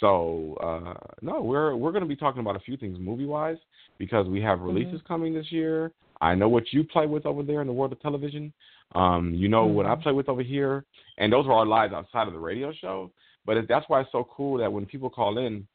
So 0.00 0.56
uh, 0.62 0.94
no, 1.22 1.40
we're 1.42 1.76
we're 1.76 1.92
going 1.92 2.02
to 2.02 2.08
be 2.08 2.16
talking 2.16 2.40
about 2.40 2.56
a 2.56 2.60
few 2.60 2.76
things 2.76 2.98
movie 2.98 3.26
wise 3.26 3.56
because 3.98 4.26
we 4.28 4.40
have 4.42 4.60
releases 4.60 5.00
coming 5.06 5.34
this 5.34 5.50
year. 5.52 5.92
I 6.20 6.34
know 6.34 6.48
what 6.48 6.72
you 6.72 6.84
play 6.84 7.06
with 7.06 7.26
over 7.26 7.42
there 7.42 7.60
in 7.60 7.66
the 7.66 7.72
world 7.72 7.92
of 7.92 8.00
television. 8.00 8.52
Um, 8.94 9.34
you 9.34 9.48
know 9.48 9.66
what 9.66 9.86
I 9.86 9.94
Mhm. 9.94 10.02
play 10.02 10.12
with 10.12 10.28
over 10.28 10.42
here, 10.42 10.84
and 11.18 11.32
those 11.32 11.46
are 11.46 11.52
our 11.52 11.66
lives 11.66 11.92
outside 11.92 12.28
of 12.28 12.32
the 12.34 12.38
radio 12.38 12.72
show. 12.72 13.10
But 13.44 13.56
it, 13.56 13.68
that's 13.68 13.88
why 13.88 14.00
it's 14.00 14.12
so 14.12 14.24
cool 14.24 14.58
that 14.58 14.72
when 14.72 14.86
people 14.86 15.10
call 15.10 15.38
in, 15.38 15.66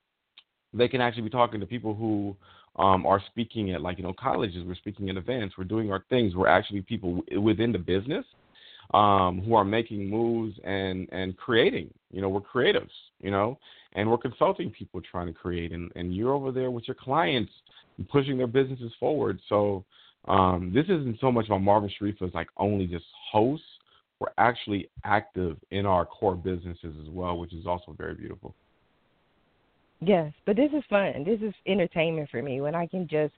they 0.74 0.88
can 0.88 1.02
actually 1.02 1.24
be 1.24 1.30
talking 1.30 1.60
to 1.60 1.66
people 1.66 1.94
who 1.94 2.36
um, 2.78 3.06
are 3.06 3.22
speaking 3.28 3.72
at 3.72 3.82
like 3.82 3.98
you 3.98 4.04
know 4.04 4.14
colleges. 4.14 4.64
We're 4.66 4.76
speaking 4.76 5.10
at 5.10 5.18
events. 5.18 5.58
We're 5.58 5.64
doing 5.66 5.92
our 5.92 6.04
things. 6.10 6.36
We're 6.36 6.48
actually 6.48 6.82
people 6.82 7.18
w- 7.22 7.42
within 7.42 7.72
the 7.72 7.80
business 7.80 8.26
um, 8.94 9.42
who 9.42 9.56
are 9.56 9.66
making 9.66 10.10
moves 10.10 10.58
and 10.64 11.08
and 11.12 11.36
creating. 11.38 11.94
You 12.12 12.22
know, 12.22 12.30
we're 12.30 12.42
creatives. 12.42 12.92
You 13.22 13.32
know, 13.32 13.60
and 13.94 14.10
we're 14.10 14.18
consulting 14.18 14.70
people 14.72 15.02
trying 15.02 15.28
to 15.28 15.34
create. 15.34 15.72
And 15.72 15.92
and 15.96 16.16
you're 16.16 16.34
over 16.34 16.52
there 16.52 16.72
with 16.72 16.88
your 16.88 16.96
clients 16.96 17.52
pushing 18.10 18.38
their 18.38 18.48
businesses 18.48 18.92
forward. 19.00 19.40
So 19.50 19.84
um, 20.28 20.72
this 20.74 20.86
isn't 20.86 21.20
so 21.20 21.32
much 21.32 21.48
about 21.48 21.62
Marvin 21.62 21.92
Sharif 21.98 22.22
as 22.22 22.34
like 22.34 22.48
only 22.58 22.88
just 22.88 23.06
hosts. 23.32 23.66
We're 24.20 24.28
actually 24.38 24.90
active 25.06 25.58
in 25.72 25.86
our 25.86 26.06
core 26.06 26.36
businesses 26.36 26.96
as 27.02 27.10
well, 27.10 27.38
which 27.38 27.54
is 27.54 27.66
also 27.66 27.96
very 27.98 28.16
beautiful. 28.16 28.54
Yes, 30.02 30.34
but 30.46 30.56
this 30.56 30.72
is 30.74 30.84
fun. 30.90 31.24
This 31.26 31.42
is 31.42 31.54
entertainment 31.66 32.30
for 32.30 32.42
me 32.42 32.62
when 32.62 32.76
I 32.76 32.86
can 32.88 33.08
just 33.08 33.34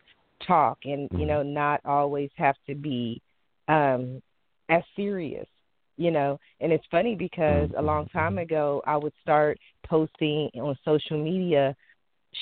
talk 0.45 0.79
and 0.85 1.07
you 1.11 1.19
Mhm. 1.19 1.27
know 1.27 1.43
not 1.43 1.81
always 1.85 2.31
have 2.35 2.55
to 2.67 2.75
be 2.75 3.21
um 3.67 4.21
as 4.69 4.83
serious, 4.95 5.47
you 6.01 6.09
know. 6.09 6.39
And 6.59 6.71
it's 6.71 6.85
funny 6.89 7.15
because 7.15 7.69
a 7.77 7.81
long 7.81 8.07
time 8.07 8.39
ago 8.39 8.81
I 8.87 8.97
would 8.97 9.13
start 9.21 9.59
posting 9.85 10.49
on 10.55 10.75
social 10.83 11.23
media 11.23 11.75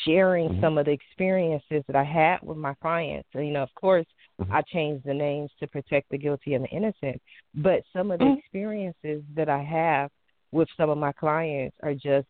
sharing 0.06 0.48
Mhm. 0.50 0.62
some 0.62 0.78
of 0.78 0.86
the 0.86 0.91
experiences 0.91 1.84
that 1.88 1.95
I 1.95 2.04
had 2.04 2.41
with 2.41 2.58
my 2.58 2.74
clients. 2.76 3.28
And 3.34 3.45
you 3.45 3.52
know, 3.52 3.63
of 3.63 3.74
course, 3.76 4.06
Mhm. 4.39 4.52
I 4.52 4.62
changed 4.62 5.04
the 5.04 5.13
names 5.13 5.52
to 5.60 5.67
protect 5.67 6.10
the 6.10 6.17
guilty 6.17 6.54
and 6.54 6.63
the 6.63 6.69
innocent, 6.69 7.22
but 7.56 7.84
some 7.91 8.12
of 8.12 8.19
the 8.19 8.26
Mhm. 8.26 8.38
experiences 8.38 9.24
that 9.34 9.50
I 9.50 9.62
have 9.63 10.10
with 10.52 10.69
some 10.78 10.89
of 10.89 10.98
my 10.98 11.12
clients 11.12 11.76
are 11.84 11.95
just 11.95 12.28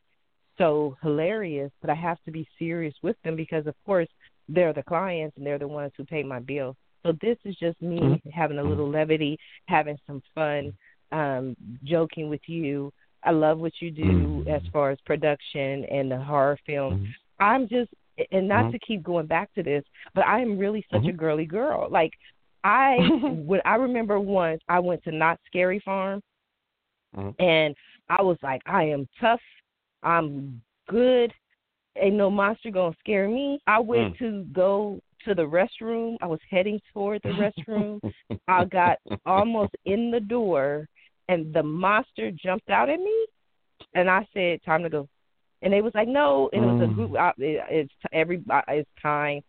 so 0.58 0.98
hilarious, 1.02 1.72
but 1.82 1.90
I 1.90 1.96
have 1.96 2.22
to 2.24 2.32
be 2.32 2.48
serious 2.58 2.96
with 3.04 3.22
them 3.22 3.36
because, 3.36 3.68
of 3.68 3.76
course, 3.86 4.10
they're 4.48 4.74
the 4.74 4.84
clients 4.84 5.38
and 5.38 5.46
they're 5.46 5.60
the 5.60 5.68
ones 5.68 5.94
who 5.96 6.06
pay 6.06 6.24
my 6.24 6.40
bills. 6.40 6.76
So 7.04 7.14
this 7.22 7.38
is 7.46 7.56
just 7.58 7.82
me 7.82 8.00
Mhm. 8.00 8.32
having 8.32 8.60
a 8.60 8.64
little 8.64 8.90
levity, 8.90 9.38
having 9.68 9.98
some 10.06 10.22
fun, 10.36 10.78
um, 11.12 11.56
joking 11.84 12.30
with 12.30 12.42
you. 12.48 12.92
I 13.24 13.32
love 13.32 13.60
what 13.60 13.74
you 13.82 13.92
do 13.92 14.44
Mhm. 14.46 14.48
as 14.48 14.62
far 14.72 14.92
as 14.92 15.00
production 15.02 15.86
and 15.86 16.10
the 16.10 16.18
horror 16.18 16.58
films. 16.66 17.02
Mhm. 17.02 17.16
I'm 17.40 17.68
just, 17.68 17.94
and 18.32 18.48
not 18.48 18.66
Mhm. 18.66 18.72
to 18.72 18.80
keep 18.80 19.04
going 19.04 19.28
back 19.28 19.52
to 19.54 19.64
this, 19.64 19.84
but 20.14 20.26
I 20.26 20.40
am 20.40 20.58
really 20.58 20.86
such 20.90 21.06
a 21.08 21.12
Mhm. 21.12 21.18
girly 21.18 21.46
girl. 21.46 21.90
Like 21.90 22.14
I, 22.64 22.98
when 23.46 23.62
I 23.66 23.76
remember 23.76 24.20
once 24.20 24.62
I 24.68 24.80
went 24.80 25.04
to 25.04 25.12
Knott's 25.12 25.46
Scary 25.46 25.80
Farm, 25.80 26.22
Mhm. 27.16 27.36
and 27.40 27.76
I 28.10 28.22
was 28.22 28.38
like, 28.42 28.62
I 28.66 28.84
am 28.84 29.08
tough. 29.20 29.42
I'm 30.04 30.62
good. 30.88 31.34
Ain't 31.96 32.16
no 32.16 32.30
monster 32.30 32.72
gonna 32.72 32.96
scare 33.00 33.28
me. 33.28 33.60
I 33.68 33.80
went 33.80 34.14
Mm. 34.14 34.18
to 34.20 34.44
go 34.54 35.02
to 35.26 35.34
the 35.36 35.46
restroom. 35.46 36.18
I 36.22 36.28
was 36.28 36.40
heading 36.50 36.80
toward 36.94 37.22
the 37.24 37.30
restroom. 37.30 38.00
I 38.48 38.66
got 38.66 39.00
almost 39.26 39.76
in 39.86 40.12
the 40.12 40.20
door, 40.20 40.88
and 41.30 41.54
the 41.54 41.64
monster 41.64 42.32
jumped 42.32 42.70
out 42.70 42.90
at 42.90 43.00
me, 43.00 43.18
and 43.94 44.10
I 44.10 44.28
said, 44.34 44.62
"Time 44.64 44.84
to 44.84 44.90
go." 44.90 45.08
And 45.62 45.72
they 45.72 45.82
was 45.82 45.94
like, 45.96 46.08
"No," 46.08 46.50
and 46.52 46.64
it 46.64 46.68
was 46.68 46.82
a 46.82 46.92
Mm. 46.92 46.96
group. 46.96 47.16
I, 47.16 47.30
it, 47.38 47.64
it's 47.70 47.94
every. 48.12 48.44
It's 48.68 48.90
time 49.02 49.42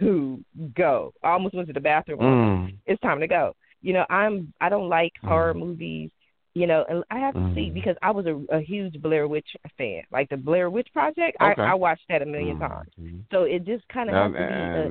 to 0.00 0.42
go. 0.74 1.12
I 1.22 1.30
almost 1.30 1.54
went 1.54 1.68
to 1.68 1.72
the 1.74 1.80
bathroom. 1.80 2.18
Mm. 2.20 2.74
It's 2.86 3.00
time 3.02 3.20
to 3.20 3.28
go. 3.28 3.54
You 3.82 3.92
know, 3.92 4.06
I'm. 4.10 4.52
I 4.60 4.68
don't 4.68 4.88
like 4.88 5.12
horror 5.22 5.54
Mm. 5.54 5.60
movies. 5.60 6.10
You 6.54 6.66
know, 6.66 6.86
and 6.88 7.04
I 7.10 7.18
have 7.18 7.34
to 7.34 7.54
see 7.54 7.68
Mm. 7.70 7.74
because 7.74 7.96
I 8.00 8.10
was 8.10 8.24
a, 8.24 8.36
a 8.50 8.60
huge 8.60 8.94
Blair 9.02 9.28
Witch 9.28 9.50
fan. 9.76 10.02
Like 10.10 10.30
the 10.30 10.38
Blair 10.38 10.70
Witch 10.70 10.88
Project, 10.92 11.36
Okay. 11.38 11.62
I, 11.62 11.72
I 11.72 11.74
watched 11.74 12.08
that 12.08 12.22
a 12.22 12.26
million 12.26 12.56
Mm. 12.56 12.68
times. 12.68 12.90
So 13.30 13.42
it 13.42 13.64
just 13.66 13.86
kind 13.88 14.08
of 14.08 14.14
has 14.16 14.32
to 14.32 14.38
be. 14.38 14.54
A, 14.80 14.84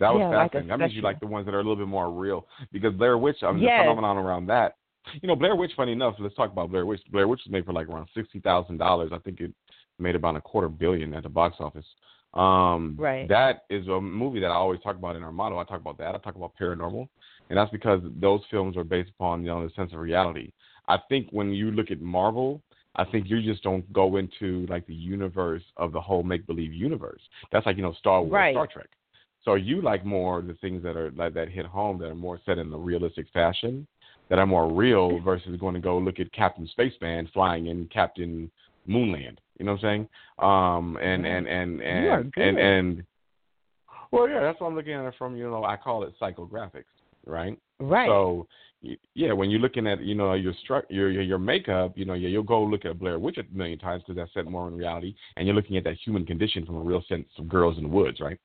that 0.00 0.12
was 0.12 0.20
Yeah, 0.20 0.28
like 0.36 0.52
fascinating. 0.52 0.68
that 0.68 0.78
means 0.80 0.94
you 0.94 1.02
like 1.02 1.20
the 1.20 1.26
ones 1.26 1.46
that 1.46 1.54
are 1.54 1.60
a 1.60 1.62
little 1.62 1.76
bit 1.76 1.86
more 1.86 2.10
real 2.10 2.46
because 2.72 2.92
Blair 2.94 3.16
Witch. 3.18 3.36
I 3.42 3.52
mean, 3.52 3.62
Yes. 3.62 3.80
the 3.80 3.90
phenomenon 3.92 4.16
around 4.18 4.46
that. 4.46 4.76
You 5.22 5.28
know, 5.28 5.36
Blair 5.36 5.54
Witch. 5.56 5.72
Funny 5.76 5.92
enough, 5.92 6.14
let's 6.18 6.34
talk 6.34 6.50
about 6.52 6.70
Blair 6.70 6.84
Witch. 6.86 7.00
Blair 7.12 7.28
Witch 7.28 7.40
was 7.46 7.52
made 7.52 7.64
for 7.64 7.72
like 7.72 7.88
around 7.88 8.08
sixty 8.14 8.40
thousand 8.40 8.78
dollars. 8.78 9.10
I 9.14 9.18
think 9.18 9.40
it 9.40 9.52
made 9.98 10.14
about 10.16 10.36
a 10.36 10.40
quarter 10.40 10.68
billion 10.68 11.14
at 11.14 11.22
the 11.22 11.28
box 11.28 11.56
office. 11.60 11.86
Um, 12.34 12.96
Right. 12.98 13.28
That 13.28 13.62
is 13.70 13.86
a 13.88 14.00
movie 14.00 14.40
that 14.40 14.50
I 14.50 14.54
always 14.54 14.80
talk 14.82 14.96
about 14.96 15.16
in 15.16 15.22
our 15.22 15.32
model. 15.32 15.58
I 15.58 15.64
talk 15.64 15.80
about 15.80 15.98
that. 15.98 16.14
I 16.14 16.18
talk 16.18 16.36
about 16.36 16.52
paranormal, 16.60 17.08
and 17.48 17.58
that's 17.58 17.70
because 17.70 18.00
those 18.20 18.40
films 18.50 18.76
are 18.76 18.84
based 18.84 19.10
upon 19.10 19.40
you 19.42 19.48
know 19.48 19.66
the 19.66 19.72
sense 19.74 19.92
of 19.92 19.98
reality. 19.98 20.52
I 20.88 20.98
think 21.08 21.28
when 21.30 21.52
you 21.52 21.70
look 21.70 21.90
at 21.90 22.00
Marvel, 22.00 22.62
I 22.96 23.04
think 23.04 23.28
you 23.28 23.40
just 23.42 23.62
don't 23.62 23.90
go 23.92 24.16
into 24.16 24.66
like 24.68 24.86
the 24.86 24.94
universe 24.94 25.62
of 25.76 25.92
the 25.92 26.00
whole 26.00 26.22
make 26.22 26.46
believe 26.46 26.72
universe. 26.72 27.20
That's 27.52 27.66
like 27.66 27.76
you 27.76 27.82
know 27.82 27.92
Star 27.94 28.20
Wars, 28.20 28.32
Right. 28.32 28.54
Star 28.54 28.66
Trek. 28.66 28.88
So 29.44 29.54
you 29.54 29.80
like 29.80 30.04
more 30.04 30.42
the 30.42 30.54
things 30.54 30.82
that 30.82 30.96
are 30.96 31.10
like 31.12 31.34
that 31.34 31.48
hit 31.48 31.66
home 31.66 31.98
that 31.98 32.08
are 32.08 32.14
more 32.14 32.38
set 32.44 32.58
in 32.58 32.72
a 32.72 32.78
realistic 32.78 33.26
fashion, 33.32 33.86
that 34.28 34.38
are 34.38 34.46
more 34.46 34.72
real 34.72 35.20
versus 35.20 35.58
going 35.58 35.74
to 35.74 35.80
go 35.80 35.98
look 35.98 36.20
at 36.20 36.32
Captain 36.32 36.68
Spaceman 36.68 37.28
flying 37.32 37.66
in 37.66 37.86
Captain 37.86 38.50
Moonland. 38.88 39.38
You 39.58 39.66
know 39.66 39.72
what 39.72 39.84
I'm 39.84 40.06
saying? 40.06 40.08
Um, 40.38 40.98
and 41.02 41.26
and 41.26 41.46
and 41.46 41.80
and 41.80 42.04
You 42.04 42.10
are 42.10 42.22
good. 42.24 42.42
and 42.42 42.58
and 42.58 43.04
well, 44.12 44.28
yeah, 44.28 44.40
that's 44.40 44.60
what 44.60 44.68
I'm 44.68 44.74
looking 44.74 44.92
at 44.92 45.04
it 45.04 45.14
from. 45.18 45.36
You 45.36 45.50
know, 45.50 45.64
I 45.64 45.76
call 45.76 46.02
it 46.02 46.12
psychographics, 46.20 46.84
right? 47.26 47.56
right. 47.78 48.08
So 48.08 48.46
yeah, 49.14 49.32
when 49.32 49.50
you're 49.50 49.60
looking 49.60 49.86
at 49.86 50.00
you 50.00 50.14
know 50.14 50.34
your 50.34 50.54
stru- 50.66 50.84
your 50.88 51.10
your, 51.10 51.22
your 51.22 51.38
makeup, 51.38 51.92
you 51.96 52.04
know, 52.04 52.14
yeah, 52.14 52.28
you'll 52.28 52.42
go 52.42 52.62
look 52.62 52.84
at 52.84 52.98
Blair 52.98 53.18
Witch 53.18 53.38
a 53.38 53.56
million 53.56 53.78
times 53.78 54.02
because 54.02 54.16
that's 54.16 54.32
set 54.34 54.46
more 54.46 54.68
in 54.68 54.76
reality, 54.76 55.14
and 55.36 55.46
you're 55.46 55.54
looking 55.54 55.76
at 55.76 55.84
that 55.84 55.96
human 56.04 56.26
condition 56.26 56.66
from 56.66 56.76
a 56.76 56.80
real 56.80 57.02
sense 57.08 57.28
of 57.38 57.48
girls 57.48 57.76
in 57.76 57.84
the 57.84 57.88
woods, 57.88 58.20
right? 58.20 58.38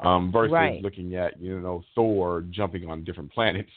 Um, 0.00 0.30
versus 0.30 0.52
right. 0.52 0.82
looking 0.82 1.14
at 1.14 1.40
you 1.40 1.58
know 1.60 1.82
Thor 1.94 2.44
jumping 2.50 2.88
on 2.88 3.02
different 3.04 3.32
planets, 3.32 3.70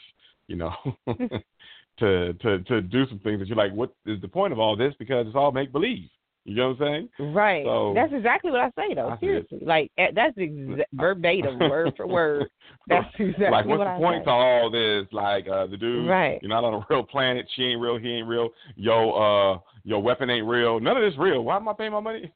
you 0.48 0.56
know, 0.56 0.72
to 1.98 2.32
to 2.34 2.58
to 2.64 2.80
do 2.82 3.06
some 3.08 3.18
things 3.20 3.38
that 3.40 3.48
you're 3.48 3.56
like, 3.56 3.72
what 3.72 3.94
is 4.06 4.20
the 4.20 4.28
point 4.28 4.52
of 4.52 4.58
all 4.58 4.76
this? 4.76 4.94
Because 4.98 5.26
it's 5.26 5.36
all 5.36 5.52
make 5.52 5.72
believe. 5.72 6.08
You 6.46 6.54
know 6.54 6.70
what 6.70 6.86
I'm 6.86 7.08
saying? 7.18 7.34
Right. 7.34 7.64
So, 7.66 7.92
that's 7.94 8.12
exactly 8.14 8.50
what 8.50 8.60
I 8.60 8.70
say 8.70 8.94
though. 8.94 9.10
I 9.10 9.18
Seriously, 9.18 9.58
like 9.62 9.92
eh, 9.98 10.08
that's 10.14 10.36
exa- 10.38 10.84
verbatim, 10.94 11.58
word 11.58 11.92
for 11.96 12.06
word. 12.06 12.48
That's 12.88 13.06
exactly 13.18 13.26
what 13.26 13.34
I'm 13.34 13.40
saying. 13.40 13.52
like, 13.52 13.66
what's 13.66 13.78
what 13.78 13.84
the 13.84 13.90
I 13.90 13.98
point 13.98 14.20
say. 14.22 14.24
to 14.24 14.30
all 14.30 14.70
this? 14.70 15.06
Like, 15.12 15.48
uh, 15.48 15.66
the 15.66 15.76
dude, 15.76 16.08
Right. 16.08 16.38
you're 16.40 16.48
not 16.48 16.64
on 16.64 16.74
a 16.74 16.86
real 16.88 17.02
planet. 17.02 17.46
She 17.54 17.64
ain't 17.64 17.80
real. 17.80 17.98
He 17.98 18.08
ain't 18.10 18.26
real. 18.26 18.48
Yo, 18.74 19.10
uh, 19.10 19.58
your 19.84 20.02
weapon 20.02 20.30
ain't 20.30 20.46
real. 20.46 20.80
None 20.80 20.96
of 20.96 21.02
this 21.02 21.18
real. 21.18 21.42
Why 21.44 21.56
am 21.56 21.68
I 21.68 21.74
paying 21.74 21.92
my 21.92 22.00
money? 22.00 22.32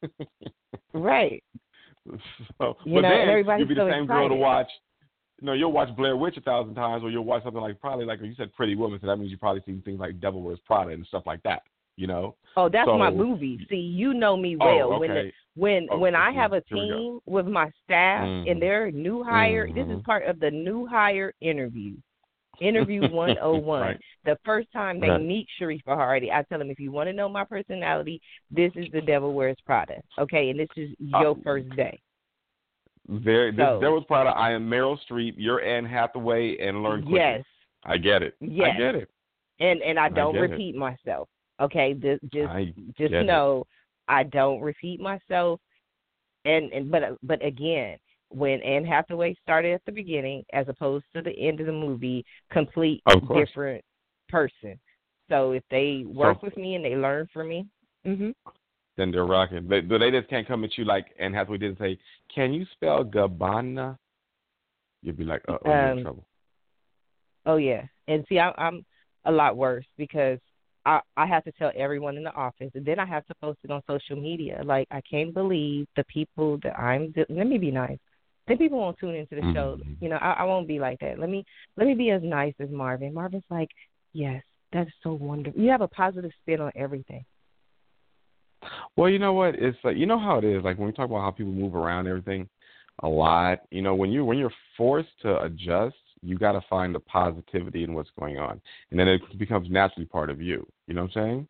Right. 0.93 1.43
so, 2.59 2.77
You 2.85 2.95
but 2.97 3.01
know, 3.03 3.09
then 3.45 3.59
you'll 3.59 3.69
be 3.69 3.75
the 3.75 3.81
so 3.83 3.91
same 3.91 4.07
girl 4.07 4.29
to 4.29 4.35
watch. 4.35 4.69
You 5.41 5.47
know, 5.47 5.53
you'll 5.53 5.73
watch 5.73 5.95
Blair 5.97 6.17
Witch 6.17 6.37
a 6.37 6.41
thousand 6.41 6.75
times, 6.75 7.03
or 7.03 7.11
you'll 7.11 7.25
watch 7.25 7.43
something 7.43 7.61
like 7.61 7.81
probably 7.81 8.05
like 8.05 8.21
you 8.23 8.35
said, 8.37 8.53
Pretty 8.53 8.77
Woman. 8.77 8.99
So 9.01 9.07
that 9.09 9.17
means 9.17 9.31
you've 9.31 9.41
probably 9.41 9.63
seen 9.67 9.83
things 9.83 9.99
like 9.99 10.21
Devil 10.21 10.43
Wears 10.43 10.61
Prada 10.65 10.91
and 10.91 11.07
stuff 11.07 11.25
like 11.27 11.43
that. 11.43 11.63
You 11.97 12.07
know? 12.09 12.37
Oh, 12.57 12.69
that's 12.69 12.89
my 12.89 13.11
movie. 13.11 13.65
See, 13.71 13.77
you 13.77 14.15
know 14.15 14.37
me 14.37 14.57
Oh, 14.61 14.89
well. 14.89 14.99
When 15.01 15.11
the, 15.11 15.19
okay. 15.21 15.33
when 15.55 15.89
Oh, 15.91 15.99
when 15.99 16.15
I 16.17 16.33
have 16.33 16.53
a 16.53 16.63
Here 16.67 16.79
we 16.79 16.89
go. 16.89 16.97
team 16.97 17.21
with 17.27 17.47
my 17.47 17.71
staff 17.85 18.25
Mhm. 18.25 18.51
and 18.51 18.63
they're 18.63 18.91
new 18.91 19.23
hire, 19.23 19.67
this 19.69 19.87
is 19.87 19.99
Mhm. 19.99 20.05
part 20.05 20.25
of 20.25 20.41
the 20.41 20.51
new 20.51 20.87
hire 20.87 21.33
interview. 21.41 21.95
Interview 22.65 23.01
101. 23.11 23.81
Right. 23.81 24.01
The 24.25 24.37
first 24.45 24.69
time 24.73 25.01
they 25.01 25.09
Right. 25.11 25.21
meet 25.23 25.47
Sharifah 25.61 25.83
Hardie, 25.87 26.33
I 26.33 26.43
tell 26.45 26.59
them 26.59 26.71
if 26.71 26.81
you 26.81 26.91
want 26.93 27.09
to 27.09 27.13
know 27.13 27.29
my 27.29 27.45
personality, 27.45 28.21
this 28.51 28.73
is 28.77 28.87
the 28.93 29.01
Devil 29.01 29.35
Wears 29.35 29.57
Prada. 29.67 30.01
Okay, 30.19 30.51
and 30.51 30.59
this 30.59 30.69
is 30.77 30.91
your 30.99 31.33
Uh, 31.33 31.43
first 31.45 31.69
day. 31.77 32.01
This, 33.09 33.55
So- 33.57 33.79
there 33.81 33.93
was 33.93 34.05
Prada. 34.07 34.31
I 34.31 34.53
am 34.53 34.69
Meryl 34.69 34.99
Streep. 35.09 35.35
You're 35.37 35.63
Anne 35.63 35.85
Hathaway, 35.85 36.57
and 36.59 36.83
learn 36.83 37.03
quickly. 37.03 37.19
Yes, 37.19 37.45
I 37.85 37.99
get 37.99 38.23
it. 38.23 38.35
Yes. 38.41 38.71
I 38.75 38.79
get 38.79 38.95
it. 38.95 39.11
and 39.61 39.83
and 39.83 39.99
I 40.01 40.09
don't 40.09 40.35
it. 40.37 40.41
repeat 40.41 40.75
myself. 40.75 41.29
Okay, 41.61 41.93
this, 41.93 42.19
just 42.33 42.51
I 42.51 42.65
just 42.99 43.11
get 43.11 43.13
it. 43.13 43.25
know 43.25 43.67
I 44.09 44.23
don't 44.25 44.61
repeat 44.61 45.01
myself. 45.01 45.61
And 46.47 46.73
and 46.73 46.91
but 46.91 47.17
but 47.23 47.45
again, 47.45 47.99
when 48.31 48.61
Anne 48.63 48.85
Hathaway 48.85 49.35
started 49.43 49.73
at 49.75 49.85
the 49.87 49.93
beginning, 49.93 50.45
as 50.53 50.67
opposed 50.69 51.05
to 51.15 51.23
the 51.23 51.37
end 51.39 51.61
of 51.61 51.67
the 51.67 51.73
movie, 51.73 52.25
complete 52.51 53.03
different 53.35 53.85
person. 54.29 54.79
So 55.29 55.53
if 55.53 55.63
they 55.71 56.05
work 56.07 56.39
So- 56.41 56.47
with 56.47 56.57
me 56.57 56.75
and 56.75 56.85
they 56.85 56.97
learn 56.97 57.27
from 57.33 57.49
me, 57.49 57.67
hmm 58.05 58.31
Then 58.97 59.11
they're 59.11 59.25
rocking. 59.27 59.67
They, 59.67 59.81
they 59.81 60.11
just 60.11 60.29
can't 60.29 60.47
come 60.47 60.63
at 60.65 60.77
you 60.79 60.85
like 60.85 61.07
Anne 61.19 61.33
Hathaway 61.35 61.59
did 61.59 61.71
and 61.71 61.79
say, 61.79 61.99
"Can 62.33 62.53
you 62.53 62.65
spell 62.73 63.05
Gabbana?" 63.05 63.97
You'd 65.03 65.17
be 65.17 65.25
like, 65.25 65.43
"Uh 65.49 65.55
oh, 65.55 65.59
you're 65.65 65.75
in 65.75 65.99
Um, 65.99 66.03
trouble." 66.05 66.27
oh 67.47 67.57
yeah. 67.57 67.83
And 68.09 68.25
see, 68.29 68.39
I, 68.39 68.53
I'm 68.57 68.85
a 69.25 69.33
lot 69.33 69.57
worse 69.57 69.87
because 69.97 70.39
I 70.85 71.01
I 71.17 71.27
have 71.27 71.43
to 71.45 71.53
tell 71.53 71.73
everyone 71.75 72.17
in 72.17 72.23
the 72.25 72.35
office, 72.35 72.71
and 72.75 72.85
then 72.85 72.99
I 73.01 73.07
have 73.07 73.27
to 73.27 73.35
post 73.37 73.59
it 73.65 73.71
on 73.71 73.83
social 73.89 74.17
media. 74.17 74.63
Like 74.65 74.87
I 74.91 75.01
can't 75.01 75.33
believe 75.35 75.87
the 75.97 76.05
people 76.05 76.59
that 76.63 76.79
I'm. 76.79 77.13
Let 77.29 77.47
me 77.47 77.59
be 77.59 77.71
nice. 77.71 77.99
Then 78.47 78.59
people 78.59 78.79
won't 78.79 78.99
tune 78.99 79.15
into 79.15 79.37
the 79.37 79.53
show. 79.55 79.77
Mhm. 79.77 79.97
You 80.01 80.09
know, 80.11 80.17
I, 80.17 80.33
I 80.33 80.45
won't 80.45 80.69
be 80.69 80.79
like 80.79 80.99
that. 81.01 81.19
Let 81.19 81.31
me 81.31 81.45
let 81.77 81.87
me 81.87 81.95
be 81.95 82.11
as 82.11 82.23
nice 82.23 82.55
as 82.61 82.69
Marvin. 82.71 83.15
Marvin's 83.15 83.45
like, 83.51 83.71
yes, 84.13 84.43
that's 84.73 84.91
so 85.03 85.15
wonderful. 85.15 85.61
You 85.61 85.71
have 85.71 85.81
a 85.81 85.89
positive 85.89 86.31
spin 86.43 86.61
on 86.61 86.73
everything. 86.77 87.25
Well, 88.97 89.09
you 89.09 89.19
know 89.19 89.33
what? 89.33 89.55
It's 89.57 89.79
like 89.85 89.97
you 89.97 90.07
know 90.07 90.19
how 90.19 90.39
it 90.39 90.45
is. 90.45 90.63
Like 90.63 90.79
when 90.79 90.87
we 90.87 90.93
talk 90.93 91.07
about 91.07 91.21
how 91.23 91.31
people 91.31 91.53
move 91.53 91.75
around 91.75 92.01
and 92.07 92.09
everything 92.09 92.49
a 93.03 93.09
lot. 93.09 93.61
You 93.71 93.83
know, 93.83 93.95
when 93.95 94.11
you 94.13 94.25
when 94.25 94.39
you're 94.39 94.53
forced 94.77 95.09
to 95.23 95.43
adjust, 95.43 95.97
you 96.23 96.39
got 96.39 96.53
to 96.53 96.61
find 96.69 96.95
the 96.95 97.01
positivity 97.01 97.85
in 97.85 97.95
what's 97.95 98.11
going 98.19 98.39
on, 98.39 98.61
and 98.91 99.01
then 99.01 99.09
it 99.09 99.21
becomes 99.39 99.71
naturally 99.71 100.07
part 100.07 100.31
of 100.31 100.41
you. 100.41 100.67
You 100.87 100.95
know 100.95 101.03
what 101.03 101.17
I'm 101.17 101.23
saying? 101.25 101.49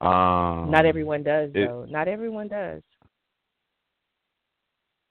Um, 0.00 0.70
Not 0.70 0.84
everyone 0.84 1.22
does 1.22 1.50
it- 1.54 1.66
though. 1.68 1.86
Not 1.88 2.06
everyone 2.08 2.48
does. 2.48 2.82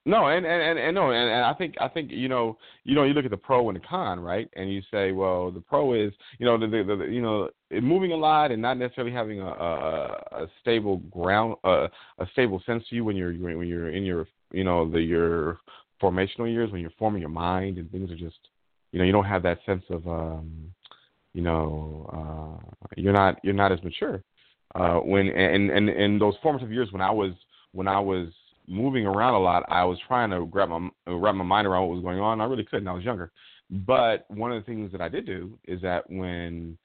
No, 0.08 0.28
and 0.28 0.46
and 0.46 0.62
and, 0.62 0.78
and 0.78 0.94
no, 0.94 1.10
and, 1.10 1.28
and 1.28 1.44
I 1.44 1.52
think 1.54 1.74
I 1.80 1.88
think 1.88 2.12
you 2.12 2.28
know 2.28 2.56
you 2.84 2.94
know 2.94 3.02
you 3.02 3.12
look 3.12 3.24
at 3.24 3.32
the 3.32 3.36
pro 3.36 3.68
and 3.68 3.76
the 3.76 3.84
con, 3.84 4.20
right? 4.20 4.48
And 4.54 4.72
you 4.72 4.80
say, 4.88 5.10
well, 5.10 5.50
the 5.50 5.60
pro 5.60 5.94
is 5.94 6.12
you 6.38 6.46
know 6.46 6.56
the, 6.56 6.68
the, 6.68 6.96
the 6.96 7.04
you 7.06 7.20
know 7.20 7.50
moving 7.82 8.12
a 8.12 8.16
lot 8.16 8.52
and 8.52 8.62
not 8.62 8.78
necessarily 8.78 9.12
having 9.12 9.40
a 9.40 9.46
a, 9.46 10.04
a 10.44 10.46
stable 10.60 10.98
ground 11.10 11.56
uh, 11.64 11.88
a 12.20 12.26
stable 12.32 12.62
sense 12.64 12.84
to 12.88 12.94
you 12.94 13.04
when 13.04 13.16
you're 13.16 13.32
when 13.32 13.66
you're 13.66 13.90
in 13.90 14.04
your 14.04 14.28
you 14.52 14.62
know 14.62 14.88
the 14.88 15.00
your 15.00 15.58
formational 16.00 16.48
years 16.48 16.70
when 16.70 16.80
you're 16.80 16.92
forming 17.00 17.20
your 17.20 17.28
mind 17.28 17.76
and 17.76 17.90
things 17.90 18.08
are 18.08 18.16
just 18.16 18.38
you 18.92 19.00
know 19.00 19.04
you 19.04 19.12
don't 19.12 19.24
have 19.24 19.42
that 19.42 19.58
sense 19.66 19.82
of 19.90 20.06
um 20.06 20.72
you 21.32 21.42
know 21.42 22.60
uh 22.62 22.86
you're 22.96 23.12
not 23.12 23.40
you're 23.42 23.54
not 23.54 23.72
as 23.72 23.82
mature 23.82 24.22
uh 24.76 24.98
when 24.98 25.26
and 25.28 25.70
and 25.70 25.88
in 25.88 26.16
those 26.16 26.34
formative 26.44 26.70
years 26.70 26.92
when 26.92 27.02
I 27.02 27.10
was 27.10 27.32
when 27.72 27.88
I 27.88 27.98
was 27.98 28.28
moving 28.68 29.06
around 29.06 29.34
a 29.34 29.38
lot, 29.38 29.64
I 29.68 29.84
was 29.84 29.98
trying 30.06 30.30
to 30.30 30.46
grab 30.46 30.68
my 30.68 30.88
wrap 31.06 31.34
my 31.34 31.44
mind 31.44 31.66
around 31.66 31.88
what 31.88 31.96
was 31.96 32.04
going 32.04 32.20
on. 32.20 32.40
I 32.40 32.44
really 32.44 32.64
couldn't. 32.64 32.88
I 32.88 32.92
was 32.92 33.04
younger. 33.04 33.32
But 33.70 34.26
one 34.30 34.52
of 34.52 34.62
the 34.62 34.66
things 34.66 34.92
that 34.92 35.00
I 35.00 35.08
did 35.08 35.26
do 35.26 35.58
is 35.66 35.80
that 35.82 36.08
when 36.08 36.78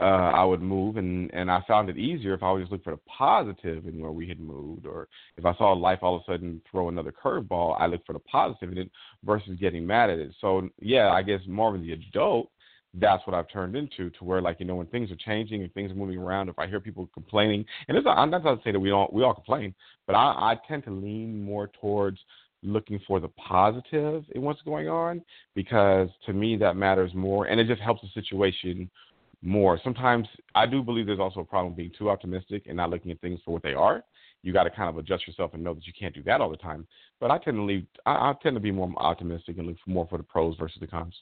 uh, 0.00 0.04
I 0.34 0.44
would 0.44 0.60
move, 0.60 0.96
and 0.96 1.32
and 1.32 1.50
I 1.50 1.62
found 1.68 1.88
it 1.88 1.96
easier 1.96 2.34
if 2.34 2.42
I 2.42 2.50
would 2.50 2.60
just 2.60 2.72
look 2.72 2.82
for 2.82 2.90
the 2.90 3.00
positive 3.06 3.86
in 3.86 4.00
where 4.00 4.10
we 4.10 4.28
had 4.28 4.40
moved, 4.40 4.86
or 4.86 5.08
if 5.36 5.44
I 5.44 5.54
saw 5.56 5.72
life 5.72 6.00
all 6.02 6.16
of 6.16 6.22
a 6.22 6.32
sudden 6.32 6.60
throw 6.70 6.88
another 6.88 7.12
curveball, 7.12 7.80
I 7.80 7.86
looked 7.86 8.06
for 8.06 8.12
the 8.12 8.18
positive 8.18 8.72
in 8.72 8.78
it 8.78 8.90
versus 9.24 9.56
getting 9.60 9.86
mad 9.86 10.10
at 10.10 10.18
it. 10.18 10.34
So 10.40 10.68
yeah, 10.80 11.10
I 11.10 11.22
guess 11.22 11.40
more 11.46 11.74
of 11.74 11.80
the 11.80 11.92
adult 11.92 12.50
that's 13.00 13.26
what 13.26 13.34
I've 13.34 13.48
turned 13.50 13.76
into 13.76 14.10
to 14.10 14.24
where 14.24 14.40
like 14.40 14.60
you 14.60 14.66
know 14.66 14.76
when 14.76 14.86
things 14.86 15.10
are 15.10 15.16
changing 15.16 15.62
and 15.62 15.72
things 15.74 15.90
are 15.90 15.96
moving 15.96 16.18
around 16.18 16.48
if 16.48 16.58
I 16.58 16.66
hear 16.66 16.80
people 16.80 17.08
complaining 17.12 17.64
and 17.88 17.96
it's 17.96 18.06
I'm 18.08 18.30
not 18.30 18.42
to 18.42 18.58
say 18.64 18.72
that 18.72 18.80
we 18.80 18.90
all 18.92 19.08
we 19.12 19.22
all 19.22 19.34
complain 19.34 19.74
but 20.06 20.14
I, 20.14 20.52
I 20.52 20.58
tend 20.68 20.84
to 20.84 20.90
lean 20.90 21.42
more 21.42 21.70
towards 21.80 22.18
looking 22.62 23.00
for 23.06 23.20
the 23.20 23.28
positive 23.28 24.24
in 24.34 24.42
what's 24.42 24.62
going 24.62 24.88
on 24.88 25.22
because 25.54 26.08
to 26.26 26.32
me 26.32 26.56
that 26.56 26.76
matters 26.76 27.12
more 27.14 27.46
and 27.46 27.60
it 27.60 27.66
just 27.66 27.80
helps 27.80 28.02
the 28.02 28.08
situation 28.14 28.90
more. 29.42 29.78
Sometimes 29.84 30.26
I 30.54 30.64
do 30.64 30.82
believe 30.82 31.04
there's 31.04 31.18
also 31.18 31.40
a 31.40 31.44
problem 31.44 31.74
being 31.74 31.92
too 31.98 32.08
optimistic 32.08 32.62
and 32.66 32.76
not 32.78 32.88
looking 32.88 33.10
at 33.10 33.20
things 33.20 33.40
for 33.44 33.50
what 33.50 33.62
they 33.62 33.74
are. 33.74 34.02
You 34.42 34.54
got 34.54 34.64
to 34.64 34.70
kind 34.70 34.88
of 34.88 34.96
adjust 34.96 35.26
yourself 35.26 35.52
and 35.52 35.62
know 35.62 35.74
that 35.74 35.86
you 35.86 35.92
can't 35.98 36.14
do 36.14 36.22
that 36.22 36.40
all 36.40 36.50
the 36.50 36.56
time 36.56 36.86
but 37.20 37.30
I 37.30 37.38
tend 37.38 37.56
to 37.56 37.62
leave 37.62 37.86
I, 38.04 38.12
I 38.12 38.34
tend 38.42 38.56
to 38.56 38.60
be 38.60 38.70
more 38.70 38.92
optimistic 38.98 39.56
and 39.58 39.66
look 39.66 39.76
for 39.82 39.90
more 39.90 40.06
for 40.08 40.18
the 40.18 40.24
pros 40.24 40.56
versus 40.58 40.78
the 40.80 40.86
cons 40.86 41.14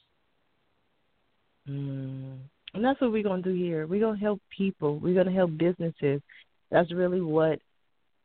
Mm. 1.69 2.37
And 2.73 2.83
that's 2.83 2.99
what 2.99 3.11
we're 3.11 3.23
gonna 3.23 3.41
do 3.41 3.53
here. 3.53 3.85
We're 3.87 4.01
gonna 4.01 4.19
help 4.19 4.41
people. 4.55 4.97
We're 4.99 5.15
gonna 5.15 5.35
help 5.35 5.57
businesses. 5.57 6.21
That's 6.71 6.91
really 6.91 7.21
what 7.21 7.59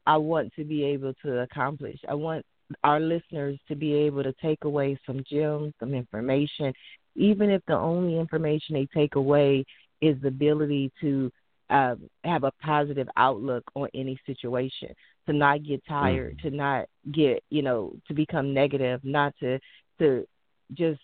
I 0.07 0.17
want 0.17 0.55
to 0.57 0.65
be 0.65 0.85
able 0.85 1.13
to 1.23 1.41
accomplish. 1.41 1.99
I 2.09 2.15
want 2.15 2.45
our 2.85 3.01
listeners 3.01 3.59
to 3.69 3.75
be 3.77 3.95
able 3.95 4.23
to 4.23 4.33
take 4.41 4.65
away 4.65 4.99
some 5.07 5.23
gems, 5.31 5.75
some 5.81 5.95
information, 5.95 6.73
even 7.15 7.51
if 7.51 7.63
the 7.67 7.75
only 7.75 8.19
information 8.19 8.75
they 8.75 8.87
take 8.95 9.17
away 9.17 9.65
is 10.01 10.21
the 10.23 10.29
ability 10.29 10.91
to 11.01 11.31
um, 11.71 12.09
have 12.25 12.45
a 12.45 12.53
positive 12.63 13.09
outlook 13.17 13.63
on 13.75 13.89
any 13.95 14.19
situation, 14.25 14.95
to 15.27 15.35
not 15.35 15.63
get 15.63 15.85
tired, 15.87 16.39
Mhm. 16.39 16.43
to 16.43 16.51
not 16.51 16.87
get 17.13 17.45
you 17.51 17.61
know 17.61 17.95
to 18.07 18.15
become 18.15 18.55
negative, 18.55 19.05
not 19.05 19.35
to 19.41 19.59
to 19.99 20.27
just 20.73 21.01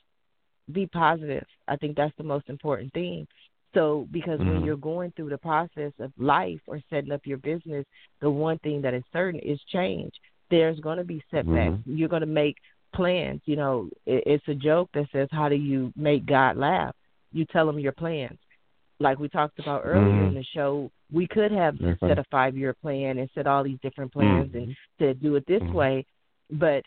be 0.73 0.87
positive. 0.87 1.45
I 1.69 1.77
think 1.77 1.97
that's 1.97 2.17
the 2.17 2.25
most 2.25 2.49
important 2.49 2.93
thing. 2.93 3.27
So, 3.75 4.07
because 4.12 4.39
when 4.39 4.61
Mhm. 4.61 4.65
you're 4.65 4.77
going 4.77 5.11
through 5.12 5.31
the 5.31 5.39
process 5.39 5.93
of 5.99 6.12
life 6.17 6.61
or 6.67 6.81
setting 6.91 7.11
up 7.12 7.27
your 7.27 7.39
business, 7.39 7.85
the 8.21 8.31
one 8.31 8.59
thing 8.59 8.81
that 8.83 8.95
is 8.95 9.03
certain 9.12 9.41
is 9.41 9.61
change. 9.65 10.12
There's 10.49 10.79
going 10.81 10.99
to 10.99 11.05
be 11.05 11.23
setbacks. 11.31 11.79
You're 11.85 12.09
going 12.09 12.21
to 12.21 12.27
make 12.27 12.57
plans. 12.93 13.41
You 13.47 13.57
know, 13.57 13.91
it, 14.07 14.23
it's 14.27 14.49
a 14.49 14.55
joke 14.55 14.91
that 14.95 15.11
says, 15.11 15.29
"How 15.33 15.49
do 15.49 15.57
you 15.57 15.93
make 15.97 16.25
God 16.25 16.57
laugh?" 16.57 16.95
You 17.33 17.45
tell 17.47 17.69
him 17.69 17.81
your 17.81 17.93
plans. 17.93 18.39
Like 19.01 19.19
we 19.19 19.29
talked 19.29 19.59
about 19.59 19.83
earlier 19.85 20.23
Mhm. 20.23 20.29
in 20.29 20.35
the 20.35 20.45
show, 20.45 20.91
we 21.12 21.27
could 21.27 21.51
have 21.51 21.77
set 21.99 22.19
a 22.19 22.25
five 22.31 22.57
year 22.57 22.75
plan 22.75 23.19
and 23.19 23.29
set 23.35 23.49
all 23.49 23.65
these 23.65 23.81
different 23.81 24.12
plans 24.12 24.55
and 24.55 24.77
to 25.01 25.15
do 25.15 25.35
it 25.35 25.45
this 25.47 25.62
Mhm. 25.62 25.73
way, 25.73 26.07
but 26.53 26.85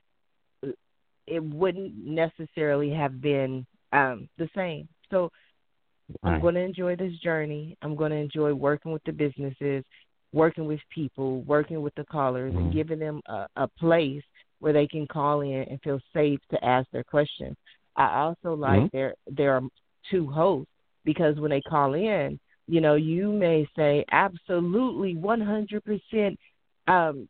it 1.27 1.43
wouldn't 1.43 1.95
necessarily 1.97 2.89
have 2.91 3.21
been 3.21 3.65
um, 3.93 4.29
the 4.37 4.49
same. 4.55 4.87
So 5.11 5.31
I'm 6.23 6.39
going 6.41 6.55
to 6.55 6.61
enjoy 6.61 6.95
this 6.95 7.13
journey. 7.19 7.77
I'm 7.81 7.95
going 7.95 8.11
to 8.11 8.17
enjoy 8.17 8.53
working 8.53 8.91
with 8.91 9.03
the 9.05 9.11
businesses, 9.11 9.83
working 10.33 10.65
with 10.65 10.79
people, 10.89 11.41
working 11.43 11.81
with 11.81 11.93
the 11.95 12.05
callers, 12.05 12.53
and 12.55 12.67
Mhm. 12.67 12.73
giving 12.73 12.99
them 12.99 13.21
a, 13.27 13.47
a 13.57 13.67
place 13.67 14.23
where 14.59 14.73
they 14.73 14.87
can 14.87 15.07
call 15.07 15.41
in 15.41 15.63
and 15.69 15.81
feel 15.81 15.99
safe 16.13 16.39
to 16.49 16.63
ask 16.65 16.89
their 16.91 17.03
questions. 17.03 17.55
I 17.95 18.19
also 18.19 18.53
like 18.55 18.83
Mhm. 18.83 18.91
there 18.91 19.15
there 19.27 19.53
are 19.55 19.63
two 20.09 20.27
hosts 20.27 20.71
because 21.03 21.39
when 21.39 21.51
they 21.51 21.61
call 21.61 21.93
in, 21.93 22.39
you 22.67 22.81
know, 22.81 22.95
you 22.95 23.31
may 23.31 23.65
say 23.75 24.05
absolutely 24.11 25.15
100% 25.15 26.37
um 26.87 27.27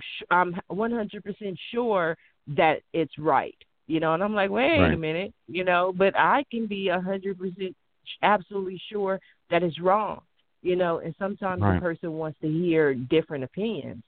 sh- 0.00 0.22
I'm 0.30 0.54
100% 0.70 1.58
sure 1.70 2.16
that 2.56 2.80
it's 2.92 3.16
right. 3.18 3.56
You 3.86 4.00
know, 4.00 4.12
and 4.12 4.22
I'm 4.22 4.34
like, 4.34 4.50
wait 4.50 4.78
right. 4.78 4.92
a 4.92 4.96
minute, 4.96 5.32
you 5.46 5.64
know, 5.64 5.94
but 5.96 6.14
I 6.16 6.44
can 6.50 6.66
be 6.66 6.88
a 6.88 6.98
100% 6.98 7.74
absolutely 8.22 8.80
sure 8.90 9.18
that 9.50 9.62
it's 9.62 9.80
wrong. 9.80 10.20
You 10.60 10.76
know, 10.76 10.98
and 10.98 11.14
sometimes 11.18 11.62
right. 11.62 11.76
the 11.76 11.80
person 11.80 12.12
wants 12.12 12.38
to 12.42 12.48
hear 12.48 12.94
different 12.94 13.44
opinions. 13.44 14.02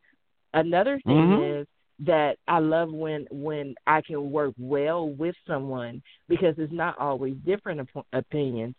Another 0.53 1.01
thing 1.07 1.17
mm-hmm. 1.17 1.61
is 1.61 1.67
that 2.07 2.37
I 2.49 2.59
love 2.59 2.91
when 2.91 3.27
when 3.31 3.75
I 3.87 4.01
can 4.01 4.31
work 4.31 4.55
well 4.59 5.09
with 5.09 5.37
someone 5.47 6.03
because 6.29 6.55
it's 6.59 6.73
not 6.73 6.99
always 6.99 7.37
different 7.47 7.89
op- 7.95 8.07
opinions. 8.13 8.75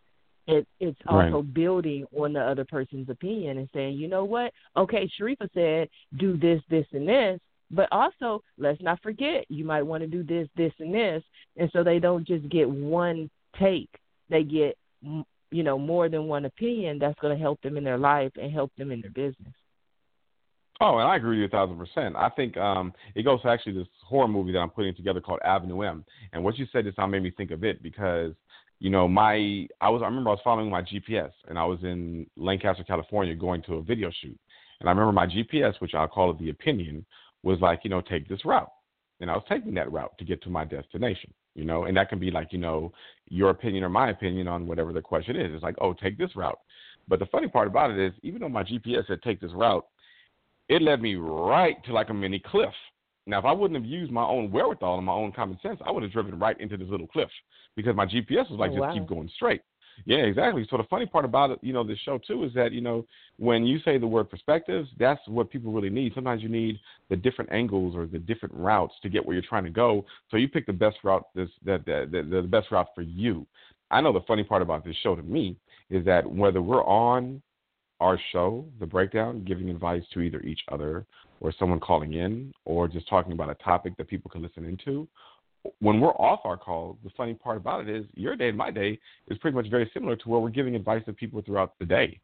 It 0.47 0.68
it's 0.80 0.99
also 1.07 1.38
right. 1.38 1.53
building 1.53 2.05
on 2.16 2.34
the 2.34 2.41
other 2.41 2.66
person's 2.66 3.09
opinion 3.09 3.59
and 3.59 3.70
saying, 3.74 3.93
you 3.93 4.07
know 4.07 4.26
what? 4.26 4.51
Okay, 4.76 5.09
Sharifah 5.20 5.49
said 5.53 5.89
do 6.18 6.36
this, 6.36 6.62
this, 6.70 6.86
and 6.91 7.07
this, 7.07 7.39
but 7.72 7.88
also 7.92 8.44
let's 8.58 8.82
not 8.82 9.02
forget 9.02 9.46
you 9.50 9.66
might 9.66 9.84
want 9.84 10.02
to 10.02 10.08
do 10.08 10.24
this, 10.24 10.48
this, 10.56 10.74
and 10.80 10.94
this, 10.94 11.24
and 11.58 11.70
so 11.74 11.84
they 11.84 12.00
don't 12.00 12.28
just 12.28 12.48
get 12.50 12.70
one 12.70 13.30
take. 13.60 13.90
They 14.30 14.44
get 14.44 14.78
you 15.02 15.64
know 15.64 15.78
more 15.78 16.10
than 16.10 16.28
one 16.28 16.46
opinion 16.46 17.00
that's 17.00 17.20
going 17.20 17.36
to 17.36 17.42
help 17.42 17.62
them 17.62 17.78
in 17.78 17.84
their 17.84 17.98
life 17.98 18.32
and 18.42 18.52
help 18.52 18.72
them 18.78 18.92
in 18.92 19.02
their 19.02 19.12
business. 19.12 19.54
Oh, 20.84 20.98
and 20.98 21.08
I 21.08 21.16
agree 21.16 21.40
with 21.40 21.40
you 21.40 21.46
a 21.46 21.50
thousand 21.50 21.78
percent. 21.78 22.16
I 22.16 22.30
think 22.30 22.58
um, 22.58 22.92
it 23.14 23.24
goes 23.24 23.42
to 23.44 23.50
actually 23.50 23.74
this 23.74 23.88
horror 24.04 24.28
movie 24.28 24.52
that 24.54 24.60
I'm 24.60 24.72
putting 24.72 24.96
together 24.96 25.22
called 25.22 25.40
Avenue 25.46 25.82
M. 25.82 26.04
And 26.34 26.44
what 26.44 26.58
you 26.58 26.66
said 26.72 26.86
just 26.86 26.98
now 26.98 27.06
made 27.06 27.22
me 27.22 27.32
think 27.38 27.52
of 27.52 27.64
it 27.64 27.84
because, 27.84 28.34
you 28.80 28.90
know, 28.90 29.08
my 29.08 29.68
I 29.80 29.90
was 29.90 30.02
I 30.02 30.06
remember 30.06 30.32
I 30.32 30.34
was 30.34 30.42
following 30.44 30.72
my 30.72 30.82
GPS 30.82 31.30
and 31.48 31.60
I 31.60 31.66
was 31.66 31.78
in 31.84 32.26
Lancaster, 32.36 32.84
California, 32.84 33.36
going 33.36 33.62
to 33.64 33.76
a 33.76 33.84
video 33.84 34.10
shoot. 34.22 34.38
And 34.80 34.90
I 34.90 34.92
remember 34.92 35.12
my 35.12 35.28
GPS, 35.28 35.80
which 35.80 35.94
I'll 35.94 36.08
call 36.08 36.32
it 36.32 36.40
the 36.40 36.50
opinion, 36.50 37.06
was 37.44 37.60
like, 37.60 37.82
you 37.84 37.89
know, 37.89 38.02
take 38.02 38.28
this 38.28 38.46
route. 38.46 38.72
And 39.20 39.30
I 39.30 39.36
was 39.36 39.44
taking 39.48 39.74
that 39.76 39.92
route 39.92 40.18
to 40.18 40.26
get 40.26 40.42
to 40.44 40.50
my 40.50 40.66
destination, 40.66 41.34
you 41.54 41.64
know, 41.64 41.84
and 41.86 41.96
that 41.98 42.10
can 42.10 42.20
be 42.20 42.32
like, 42.32 42.52
you 42.52 42.58
know, 42.58 42.92
your 43.30 43.52
opinion 43.52 43.84
or 43.84 43.89
my 43.89 44.10
opinion 44.10 44.48
on 44.48 44.66
whatever 44.66 44.94
the 44.94 45.02
question 45.02 45.36
is. 45.36 45.54
It's 45.54 45.64
like, 45.64 45.76
oh, 45.80 45.94
take 45.94 46.18
this 46.18 46.36
route. 46.36 46.60
But 47.08 47.20
the 47.20 47.28
funny 47.28 47.48
part 47.48 47.68
about 47.68 47.92
it 47.92 48.00
is, 48.00 48.14
even 48.24 48.42
though 48.42 48.50
my 48.50 48.64
GPS 48.64 49.08
said 49.08 49.22
take 49.24 49.39
this 49.39 49.52
route, 49.54 49.86
it 50.70 50.82
led 50.82 51.02
me 51.02 51.16
right 51.16 51.84
to 51.86 51.94
like 51.94 52.10
a 52.10 52.14
mini 52.14 52.39
cliff. 52.39 52.74
Now, 53.28 53.39
if 53.39 53.46
I 53.46 53.52
wouldn't 53.52 53.80
have 53.80 53.89
used 53.89 54.12
my 54.12 54.24
own 54.24 54.50
wherewithal 54.52 54.98
and 54.98 55.06
my 55.06 55.14
own 55.14 55.32
common 55.32 55.60
sense, 55.62 55.80
I 55.86 55.92
would 55.92 56.04
have 56.04 56.12
driven 56.12 56.39
right 56.39 56.60
into 56.60 56.78
this 56.78 56.88
little 56.89 57.08
cliff 57.08 57.30
because 57.76 57.96
my 57.96 58.06
GPS 58.06 58.50
was 58.50 58.60
like, 58.60 58.72
oh, 58.72 58.76
just 58.76 58.82
wow. 58.82 58.94
keep 58.94 59.08
going 59.08 59.30
straight. 59.36 59.62
Yeah, 60.06 60.18
exactly. 60.18 60.66
So 60.70 60.78
the 60.78 60.84
funny 60.84 61.06
part 61.06 61.26
about 61.26 61.52
it, 61.52 61.60
you 61.62 61.74
know, 61.74 61.84
this 61.84 61.99
show 61.99 62.18
too 62.18 62.43
is 62.43 62.54
that 62.54 62.72
you 62.72 62.82
know 62.82 63.06
when 63.38 63.66
you 63.66 63.80
say 63.80 63.97
the 63.97 64.08
word 64.08 64.30
perspectives, 64.30 64.89
that's 64.99 65.22
what 65.28 65.49
people 65.49 65.72
really 65.72 65.89
need. 65.89 66.14
Sometimes 66.14 66.41
you 66.41 66.49
need 66.49 66.80
the 67.10 67.16
different 67.16 67.52
angles 67.52 67.95
or 67.95 68.06
the 68.06 68.20
different 68.20 68.54
routes 68.56 68.93
to 69.04 69.10
get 69.10 69.26
where 69.26 69.34
you're 69.34 69.43
trying 69.47 69.64
to 69.64 69.70
go. 69.70 70.06
So 70.30 70.38
you 70.38 70.47
pick 70.47 70.66
the 70.66 70.74
best 70.74 70.97
route, 71.04 71.26
this 71.36 71.49
that 71.66 71.86
the, 71.86 72.08
the, 72.12 72.41
the 72.41 72.47
best 72.47 72.72
route 72.72 72.88
for 72.95 73.02
you. 73.02 73.45
I 73.89 74.02
know 74.02 74.14
the 74.14 74.22
funny 74.22 74.43
part 74.43 74.62
about 74.62 74.86
this 74.86 74.95
show 75.04 75.16
to 75.16 75.24
me 75.24 75.58
is 75.89 76.06
that 76.06 76.30
whether 76.30 76.62
we're 76.62 76.86
on 76.86 77.41
our 77.99 78.20
show, 78.32 78.66
the 78.80 78.86
breakdown, 78.86 79.43
giving 79.43 79.70
advice 79.70 80.02
to 80.14 80.22
either 80.22 80.41
each 80.41 80.62
other 80.72 81.06
or 81.39 81.54
someone 81.58 81.80
calling 81.80 82.14
in 82.14 82.52
or 82.66 82.88
just 82.88 83.08
talking 83.08 83.32
about 83.32 83.49
a 83.49 83.56
topic 83.56 83.95
that 83.97 84.08
people 84.08 84.32
can 84.32 84.41
listen 84.41 84.66
into. 84.66 85.08
When 85.80 85.99
we're 85.99 86.09
off 86.09 86.41
our 86.43 86.57
call, 86.57 86.97
the 87.03 87.12
funny 87.16 87.34
part 87.34 87.57
about 87.57 87.88
it 87.88 87.95
is 87.95 88.05
your 88.16 88.36
day 88.36 88.49
and 88.49 88.57
my 88.57 88.72
day 88.72 88.99
is 89.28 89.38
pretty 89.38 89.55
much 89.55 89.70
very 89.70 89.89
similar 89.93 90.16
to 90.16 90.30
where 90.30 90.39
we're 90.39 90.49
giving 90.49 90.76
advice 90.76 91.03
to 91.05 91.14
people 91.14 91.41
throughout 91.41 91.78
the 91.80 91.86
day. 91.86 92.20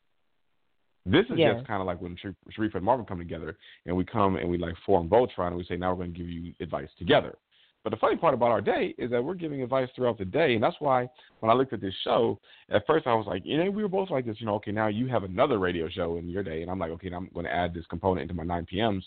This 1.06 1.26
is 1.30 1.38
yes. 1.38 1.56
just 1.56 1.68
kind 1.68 1.80
of 1.80 1.88
like 1.88 2.02
when 2.02 2.18
Sharif 2.50 2.76
and 2.76 2.84
Marvin 2.84 3.06
come 3.06 3.20
together 3.20 3.58
and 3.86 3.96
we 3.96 4.04
come 4.04 4.36
and 4.36 4.50
we 4.50 4.58
like 4.58 4.76
form 4.86 5.08
Voltron 5.08 5.48
and 5.48 5.58
we 5.58 5.64
say, 5.66 5.78
now 5.78 5.92
we're 5.92 6.04
going 6.04 6.14
to 6.14 6.18
give 6.18 6.28
you 6.30 6.54
advice 6.60 6.90
together. 7.00 7.36
But 7.84 7.92
the 7.92 7.98
funny 7.98 8.18
part 8.18 8.34
about 8.34 8.52
our 8.52 8.60
day 8.60 8.94
is 8.98 9.12
that 9.12 9.24
we're 9.24 9.34
giving 9.34 9.62
advice 9.62 9.88
throughout 9.96 10.18
the 10.18 10.26
day, 10.26 10.56
and 10.56 10.62
that's 10.62 10.76
why 10.80 11.08
when 11.40 11.50
I 11.50 11.54
looked 11.54 11.72
at 11.72 11.80
this 11.80 11.94
show, 12.04 12.38
at 12.70 12.86
first 12.86 13.08
I 13.08 13.14
was 13.14 13.26
like, 13.26 13.44
you 13.46 13.58
know, 13.58 13.72
we 13.72 13.82
were 13.82 13.88
both 13.88 14.10
like 14.10 14.26
this, 14.26 14.36
you 14.40 14.46
know, 14.46 14.56
okay, 14.56 14.72
now 14.74 14.88
you 14.88 15.08
have 15.08 15.24
another 15.24 15.58
radio 15.58 15.88
show 15.88 16.18
in 16.18 16.28
your 16.28 16.44
day, 16.44 16.64
and 16.64 16.70
I'm 16.70 16.80
like, 16.80 16.92
okay, 16.92 17.08
now 17.08 17.18
I'm 17.18 17.30
going 17.34 17.46
to 17.46 17.54
add 17.54 17.74
this 17.74 17.86
component 17.90 18.24
into 18.24 18.34
my 18.34 18.44
9 18.44 18.66
p.m.s. 18.66 19.06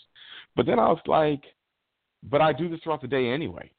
But 0.55 0.65
then 0.65 0.79
I 0.79 0.87
was 0.87 0.97
like, 1.05 1.43
but 2.23 2.41
I 2.41 2.53
do 2.53 2.69
this 2.69 2.79
throughout 2.83 3.03
the 3.03 3.07
day 3.07 3.29
anyway, 3.29 3.69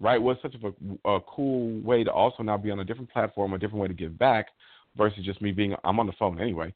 right? 0.00 0.20
Was 0.20 0.36
such 0.42 0.54
a, 0.54 1.08
a 1.08 1.20
cool 1.22 1.80
way 1.80 2.04
to 2.04 2.12
also 2.12 2.42
now 2.42 2.56
be 2.56 2.70
on 2.70 2.80
a 2.80 2.84
different 2.84 3.10
platform, 3.10 3.52
a 3.52 3.58
different 3.58 3.80
way 3.80 3.88
to 3.88 3.94
give 3.94 4.18
back, 4.18 4.48
versus 4.96 5.24
just 5.24 5.42
me 5.42 5.52
being 5.52 5.74
I'm 5.84 6.00
on 6.00 6.06
the 6.06 6.12
phone 6.18 6.40
anyway. 6.40 6.72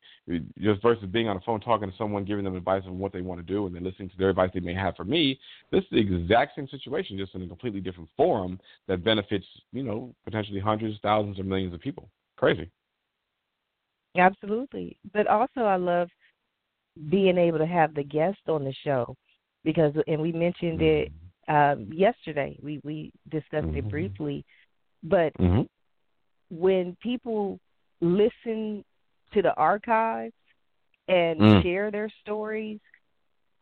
Just 0.58 0.82
versus 0.82 1.04
being 1.10 1.28
on 1.28 1.36
the 1.36 1.42
phone 1.42 1.60
talking 1.60 1.90
to 1.90 1.96
someone, 1.96 2.24
giving 2.24 2.44
them 2.44 2.56
advice 2.56 2.82
on 2.86 2.98
what 2.98 3.12
they 3.12 3.22
want 3.22 3.44
to 3.44 3.52
do, 3.52 3.66
and 3.66 3.74
then 3.74 3.84
listening 3.84 4.10
to 4.10 4.16
their 4.16 4.30
advice 4.30 4.50
they 4.52 4.60
may 4.60 4.74
have 4.74 4.96
for 4.96 5.04
me. 5.04 5.38
This 5.70 5.82
is 5.84 5.90
the 5.90 5.98
exact 5.98 6.56
same 6.56 6.68
situation, 6.68 7.18
just 7.18 7.34
in 7.34 7.42
a 7.42 7.48
completely 7.48 7.80
different 7.80 8.10
forum 8.16 8.60
that 8.88 9.04
benefits, 9.04 9.46
you 9.72 9.82
know, 9.82 10.14
potentially 10.24 10.60
hundreds, 10.60 10.98
thousands, 11.02 11.38
or 11.38 11.44
millions 11.44 11.74
of 11.74 11.80
people. 11.80 12.08
Crazy. 12.36 12.70
Absolutely, 14.16 14.96
but 15.12 15.26
also 15.26 15.60
I 15.60 15.76
love 15.76 16.08
being 17.08 17.38
able 17.38 17.58
to 17.58 17.66
have 17.66 17.94
the 17.94 18.02
guest 18.02 18.40
on 18.48 18.64
the 18.64 18.74
show 18.84 19.16
because, 19.64 19.92
and 20.06 20.20
we 20.20 20.32
mentioned 20.32 20.82
it 20.82 21.08
mm-hmm. 21.08 21.19
Um, 21.50 21.90
yesterday. 21.92 22.56
We 22.62 22.80
we 22.84 23.12
discussed 23.28 23.66
mm-hmm. 23.66 23.76
it 23.76 23.88
briefly, 23.90 24.44
but 25.02 25.34
mm-hmm. 25.34 25.62
when 26.50 26.96
people 27.02 27.58
listen 28.00 28.84
to 29.34 29.42
the 29.42 29.52
archives 29.54 30.32
and 31.08 31.40
mm. 31.40 31.62
share 31.62 31.90
their 31.90 32.10
stories. 32.22 32.78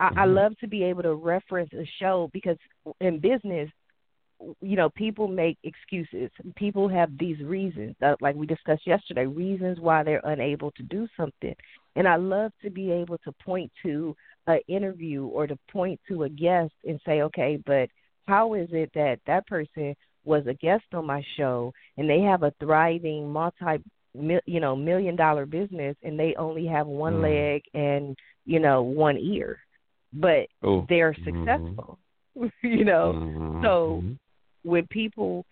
I, 0.01 0.11
mm-hmm. 0.11 0.19
I 0.19 0.25
love 0.27 0.57
to 0.59 0.69
be 0.69 0.85
able 0.85 1.03
to 1.03 1.15
reference 1.15 1.73
a 1.73 1.89
show 1.99 2.31
because 2.33 2.57
in 3.01 3.19
business, 3.19 3.71
you 4.61 4.77
know, 4.77 4.89
people 4.91 5.27
make 5.27 5.59
excuses. 5.65 6.31
People 6.55 6.89
have 6.89 7.11
these 7.19 7.41
reasons, 7.41 7.97
uh, 8.03 8.15
like 8.21 8.37
we 8.37 8.47
discussed 8.47 8.87
yesterday, 8.87 9.27
reasons 9.27 9.81
why 9.81 10.05
they're 10.05 10.23
unable 10.25 10.71
to 10.73 10.83
do 10.85 11.09
something. 11.17 11.55
And 11.97 12.07
I 12.07 12.17
love 12.17 12.53
to 12.63 12.71
be 12.71 12.93
able 12.93 13.19
to 13.19 13.33
point 13.45 13.73
to 13.83 14.15
an 14.49 14.61
interview 14.69 15.27
or 15.27 15.47
to 15.47 15.59
point 15.71 16.01
to 16.09 16.25
a 16.25 16.29
guest 16.29 16.73
and 16.85 17.01
say, 17.07 17.23
okay, 17.23 17.59
but 17.67 17.89
how 18.27 18.55
is 18.55 18.69
it 18.73 18.91
that 18.95 19.21
that 19.27 19.47
person 19.47 19.95
was 20.25 20.47
a 20.47 20.55
guest 20.55 20.85
on 20.93 21.07
my 21.07 21.23
show 21.37 21.73
and 21.97 22.09
they 22.09 22.21
have 22.21 22.43
a 22.43 22.53
thriving 22.61 23.31
multi 23.31 23.83
you 24.15 24.61
know 24.61 24.75
million 24.75 25.17
dollar 25.17 25.47
business 25.47 25.97
and 26.03 26.19
they 26.19 26.35
only 26.39 26.67
have 26.67 26.87
one 26.87 27.15
mm. 27.15 27.23
leg 27.23 27.63
and 27.75 28.17
you 28.45 28.59
know 28.59 28.83
one 28.83 29.17
ear 29.17 29.59
but 30.13 30.47
Ooh. 30.67 30.85
they're 30.89 31.13
Mm-hmm. 31.13 31.45
successful 31.45 31.99
you 32.63 32.85
know 32.85 33.13
mm-hmm. 33.15 33.63
so 33.63 34.03
when 34.63 34.87
people 34.89 35.45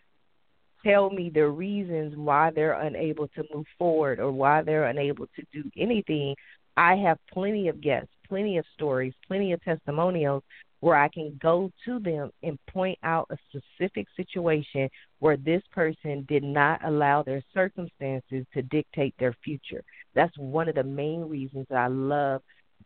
tell 0.84 1.10
me 1.10 1.30
the 1.32 1.46
reasons 1.46 2.14
why 2.16 2.50
they're 2.54 2.80
unable 2.80 3.28
to 3.28 3.44
move 3.54 3.66
forward 3.78 4.20
or 4.20 4.30
why 4.32 4.62
they're 4.62 4.86
unable 4.86 5.26
to 5.36 5.42
do 5.52 5.70
anything 5.76 6.34
i 6.76 6.94
have 6.94 7.18
plenty 7.32 7.68
of 7.68 7.80
guests 7.80 8.10
plenty 8.28 8.58
of 8.58 8.64
stories 8.74 9.12
plenty 9.26 9.52
of 9.52 9.62
testimonials 9.62 10.42
where 10.80 10.96
I 10.96 11.08
can 11.08 11.38
go 11.42 11.70
to 11.84 11.98
them 11.98 12.30
and 12.42 12.58
point 12.66 12.98
out 13.02 13.30
a 13.30 13.36
specific 13.48 14.06
situation 14.14 14.88
where 15.20 15.36
this 15.36 15.62
person 15.72 16.24
did 16.28 16.42
not 16.42 16.84
allow 16.84 17.22
their 17.22 17.42
circumstances 17.54 18.44
to 18.52 18.62
dictate 18.62 19.14
their 19.18 19.34
future. 19.42 19.82
That's 20.14 20.36
one 20.36 20.68
of 20.68 20.74
the 20.74 20.84
main 20.84 21.22
reasons 21.22 21.66
that 21.70 21.78
I 21.78 21.86
love 21.86 22.42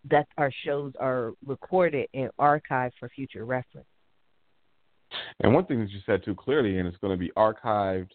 that 0.08 0.28
our 0.38 0.52
shows 0.64 0.92
are 0.98 1.32
recorded 1.44 2.06
and 2.14 2.30
archived 2.40 2.92
for 2.98 3.08
future 3.08 3.44
reference. 3.44 3.86
And 5.40 5.52
one 5.52 5.66
thing 5.66 5.80
that 5.80 5.90
you 5.90 5.98
said 6.06 6.24
too 6.24 6.34
clearly, 6.34 6.78
and 6.78 6.86
it's 6.86 6.96
going 6.98 7.12
to 7.12 7.18
be 7.18 7.32
archived 7.36 8.10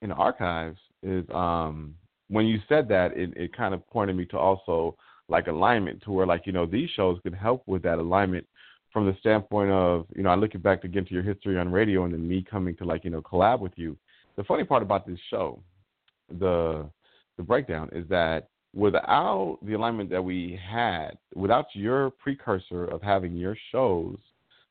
in 0.00 0.08
the 0.08 0.14
archives, 0.14 0.78
is 1.02 1.24
um, 1.32 1.94
when 2.28 2.46
you 2.46 2.58
said 2.68 2.88
that, 2.88 3.16
it, 3.16 3.36
it 3.36 3.56
kind 3.56 3.74
of 3.74 3.86
pointed 3.88 4.16
me 4.16 4.24
to 4.26 4.38
also 4.38 4.96
like 5.28 5.46
alignment, 5.48 6.02
to 6.04 6.12
where 6.12 6.26
like 6.26 6.46
you 6.46 6.52
know 6.52 6.66
these 6.66 6.90
shows 6.90 7.18
can 7.22 7.32
help 7.32 7.62
with 7.66 7.82
that 7.82 7.98
alignment 7.98 8.46
from 8.96 9.04
the 9.04 9.14
standpoint 9.20 9.70
of, 9.70 10.06
you 10.16 10.22
know, 10.22 10.30
I 10.30 10.36
look 10.36 10.52
back 10.62 10.84
again 10.84 11.04
to 11.04 11.12
your 11.12 11.22
history 11.22 11.58
on 11.58 11.70
radio 11.70 12.04
and 12.04 12.14
then 12.14 12.26
me 12.26 12.42
coming 12.42 12.74
to 12.76 12.84
like, 12.86 13.04
you 13.04 13.10
know, 13.10 13.20
collab 13.20 13.60
with 13.60 13.74
you. 13.76 13.94
The 14.36 14.44
funny 14.44 14.64
part 14.64 14.82
about 14.82 15.06
this 15.06 15.18
show, 15.28 15.60
the 16.38 16.88
the 17.36 17.42
breakdown 17.42 17.90
is 17.92 18.08
that 18.08 18.48
without 18.74 19.58
the 19.60 19.74
alignment 19.74 20.08
that 20.08 20.22
we 20.22 20.58
had, 20.66 21.18
without 21.34 21.66
your 21.74 22.08
precursor 22.10 22.86
of 22.86 23.02
having 23.02 23.36
your 23.36 23.54
shows 23.70 24.16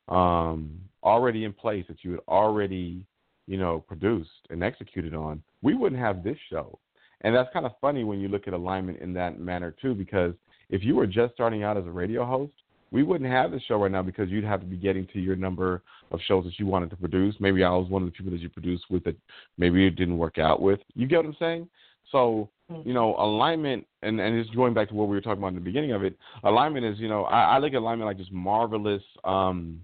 um, 0.08 0.80
already 1.04 1.44
in 1.44 1.54
place 1.54 1.86
that 1.88 2.04
you 2.04 2.12
had 2.12 2.22
already, 2.28 3.06
you 3.46 3.58
know, 3.58 3.84
produced 3.88 4.48
and 4.50 4.64
executed 4.64 5.14
on, 5.14 5.44
we 5.62 5.76
wouldn't 5.76 6.02
have 6.02 6.24
this 6.24 6.38
show. 6.50 6.80
And 7.26 7.36
that's 7.36 7.52
kind 7.52 7.66
of 7.66 7.74
funny 7.82 8.04
when 8.04 8.20
you 8.20 8.30
look 8.30 8.48
at 8.48 8.54
alignment 8.54 9.00
in 9.00 9.12
that 9.14 9.40
manner 9.40 9.76
too, 9.82 9.94
because 9.94 10.34
if 10.70 10.84
you 10.84 10.96
were 10.96 11.08
just 11.08 11.34
starting 11.34 11.64
out 11.64 11.76
as 11.76 11.86
a 11.86 11.92
radio 11.92 12.26
host, 12.26 12.54
we 12.92 13.04
wouldn't 13.04 13.30
have 13.30 13.52
the 13.52 13.60
show 13.60 13.82
right 13.82 13.92
now 13.92 14.02
because 14.04 14.30
you'd 14.30 14.46
have 14.46 14.62
to 14.62 14.66
be 14.66 14.78
getting 14.78 15.06
to 15.08 15.20
your 15.20 15.36
number 15.36 15.82
of 16.12 16.20
shows 16.28 16.46
that 16.46 16.58
you 16.58 16.66
wanted 16.66 16.90
to 16.92 16.96
produce. 16.96 17.36
Maybe 17.40 17.64
I 17.64 17.72
was 17.72 17.90
one 17.90 18.04
of 18.04 18.08
the 18.08 18.12
people 18.14 18.32
that 18.32 18.40
you 18.40 18.48
produced 18.50 18.86
with 18.90 19.04
that 19.04 19.18
maybe 19.58 19.86
it 19.86 19.98
didn't 19.98 20.18
work 20.18 20.38
out 20.38 20.62
with. 20.62 20.80
You 20.94 21.08
get 21.08 21.18
what 21.18 21.26
I'm 21.26 21.36
saying? 21.40 21.68
So 22.12 22.50
Mm-hmm. 22.72 22.88
you 22.88 22.96
know, 22.96 23.16
alignment, 23.20 23.86
and 24.02 24.20
and 24.20 24.36
it's 24.36 24.50
going 24.50 24.74
back 24.74 24.90
to 24.90 24.96
what 24.96 25.08
we 25.08 25.16
were 25.16 25.22
talking 25.22 25.38
about 25.38 25.50
in 25.50 25.56
the 25.56 25.62
beginning 25.62 25.92
of 25.92 26.04
it. 26.04 26.18
Alignment 26.44 26.84
is, 26.84 26.98
you 26.98 27.08
know, 27.08 27.26
I, 27.26 27.56
I 27.56 27.58
look 27.60 27.74
at 27.74 27.78
alignment 27.78 28.08
like 28.08 28.18
this 28.18 28.26
marvelous. 28.32 29.04
um 29.24 29.82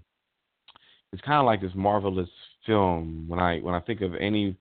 It's 1.12 1.22
kind 1.22 1.38
of 1.38 1.46
like 1.46 1.60
this 1.60 1.70
marvelous 1.76 2.28
film. 2.66 3.26
When 3.28 3.38
I 3.38 3.60
when 3.60 3.76
I 3.76 3.80
think 3.80 4.00
of 4.00 4.16
any 4.16 4.56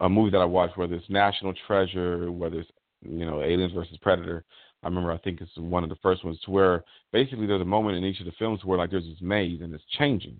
a 0.00 0.08
movie 0.08 0.30
that 0.30 0.38
I 0.38 0.44
watched, 0.44 0.76
whether 0.76 0.94
it's 0.94 1.08
National 1.08 1.54
Treasure, 1.66 2.30
whether 2.32 2.60
it's 2.60 2.70
you 3.02 3.24
know 3.24 3.42
Aliens 3.42 3.72
versus 3.72 3.96
Predator. 4.02 4.44
I 4.82 4.88
remember 4.88 5.12
I 5.12 5.18
think 5.18 5.40
it's 5.40 5.56
one 5.56 5.84
of 5.84 5.90
the 5.90 5.96
first 5.96 6.24
ones 6.24 6.38
to 6.44 6.50
where 6.50 6.84
basically 7.12 7.46
there's 7.46 7.60
a 7.60 7.66
moment 7.66 7.96
in 7.96 8.04
each 8.04 8.20
of 8.20 8.26
the 8.26 8.32
films 8.38 8.64
where 8.64 8.78
like 8.78 8.90
there's 8.90 9.04
this 9.04 9.20
maze 9.20 9.60
and 9.60 9.74
it's 9.74 9.84
changing. 9.98 10.38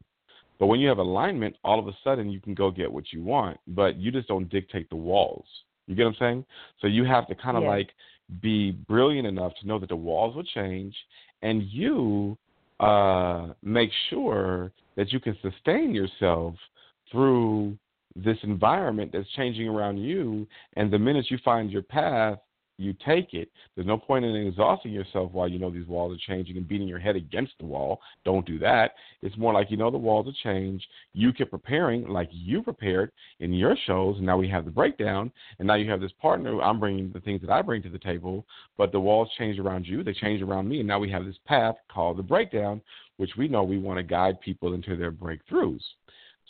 But 0.58 0.66
when 0.66 0.80
you 0.80 0.88
have 0.88 0.98
alignment, 0.98 1.56
all 1.64 1.78
of 1.78 1.88
a 1.88 1.96
sudden 2.04 2.30
you 2.30 2.40
can 2.40 2.54
go 2.54 2.70
get 2.70 2.90
what 2.92 3.12
you 3.12 3.22
want, 3.22 3.58
but 3.66 3.96
you 3.96 4.10
just 4.10 4.28
don't 4.28 4.48
dictate 4.48 4.88
the 4.90 4.96
walls. 4.96 5.46
You 5.86 5.94
get 5.94 6.04
what 6.04 6.10
I'm 6.10 6.16
saying? 6.18 6.44
So 6.80 6.86
you 6.86 7.04
have 7.04 7.26
to 7.28 7.34
kind 7.34 7.56
of 7.56 7.64
Yeah. 7.64 7.70
like 7.70 7.90
be 8.40 8.70
brilliant 8.70 9.26
enough 9.26 9.52
to 9.60 9.66
know 9.66 9.78
that 9.78 9.88
the 9.88 9.96
walls 9.96 10.36
will 10.36 10.44
change, 10.44 10.96
and 11.42 11.62
you 11.64 12.38
uh, 12.78 13.48
make 13.62 13.90
sure 14.08 14.72
that 14.96 15.12
you 15.12 15.20
can 15.20 15.36
sustain 15.42 15.94
yourself 15.94 16.54
through 17.10 17.76
this 18.16 18.38
environment 18.42 19.10
that's 19.12 19.28
changing 19.36 19.68
around 19.68 19.98
you. 19.98 20.46
And 20.76 20.92
the 20.92 20.98
minute 20.98 21.26
you 21.30 21.38
find 21.44 21.70
your 21.70 21.82
path, 21.82 22.38
you 22.80 22.94
take 23.06 23.34
it. 23.34 23.50
There's 23.74 23.86
no 23.86 23.98
point 23.98 24.24
in 24.24 24.34
exhausting 24.34 24.92
yourself 24.92 25.32
while 25.32 25.48
you 25.48 25.58
know 25.58 25.70
these 25.70 25.86
walls 25.86 26.16
are 26.16 26.34
changing 26.34 26.56
and 26.56 26.66
beating 26.66 26.88
your 26.88 26.98
head 26.98 27.14
against 27.14 27.52
the 27.60 27.66
wall. 27.66 28.00
Don't 28.24 28.46
do 28.46 28.58
that. 28.60 28.92
It's 29.22 29.36
more 29.36 29.52
like 29.52 29.70
you 29.70 29.76
know 29.76 29.90
the 29.90 29.98
walls 29.98 30.26
are 30.26 30.42
change. 30.42 30.82
You 31.12 31.32
keep 31.32 31.50
preparing 31.50 32.08
like 32.08 32.30
you 32.32 32.62
prepared 32.62 33.12
in 33.40 33.52
your 33.52 33.76
shows, 33.86 34.16
and 34.16 34.26
now 34.26 34.38
we 34.38 34.48
have 34.48 34.64
the 34.64 34.70
breakdown, 34.70 35.30
and 35.58 35.68
now 35.68 35.74
you 35.74 35.90
have 35.90 36.00
this 36.00 36.12
partner. 36.20 36.60
I'm 36.62 36.80
bringing 36.80 37.12
the 37.12 37.20
things 37.20 37.42
that 37.42 37.50
I 37.50 37.60
bring 37.60 37.82
to 37.82 37.90
the 37.90 37.98
table, 37.98 38.46
but 38.78 38.92
the 38.92 39.00
walls 39.00 39.28
change 39.36 39.58
around 39.58 39.86
you. 39.86 40.02
They 40.02 40.14
change 40.14 40.40
around 40.40 40.68
me, 40.68 40.78
and 40.78 40.88
now 40.88 40.98
we 40.98 41.10
have 41.10 41.26
this 41.26 41.38
path 41.46 41.76
called 41.92 42.16
the 42.16 42.22
breakdown, 42.22 42.80
which 43.18 43.32
we 43.36 43.46
know 43.46 43.62
we 43.62 43.78
want 43.78 43.98
to 43.98 44.02
guide 44.02 44.40
people 44.40 44.72
into 44.72 44.96
their 44.96 45.12
breakthroughs. 45.12 45.82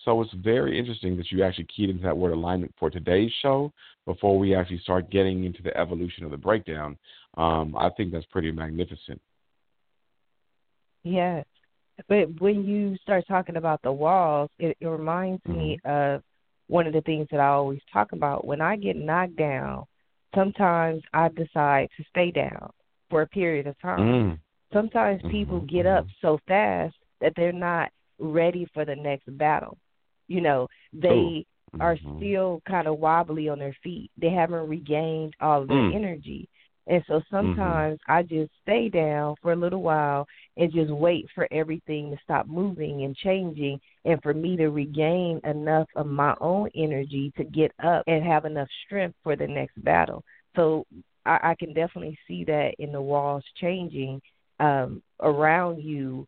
So 0.05 0.23
it's 0.23 0.33
very 0.35 0.79
interesting 0.79 1.17
that 1.19 1.31
you 1.31 1.45
actually 1.45 1.67
keyed 1.75 1.91
into 1.91 2.03
that 2.05 2.17
word 2.17 2.33
alignment 2.33 2.75
for 2.79 2.91
today's 2.91 3.31
show 3.43 3.73
before 4.07 4.39
we 4.39 4.55
actually 4.55 4.79
start 4.79 5.11
getting 5.11 5.45
into 5.45 5.63
the 5.63 5.77
evolution 5.77 6.25
of 6.25 6.31
the 6.31 6.37
breakdown. 6.37 6.97
Um, 7.37 7.77
I 7.77 7.91
think 7.91 8.13
that's 8.13 8.27
pretty 8.27 8.51
magnificent. 8.51 9.21
Yeah. 11.03 11.43
But 12.09 12.41
when 12.41 12.65
you 12.65 12.97
start 13.03 13.25
talking 13.29 13.57
about 13.57 13.83
the 13.83 13.93
walls, 13.93 14.49
it, 14.59 14.77
it 14.81 14.87
reminds 14.87 15.45
me 15.45 15.79
of 15.85 16.23
one 16.67 16.87
of 16.87 16.95
the 16.95 17.03
things 17.03 17.27
that 17.31 17.41
I 17.41 17.49
always 17.49 17.81
talk 17.93 18.13
about. 18.13 18.47
When 18.47 18.63
I 18.63 18.77
get 18.77 18.97
knocked 18.97 19.37
down, 19.37 19.85
sometimes 20.35 21.03
I 21.13 21.29
decide 21.29 21.89
to 21.97 22.05
stay 22.09 22.31
down 22.31 22.71
for 23.11 23.23
a 23.23 23.27
period 23.27 23.67
of 23.67 23.79
time. 23.81 23.99
Mm. 24.01 24.39
Sometimes 24.73 25.21
people 25.31 25.61
get 25.61 25.85
up 25.85 26.07
so 26.23 26.39
fast 26.47 26.95
that 27.21 27.33
they're 27.37 27.53
not 27.53 27.91
ready 28.19 28.67
for 28.73 28.85
the 28.85 28.95
next 28.95 29.37
battle. 29.37 29.77
You 30.31 30.43
know, 30.43 30.69
they 30.95 31.47
are 31.81 31.99
Mhm. 32.03 32.17
still 32.17 32.63
kind 32.69 32.89
of 32.89 32.99
wobbly 33.01 33.49
on 33.49 33.59
their 33.61 33.77
feet. 33.85 34.11
They 34.19 34.31
haven't 34.31 34.69
regained 34.69 35.35
all 35.41 35.63
of 35.63 35.69
their 35.69 35.85
Mm. 35.85 35.91
energy. 35.91 36.49
And 36.89 37.05
so 37.09 37.21
sometimes 37.31 38.01
I 38.09 38.23
just 38.23 38.51
stay 38.63 38.89
down 38.89 39.37
for 39.43 39.53
a 39.53 39.57
little 39.57 39.83
while 39.83 40.27
and 40.57 40.73
just 40.73 40.91
wait 40.93 41.27
for 41.35 41.49
everything 41.53 42.11
to 42.11 42.19
stop 42.25 42.47
moving 42.49 43.05
and 43.05 43.17
changing 43.17 43.81
and 44.05 44.23
for 44.23 44.35
me 44.35 44.57
to 44.57 44.69
regain 44.71 45.41
enough 45.45 45.89
of 45.97 46.07
my 46.07 46.35
own 46.41 46.71
energy 46.75 47.33
to 47.37 47.45
get 47.45 47.73
up 47.83 48.05
and 48.07 48.25
have 48.25 48.45
enough 48.47 48.69
strength 48.87 49.17
for 49.23 49.37
the 49.37 49.47
next 49.47 49.83
battle. 49.85 50.25
So 50.57 50.87
I, 51.27 51.51
I 51.51 51.55
can 51.59 51.75
definitely 51.75 52.19
see 52.27 52.45
that 52.45 52.75
in 52.79 52.93
the 52.93 53.03
walls 53.03 53.45
changing 53.61 54.21
um, 54.61 55.03
around 55.21 55.83
you 55.83 56.27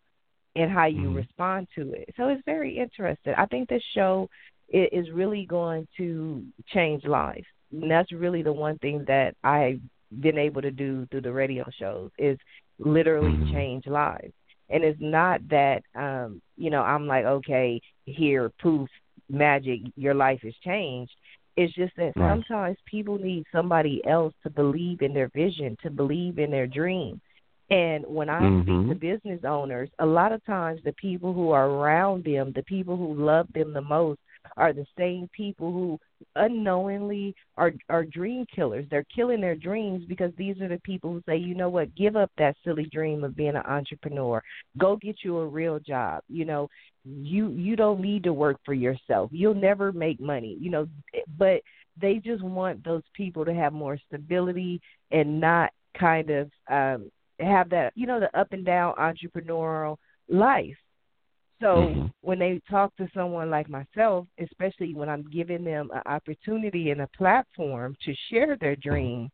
and 0.57 0.70
how 0.70 0.86
you 0.86 1.11
Mhm. 1.11 1.14
respond 1.14 1.68
to 1.74 1.92
it. 1.92 2.09
So 2.16 2.28
it's 2.28 2.42
very 2.44 2.78
interesting. 2.78 3.34
I 3.36 3.46
think 3.46 3.68
this 3.68 3.82
show 3.94 4.28
is 4.68 5.11
really 5.11 5.44
going 5.46 5.86
to 5.96 6.44
change 6.68 7.05
lives. 7.05 7.46
And 7.72 7.90
that's 7.90 8.12
really 8.12 8.42
the 8.42 8.53
one 8.53 8.78
thing 8.78 9.05
that 9.07 9.34
I've 9.42 9.80
been 10.20 10.38
able 10.38 10.62
to 10.62 10.70
do 10.70 11.07
through 11.11 11.22
the 11.22 11.32
radio 11.32 11.64
shows 11.78 12.11
is 12.18 12.38
literally 12.78 13.38
Mhm. 13.38 13.50
change 13.50 13.86
lives. 13.86 14.32
And 14.70 14.84
it's 14.84 15.00
not 15.00 15.40
that 15.48 15.82
um, 15.94 16.40
you 16.57 16.70
know, 16.70 16.82
I'm 16.82 17.07
like, 17.07 17.24
okay, 17.24 17.80
here, 18.07 18.50
poof, 18.61 18.88
magic, 19.28 19.80
your 19.96 20.14
life 20.14 20.40
has 20.42 20.55
changed. 20.64 21.12
It's 21.57 21.74
just 21.74 21.94
that 21.96 22.14
Right. 22.16 22.28
sometimes 22.30 22.78
people 22.86 23.18
need 23.18 23.44
somebody 23.53 24.00
else 24.07 24.34
to 24.42 24.50
believe 24.50 25.03
in 25.03 25.12
their 25.12 25.28
vision, 25.34 25.76
to 25.82 25.90
believe 25.90 26.38
in 26.38 26.50
their 26.50 26.66
dream. 26.66 27.20
And 27.73 28.05
when 28.07 28.29
I 28.29 28.51
speak 28.61 28.66
Mhm. 28.66 28.89
to 28.89 28.95
business 28.95 29.45
owners, 29.45 29.89
a 29.99 30.07
lot 30.07 30.33
of 30.33 30.45
times 30.45 30.83
the 30.85 30.93
people 30.93 31.33
who 31.33 31.51
are 31.51 31.68
around 31.70 32.25
them, 32.25 32.53
the 32.53 32.62
people 32.64 32.97
who 32.97 33.14
love 33.14 33.49
them 33.55 33.73
the 33.73 33.81
most, 33.81 34.20
are 34.57 34.73
the 34.73 34.87
same 34.99 35.29
people 35.33 35.73
who 35.73 35.99
unknowingly 36.37 37.35
are 37.57 37.73
are 37.89 38.05
dream 38.05 38.45
killers. 38.55 38.87
They're 38.91 39.07
killing 39.14 39.41
their 39.41 39.55
dreams 39.55 40.05
because 40.07 40.33
these 40.37 40.61
are 40.61 40.68
the 40.68 40.81
people 40.81 41.12
who 41.12 41.23
say, 41.27 41.37
you 41.37 41.55
know 41.55 41.70
what, 41.70 41.95
give 41.95 42.16
up 42.16 42.31
that 42.37 42.57
silly 42.64 42.87
dream 42.87 43.25
of 43.25 43.37
being 43.37 43.57
an 43.57 43.64
entrepreneur. 43.66 44.43
Go 44.77 44.97
get 44.97 45.25
you 45.25 45.39
a 45.39 45.47
real 45.47 45.79
job. 45.79 46.23
You 46.29 46.45
know, 46.45 46.68
you 47.05 47.51
you 47.51 47.77
don't 47.77 48.01
need 48.01 48.25
to 48.25 48.33
work 48.35 48.59
for 48.64 48.75
yourself. 48.75 49.31
You'll 49.33 49.55
never 49.55 49.93
make 49.93 50.20
money. 50.20 50.57
You 50.61 50.70
know, 50.70 50.89
but 51.39 51.62
they 52.01 52.18
just 52.18 52.43
want 52.43 52.85
those 52.85 53.05
people 53.14 53.45
to 53.45 53.55
have 53.55 53.73
more 53.73 53.97
stability 54.09 54.81
and 55.11 55.41
not 55.41 55.70
kind 55.99 56.31
of 56.31 56.51
um 56.70 57.11
have 57.45 57.68
that 57.70 57.93
you 57.95 58.07
know 58.07 58.20
the 58.20 58.38
up 58.38 58.53
and 58.53 58.64
down 58.64 58.95
entrepreneurial 58.97 59.97
life 60.28 60.76
so 61.61 61.95
Mhm. 61.95 62.11
when 62.22 62.38
they 62.38 62.61
talk 62.68 62.95
to 62.97 63.09
someone 63.14 63.51
like 63.51 63.68
myself 63.68 64.26
especially 64.38 64.95
when 64.95 65.09
i'm 65.09 65.28
giving 65.30 65.64
them 65.64 65.90
an 65.93 66.03
opportunity 66.07 66.90
and 66.90 67.01
a 67.03 67.09
platform 67.09 67.97
to 68.05 68.14
share 68.30 68.57
their 68.57 68.76
dream 68.76 69.30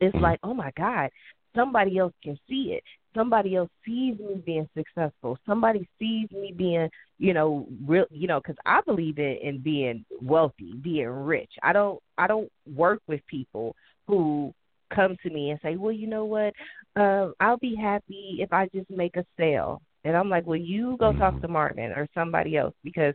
it's 0.00 0.16
Mhm. 0.16 0.20
like 0.22 0.40
oh 0.42 0.54
my 0.54 0.70
god 0.76 1.10
somebody 1.54 1.98
else 1.98 2.14
can 2.22 2.38
see 2.48 2.72
it 2.72 2.82
somebody 3.14 3.56
else 3.56 3.70
sees 3.84 4.18
me 4.18 4.42
being 4.44 4.68
successful 4.74 5.38
somebody 5.46 5.86
sees 5.98 6.30
me 6.32 6.52
being 6.56 6.88
you 7.18 7.34
know 7.34 7.66
real 7.86 8.06
you 8.10 8.26
know 8.26 8.40
because 8.40 8.56
i 8.64 8.80
believe 8.82 9.18
in 9.18 9.36
in 9.42 9.58
being 9.58 10.04
wealthy 10.22 10.72
being 10.82 11.08
rich 11.08 11.52
i 11.62 11.72
don't 11.72 12.00
i 12.18 12.26
don't 12.26 12.50
work 12.74 13.00
with 13.06 13.20
people 13.26 13.76
who 14.06 14.52
come 14.94 15.16
to 15.22 15.30
me 15.30 15.50
and 15.50 15.60
say 15.62 15.76
well 15.76 15.92
you 15.92 16.06
know 16.06 16.24
what? 16.24 16.52
Um 16.96 17.34
i'll 17.40 17.58
be 17.58 17.74
happy 17.74 18.38
if 18.40 18.52
i 18.52 18.68
just 18.74 18.90
make 18.90 19.16
a 19.16 19.24
sale. 19.38 19.82
And 20.04 20.16
i'm 20.16 20.28
like 20.28 20.46
well 20.46 20.56
you 20.56 20.96
go 20.98 21.12
talk 21.12 21.34
mm-hmm. 21.34 21.42
to 21.42 21.48
martin 21.48 21.92
or 21.92 22.08
somebody 22.14 22.56
else 22.56 22.74
because 22.84 23.14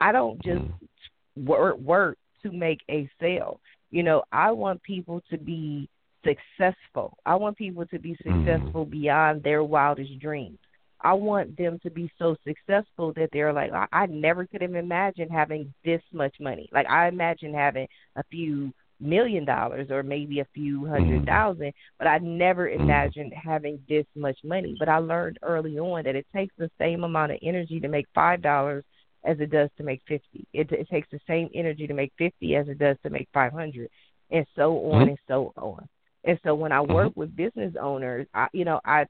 i 0.00 0.12
don't 0.12 0.42
just 0.42 0.60
mm-hmm. 0.60 1.46
work 1.46 1.78
work 1.78 2.18
to 2.42 2.52
make 2.52 2.80
a 2.90 3.08
sale. 3.20 3.60
You 3.90 4.02
know 4.02 4.22
i 4.32 4.50
want 4.50 4.82
people 4.82 5.22
to 5.30 5.38
be 5.38 5.88
successful. 6.26 7.16
I 7.24 7.36
want 7.36 7.56
people 7.56 7.86
to 7.86 7.98
be 7.98 8.16
mm-hmm. 8.24 8.46
successful 8.46 8.84
beyond 8.84 9.42
their 9.42 9.62
wildest 9.62 10.18
dreams. 10.18 10.58
I 11.00 11.12
want 11.12 11.56
them 11.56 11.78
to 11.82 11.90
be 11.90 12.10
so 12.18 12.36
successful 12.46 13.12
that 13.14 13.28
they're 13.32 13.52
like, 13.52 13.70
I, 13.72 13.86
I 13.92 14.06
never 14.06 14.46
could 14.46 14.62
have 14.62 14.74
imagined 14.74 15.30
having 15.30 15.72
this 15.84 16.00
much 16.12 16.34
money. 16.40 16.68
Like 16.72 16.86
I 16.88 17.08
imagine 17.08 17.52
having 17.54 17.86
a 18.16 18.24
few 18.30 18.72
million 19.00 19.44
dollars 19.44 19.90
or 19.90 20.02
maybe 20.02 20.40
a 20.40 20.46
few 20.54 20.86
hundred 20.86 21.24
thousand, 21.26 21.72
but 21.98 22.06
I 22.06 22.18
never 22.18 22.68
imagined 22.68 23.32
having 23.34 23.78
this 23.88 24.06
much 24.14 24.38
money. 24.44 24.74
But 24.78 24.88
I 24.88 24.98
learned 24.98 25.38
early 25.42 25.78
on 25.78 26.04
that 26.04 26.16
it 26.16 26.26
takes 26.34 26.54
the 26.56 26.70
same 26.78 27.04
amount 27.04 27.32
of 27.32 27.38
energy 27.42 27.80
to 27.80 27.88
make 27.88 28.06
five 28.14 28.42
dollars 28.42 28.84
as 29.24 29.38
it 29.40 29.50
does 29.50 29.70
to 29.76 29.82
make 29.82 30.02
fifty. 30.06 30.46
It, 30.52 30.70
it 30.72 30.88
takes 30.88 31.08
the 31.10 31.20
same 31.26 31.50
energy 31.54 31.86
to 31.86 31.94
make 31.94 32.12
fifty 32.16 32.56
as 32.56 32.68
it 32.68 32.78
does 32.78 32.96
to 33.02 33.10
make 33.10 33.28
five 33.34 33.52
hundred, 33.52 33.90
and 34.30 34.46
so 34.54 34.78
on 34.92 35.06
Mhm. 35.06 35.08
and 35.10 35.18
so 35.28 35.52
on. 35.56 35.86
And 36.24 36.38
so 36.42 36.54
when 36.54 36.72
I 36.72 36.80
work 36.80 37.12
with 37.16 37.36
business 37.36 37.74
owners, 37.80 38.26
I 38.34 38.48
you 38.52 38.64
know 38.64 38.80
I 38.84 39.06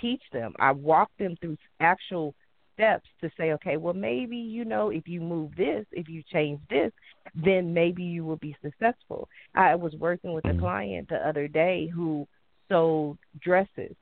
teach 0.00 0.22
them. 0.32 0.54
I 0.58 0.72
walk 0.72 1.10
them 1.18 1.36
through 1.40 1.56
actual 1.80 2.34
steps 2.76 3.08
to 3.20 3.30
say, 3.36 3.52
okay, 3.52 3.76
well, 3.76 3.94
maybe, 3.94 4.36
you 4.36 4.64
know, 4.64 4.90
if 4.90 5.08
you 5.08 5.20
move 5.20 5.50
this, 5.56 5.84
if 5.92 6.08
you 6.08 6.22
change 6.30 6.60
this, 6.68 6.92
then 7.34 7.72
maybe 7.74 8.02
you 8.02 8.24
will 8.24 8.36
be 8.36 8.56
successful. 8.62 9.28
I 9.54 9.74
was 9.74 9.94
working 9.98 10.32
with 10.32 10.46
a 10.46 10.54
client 10.58 11.08
the 11.08 11.26
other 11.26 11.48
day 11.48 11.88
who 11.88 12.26
sold 12.68 13.18
dresses 13.40 13.94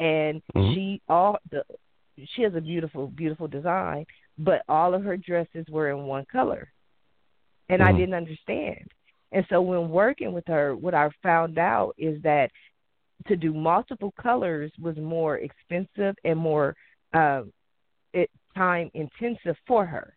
and 0.00 0.42
Mhm. 0.54 0.74
she 0.74 1.02
all 1.08 1.38
the 1.50 1.64
she 2.26 2.42
has 2.42 2.54
a 2.54 2.60
beautiful 2.60 3.08
beautiful 3.08 3.48
design 3.48 4.06
but 4.38 4.62
all 4.68 4.94
of 4.94 5.02
her 5.04 5.16
dresses 5.16 5.66
were 5.68 5.90
in 5.90 6.04
one 6.06 6.24
color 6.26 6.72
and 7.68 7.82
i 7.82 7.92
Mhm. 7.92 7.96
didn't 7.96 8.14
understand 8.14 8.90
and 9.32 9.44
so 9.48 9.60
when 9.60 9.90
working 9.90 10.32
with 10.32 10.46
her 10.46 10.76
what 10.76 10.94
i 10.94 11.08
found 11.22 11.58
out 11.58 11.94
is 11.98 12.20
that 12.22 12.50
to 13.26 13.36
do 13.36 13.52
multiple 13.52 14.12
colors 14.12 14.70
was 14.80 14.96
more 14.96 15.38
expensive 15.38 16.16
and 16.24 16.38
more 16.38 16.76
um 17.14 17.52
it 18.14 18.30
time 18.56 18.90
intensive 18.94 19.56
for 19.66 19.84
her 19.86 20.14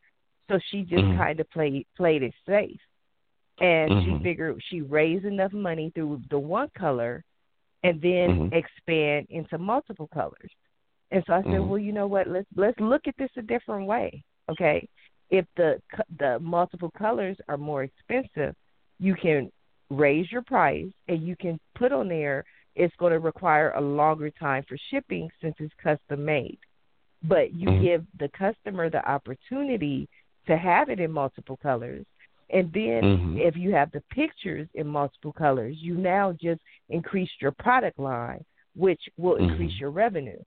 so 0.49 0.59
she 0.69 0.83
just 0.83 1.03
Mhm. 1.03 1.17
kind 1.17 1.39
of 1.39 1.49
played 1.51 1.85
played 1.97 2.23
it 2.23 2.33
safe 2.45 2.79
and 3.59 3.91
Mhm. 3.91 4.03
she 4.03 4.23
figured 4.23 4.63
she 4.69 4.81
raised 4.81 5.25
enough 5.25 5.53
money 5.53 5.91
through 5.95 6.21
the 6.29 6.39
one 6.39 6.69
color, 6.77 7.23
and 7.83 8.01
then 8.01 8.51
Mhm. 8.51 8.53
expand 8.53 9.27
into 9.29 9.57
multiple 9.57 10.07
colors. 10.13 10.51
And 11.11 11.23
so 11.25 11.33
I 11.33 11.43
said, 11.43 11.61
Mhm. 11.61 11.67
well, 11.67 11.77
you 11.79 11.91
know 11.91 12.07
what? 12.07 12.27
Let's 12.27 12.47
let's 12.55 12.79
look 12.79 13.07
at 13.07 13.17
this 13.17 13.31
a 13.37 13.41
different 13.41 13.87
way. 13.87 14.23
Okay, 14.49 14.87
if 15.29 15.45
the 15.55 15.81
the 16.19 16.39
multiple 16.39 16.91
colors 16.97 17.37
are 17.47 17.57
more 17.57 17.83
expensive, 17.83 18.55
you 18.99 19.15
can 19.15 19.51
raise 19.89 20.31
your 20.31 20.41
price 20.43 20.91
and 21.07 21.21
you 21.23 21.35
can 21.37 21.59
put 21.75 21.91
on 21.91 22.07
there 22.09 22.43
it's 22.75 22.95
going 22.97 23.11
to 23.11 23.19
require 23.19 23.71
a 23.71 23.81
longer 23.81 24.29
time 24.31 24.63
for 24.67 24.77
shipping 24.89 25.29
since 25.41 25.55
it's 25.59 25.73
custom 25.81 26.23
made. 26.25 26.59
But 27.23 27.53
you 27.53 27.67
Mhm. 27.67 27.81
give 27.81 28.05
the 28.19 28.29
customer 28.29 28.89
the 28.89 29.07
opportunity 29.09 30.07
to 30.45 30.57
have 30.57 30.89
it 30.89 30.99
in 30.99 31.11
multiple 31.11 31.57
colors. 31.57 32.05
And 32.49 32.71
then 32.71 33.03
Mhm. 33.03 33.37
if 33.39 33.57
you 33.57 33.73
have 33.73 33.91
the 33.91 34.01
pictures 34.09 34.69
in 34.75 34.87
multiple 34.87 35.33
colors, 35.33 35.81
you 35.81 35.95
now 35.95 36.31
just 36.33 36.61
increase 36.89 37.29
your 37.41 37.51
product 37.51 37.99
line, 37.99 38.45
which 38.75 39.09
will 39.17 39.35
increase 39.35 39.73
Mhm. 39.73 39.79
your 39.79 39.91
revenue. 39.91 40.41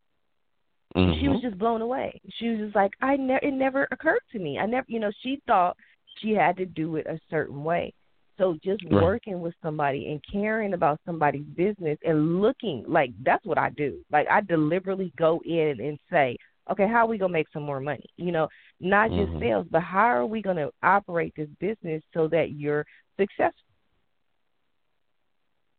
She 0.95 1.29
was 1.29 1.41
just 1.41 1.59
blown 1.59 1.83
away. 1.83 2.21
She 2.31 2.49
was 2.49 2.59
just 2.59 2.75
like, 2.75 2.93
I 3.01 3.17
ne- 3.17 3.39
it 3.43 3.53
never 3.53 3.87
occurred 3.91 4.23
to 4.33 4.39
me. 4.39 4.59
I 4.59 4.67
never, 4.67 4.87
you 4.89 4.99
know, 4.99 5.11
she 5.23 5.41
thought 5.47 5.77
she 6.17 6.33
had 6.33 6.57
to 6.57 6.67
do 6.67 6.97
it 6.97 7.07
a 7.07 7.19
certain 7.29 7.63
way. 7.63 7.93
So 8.39 8.57
just 8.65 8.83
Right. 8.85 9.03
working 9.03 9.41
with 9.41 9.55
somebody 9.63 10.11
and 10.11 10.23
caring 10.25 10.73
about 10.73 10.99
somebody's 11.05 11.45
business 11.55 11.99
and 12.05 12.41
looking 12.41 12.85
like 12.89 13.13
that's 13.23 13.45
what 13.45 13.59
I 13.59 13.71
do. 13.71 14.03
Like 14.11 14.29
I 14.31 14.41
deliberately 14.41 15.13
go 15.17 15.41
in 15.45 15.81
and 15.81 15.99
say, 16.11 16.37
okay, 16.71 16.87
how 16.87 17.05
are 17.05 17.07
we 17.07 17.19
gonna 17.19 17.33
make 17.33 17.49
some 17.53 17.63
more 17.63 17.81
money? 17.81 18.07
You 18.17 18.33
know, 18.33 18.49
not 18.81 19.13
just 19.13 19.33
Mhm. 19.33 19.39
sales, 19.39 19.67
but 19.71 19.83
how 19.83 20.07
are 20.07 20.27
we 20.27 20.43
gonna 20.43 20.71
operate 20.83 21.35
this 21.37 21.49
business 21.61 22.03
so 22.13 22.29
that 22.29 22.53
you're 22.53 22.85
successful? 23.19 23.65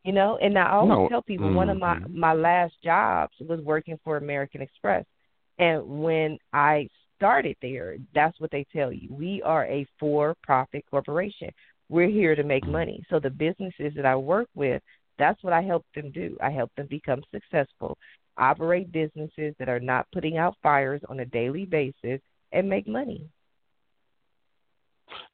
You 0.04 0.14
know, 0.14 0.38
and 0.38 0.58
I 0.58 0.70
always 0.72 0.98
No, 0.98 1.08
tell 1.08 1.22
people 1.22 1.52
one 1.52 1.70
of 1.70 1.78
my 1.78 1.98
mhm. 1.98 2.10
my 2.10 2.34
last 2.34 2.74
jobs 2.84 3.34
was 3.40 3.62
working 3.62 3.98
for 4.04 4.18
American 4.18 4.62
Express, 4.62 5.06
and 5.58 6.02
when 6.02 6.38
I 6.54 6.88
started 7.18 7.56
there, 7.62 7.98
that's 8.14 8.40
what 8.40 8.52
they 8.52 8.66
tell 8.74 8.92
you. 8.92 9.08
We 9.14 9.42
are 9.44 9.66
a 9.66 9.86
for-profit 10.00 10.86
corporation. 10.90 11.50
We're 11.90 12.08
here 12.10 12.36
to 12.36 12.44
make 12.44 12.66
money. 12.68 13.04
So 13.10 13.20
the 13.20 13.30
businesses 13.30 13.94
that 13.96 14.06
I 14.06 14.16
work 14.16 14.48
with, 14.56 14.82
that's 15.18 15.44
what 15.44 15.54
I 15.54 15.62
help 15.62 15.86
them 15.94 16.12
do. 16.12 16.38
I 16.42 16.50
help 16.50 16.72
them 16.76 16.88
become 16.88 17.22
successful, 17.32 17.98
operate 18.42 18.92
businesses 18.92 19.56
that 19.60 19.70
are 19.70 19.80
not 19.80 20.08
putting 20.12 20.38
out 20.38 20.58
fires 20.62 21.02
on 21.08 21.22
a 21.22 21.26
daily 21.26 21.66
basis, 21.66 22.20
and 22.52 22.68
make 22.68 22.88
money. 22.88 23.30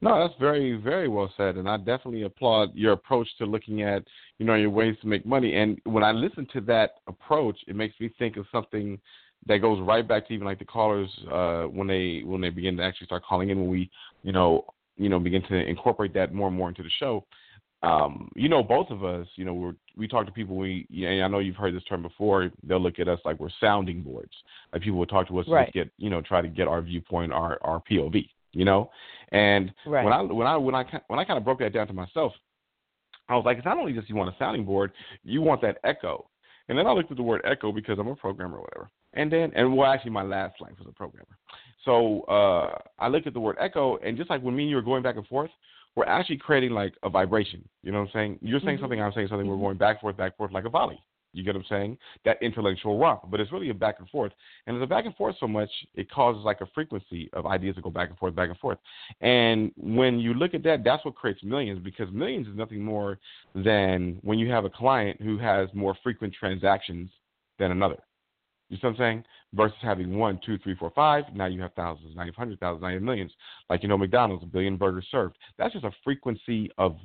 No, 0.02 0.20
that's 0.20 0.40
very, 0.40 0.76
very 0.76 1.08
well 1.08 1.32
said, 1.38 1.56
and 1.56 1.68
I 1.70 1.78
definitely 1.78 2.24
applaud 2.24 2.76
your 2.76 2.94
approach 2.94 3.28
to 3.38 3.46
looking 3.46 3.82
at, 3.82 4.04
you 4.38 4.46
know, 4.46 4.56
your 4.56 4.70
ways 4.70 4.96
to 5.02 5.08
make 5.08 5.26
money. 5.26 5.56
And 5.56 5.80
when 5.86 6.04
I 6.04 6.12
listen 6.12 6.48
to 6.54 6.62
that 6.62 6.96
approach, 7.08 7.58
it 7.68 7.76
makes 7.76 8.00
me 8.00 8.12
think 8.20 8.38
of 8.38 8.46
something 8.52 9.00
that 9.48 9.58
goes 9.58 9.80
right 9.82 10.08
back 10.08 10.28
to 10.28 10.34
even 10.34 10.46
like 10.46 10.60
the 10.60 10.66
callers 10.66 11.10
uh, 11.32 11.64
when 11.64 11.88
they 11.88 12.22
when 12.26 12.42
they 12.42 12.50
begin 12.50 12.78
to 12.78 12.84
actually 12.84 13.06
start 13.06 13.24
calling 13.24 13.50
in 13.50 13.60
when 13.60 13.70
we, 13.70 13.90
you 14.24 14.32
know, 14.32 14.66
you 14.98 15.10
know, 15.10 15.20
begin 15.20 15.44
to 15.44 15.56
incorporate 15.56 16.14
that 16.14 16.34
more 16.34 16.48
and 16.48 16.58
more 16.58 16.70
into 16.70 16.84
the 16.84 16.90
show. 17.00 17.24
Um, 17.84 18.30
you 18.36 18.50
know, 18.50 18.64
both 18.64 18.90
of 18.90 19.04
us, 19.04 19.28
you 19.36 19.46
know, 19.46 19.54
we're, 19.54 19.76
we 19.96 20.08
talk 20.08 20.26
to 20.26 20.32
people. 20.32 20.56
We, 20.58 20.88
and 20.92 21.24
I 21.24 21.28
know 21.28 21.40
you've 21.40 21.56
heard 21.56 21.76
this 21.76 21.84
term 21.84 22.02
before. 22.02 22.50
They'll 22.64 22.82
look 22.82 23.00
at 23.00 23.08
us 23.08 23.20
like 23.24 23.40
we're 23.40 23.50
sounding 23.60 24.02
boards. 24.02 24.34
Like 24.74 24.82
people 24.82 24.98
will 24.98 25.06
talk 25.06 25.28
to 25.28 25.40
us 25.40 25.48
Right. 25.48 25.68
to 25.68 25.72
get, 25.72 25.92
you 25.98 26.10
know, 26.10 26.22
try 26.22 26.42
to 26.42 26.48
get 26.48 26.68
our 26.68 26.82
viewpoint, 26.82 27.32
our 27.32 27.60
our 27.62 27.82
POV. 27.90 28.28
You 28.54 28.66
know, 28.66 28.90
and 29.32 29.72
Right. 29.86 30.04
when 30.04 30.14
I 30.14 30.22
when 30.22 30.48
I 30.48 30.58
when 30.58 30.74
I 30.74 30.84
when 31.08 31.20
I 31.20 31.26
kind 31.26 31.38
of 31.38 31.44
broke 31.44 31.60
that 31.60 31.74
down 31.74 31.86
to 31.88 31.94
myself, 31.94 32.34
I 33.30 33.36
was 33.36 33.46
like, 33.46 33.58
it's 33.58 33.66
not 33.66 33.78
only 33.78 33.94
just 33.94 34.10
you 34.10 34.16
want 34.16 34.34
a 34.34 34.38
sounding 34.40 34.66
board, 34.66 34.92
you 35.24 35.42
want 35.42 35.62
that 35.62 35.78
echo. 35.84 36.30
And 36.70 36.78
then 36.78 36.88
I 36.88 36.92
looked 36.92 37.12
at 37.12 37.18
the 37.18 37.24
word 37.24 37.42
echo 37.46 37.72
because 37.72 38.00
I'm 38.00 38.08
a 38.08 38.16
programmer 38.16 38.58
or 38.58 38.62
whatever. 38.62 38.90
And 39.14 39.32
then 39.32 39.52
and 39.56 39.76
well 39.76 39.92
actually 39.92 40.12
my 40.12 40.24
last 40.24 40.60
life 40.60 40.74
was 40.80 40.88
a 40.90 40.94
programmer. 40.94 41.38
So 41.86 42.22
uh 42.24 42.78
I 43.00 43.08
looked 43.08 43.28
at 43.28 43.34
the 43.34 43.40
word 43.40 43.58
echo 43.60 43.98
and 43.98 44.18
just 44.18 44.30
like 44.30 44.42
when 44.42 44.56
me 44.56 44.64
and 44.64 44.70
you 44.70 44.76
were 44.76 44.82
going 44.82 45.04
back 45.04 45.16
and 45.18 45.28
forth, 45.28 45.52
we're 45.98 46.06
actually 46.06 46.38
creating 46.38 46.70
like 46.70 46.94
a 47.02 47.10
vibration. 47.10 47.68
You 47.82 47.92
know 47.92 48.02
what 48.02 48.10
I'm 48.10 48.14
saying? 48.14 48.40
You're 48.44 48.60
saying 48.60 48.78
Mhm. 48.78 48.82
something, 48.82 49.02
I'm 49.02 49.12
saying 49.14 49.30
something, 49.30 49.48
we're 49.48 49.56
Mhm. 49.56 49.62
going 49.62 49.78
back 49.78 49.96
and 49.96 50.02
forth, 50.02 50.16
back 50.16 50.34
and 50.34 50.38
forth 50.38 50.52
like 50.52 50.66
a 50.66 50.70
volley. 50.70 51.02
You 51.34 51.44
get 51.44 51.56
what 51.56 51.62
I'm 51.62 51.68
saying? 51.68 51.98
That 52.24 52.42
intellectual 52.42 53.00
romp. 53.00 53.30
But 53.32 53.40
it's 53.40 53.52
really 53.52 53.70
a 53.70 53.74
back 53.74 53.98
and 53.98 54.08
forth. 54.10 54.32
And 54.66 54.78
it's 54.78 54.84
a 54.84 54.88
back 54.88 55.06
and 55.06 55.16
forth 55.16 55.36
so 55.40 55.48
much, 55.48 55.70
it 55.96 56.10
causes 56.12 56.46
like 56.46 56.62
a 56.62 56.68
frequency 56.68 57.32
of 57.34 57.48
ideas 57.48 57.76
to 57.78 57.82
go 57.82 57.90
back 57.90 58.10
and 58.10 58.18
forth, 58.20 58.36
back 58.36 58.50
and 58.50 58.58
forth. 58.60 58.78
And 59.22 59.72
when 59.76 60.20
you 60.20 60.36
look 60.36 60.54
at 60.54 60.62
that, 60.64 60.84
that's 60.84 61.04
what 61.04 61.16
creates 61.16 61.44
millions 61.44 61.80
because 61.80 62.12
millions 62.12 62.48
is 62.48 62.56
nothing 62.56 62.84
more 62.84 63.18
than 63.56 64.20
when 64.22 64.38
you 64.38 64.52
have 64.52 64.66
a 64.66 64.70
client 64.70 65.20
who 65.20 65.40
has 65.40 65.68
more 65.74 65.96
frequent 66.04 66.32
transactions 66.32 67.10
than 67.58 67.72
another. 67.72 67.98
You 68.70 68.78
see 68.78 68.86
what 68.86 68.92
I'm 68.92 68.98
saying? 68.98 69.24
Versus 69.54 69.78
having 69.82 70.18
one, 70.18 70.40
two, 70.46 70.58
three, 70.58 70.76
four, 70.76 70.92
five. 70.94 71.24
Now 71.34 71.46
you 71.46 71.62
have 71.62 71.74
thousands, 71.74 72.16
now 72.16 72.24
you 72.24 72.28
have 72.28 72.36
hundred 72.36 72.60
thousands, 72.60 72.82
now 72.82 72.90
you 72.90 72.96
have 72.96 73.04
millions. 73.04 73.32
Like 73.70 73.82
you 73.82 73.90
know, 73.90 73.98
McDonald's, 73.98 74.44
a 74.44 74.48
billion 74.48 74.76
burgers 74.76 75.08
served. 75.10 75.38
That's 75.58 75.74
just 75.74 75.86
a 75.86 75.92
frequency 76.04 76.70
of 76.78 76.98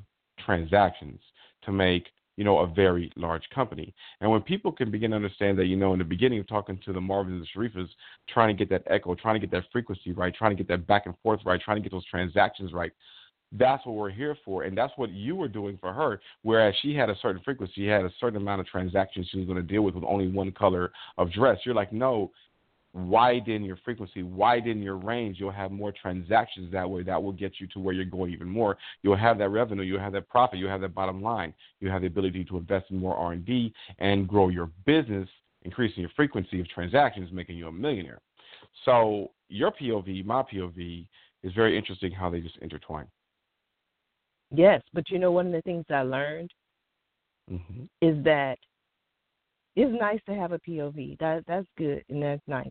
transactions 0.44 1.20
to 1.64 1.72
make 1.72 2.08
you 2.36 2.44
know 2.44 2.58
a 2.58 2.66
very 2.66 3.12
large 3.14 3.48
company. 3.54 3.94
And 4.20 4.30
when 4.30 4.42
people 4.42 4.72
can 4.72 4.90
begin 4.90 5.10
to 5.10 5.16
understand 5.16 5.56
that, 5.58 5.66
you 5.66 5.76
know, 5.76 5.92
in 5.92 6.00
the 6.00 6.04
beginning 6.04 6.40
of 6.40 6.48
talking 6.48 6.80
to 6.84 6.92
the 6.92 7.00
Marvins 7.00 7.28
and 7.28 7.42
the 7.42 7.46
Sharifahs, 7.56 7.88
trying 8.28 8.56
to 8.56 8.58
get 8.58 8.68
that 8.70 8.82
echo, 8.92 9.14
trying 9.14 9.34
to 9.34 9.46
get 9.46 9.52
that 9.52 9.70
frequency 9.70 10.12
right, 10.12 10.34
trying 10.34 10.50
to 10.50 10.56
get 10.56 10.68
that 10.68 10.86
back 10.88 11.06
and 11.06 11.14
forth 11.22 11.40
right, 11.46 11.60
trying 11.60 11.76
to 11.76 11.82
get 11.82 11.92
those 11.92 12.06
transactions 12.06 12.72
right. 12.72 12.92
That's 13.52 13.84
what 13.84 13.96
we're 13.96 14.10
here 14.10 14.36
for, 14.44 14.62
and 14.62 14.76
that's 14.76 14.92
what 14.96 15.10
you 15.10 15.36
were 15.36 15.48
doing 15.48 15.78
for 15.80 15.92
her. 15.92 16.20
Whereas 16.42 16.74
she 16.80 16.94
had 16.94 17.10
a 17.10 17.16
certain 17.20 17.42
frequency, 17.44 17.72
she 17.76 17.86
had 17.86 18.04
a 18.04 18.12
certain 18.18 18.40
amount 18.40 18.60
of 18.60 18.66
transactions 18.66 19.28
she 19.30 19.38
was 19.38 19.46
going 19.46 19.56
to 19.56 19.62
deal 19.62 19.82
with 19.82 19.94
with 19.94 20.04
only 20.04 20.28
one 20.28 20.52
color 20.52 20.90
of 21.18 21.30
dress. 21.32 21.58
You're 21.64 21.74
like, 21.74 21.92
no, 21.92 22.30
widen 22.94 23.64
your 23.64 23.78
frequency, 23.84 24.22
widen 24.22 24.82
your 24.82 24.96
range. 24.96 25.38
You'll 25.38 25.50
have 25.50 25.70
more 25.70 25.92
transactions 25.92 26.72
that 26.72 26.88
way. 26.88 27.02
That 27.02 27.22
will 27.22 27.32
get 27.32 27.54
you 27.58 27.66
to 27.68 27.78
where 27.78 27.94
you're 27.94 28.04
going 28.04 28.32
even 28.32 28.48
more. 28.48 28.76
You'll 29.02 29.16
have 29.16 29.38
that 29.38 29.48
revenue. 29.48 29.82
You'll 29.82 30.00
have 30.00 30.12
that 30.12 30.28
profit. 30.28 30.58
You'll 30.58 30.70
have 30.70 30.80
that 30.82 30.94
bottom 30.94 31.22
line. 31.22 31.54
You 31.80 31.90
have 31.90 32.02
the 32.02 32.06
ability 32.06 32.44
to 32.44 32.56
invest 32.56 32.86
in 32.90 32.98
more 32.98 33.16
R 33.16 33.32
and 33.32 33.44
D 33.44 33.72
and 33.98 34.28
grow 34.28 34.48
your 34.48 34.70
business, 34.86 35.28
increasing 35.62 36.00
your 36.00 36.10
frequency 36.16 36.60
of 36.60 36.68
transactions, 36.68 37.30
making 37.32 37.56
you 37.56 37.68
a 37.68 37.72
millionaire. 37.72 38.20
So 38.84 39.30
your 39.48 39.72
POV, 39.72 40.24
my 40.24 40.42
POV, 40.42 41.06
is 41.42 41.52
very 41.54 41.76
interesting 41.76 42.12
how 42.12 42.30
they 42.30 42.40
just 42.40 42.56
intertwine. 42.58 43.06
Yes, 44.54 44.82
but 44.92 45.10
you 45.10 45.18
know 45.18 45.32
one 45.32 45.46
of 45.46 45.52
the 45.52 45.62
things 45.62 45.84
I 45.90 46.02
learned 46.02 46.50
Mm-hmm. 47.50 47.82
is 48.00 48.22
that 48.24 48.56
it's 49.74 50.00
nice 50.00 50.20
to 50.26 50.34
have 50.34 50.52
a 50.52 50.58
POV. 50.60 51.18
That 51.18 51.44
that's 51.46 51.66
good 51.76 52.04
and 52.08 52.22
that's 52.22 52.42
nice. 52.46 52.70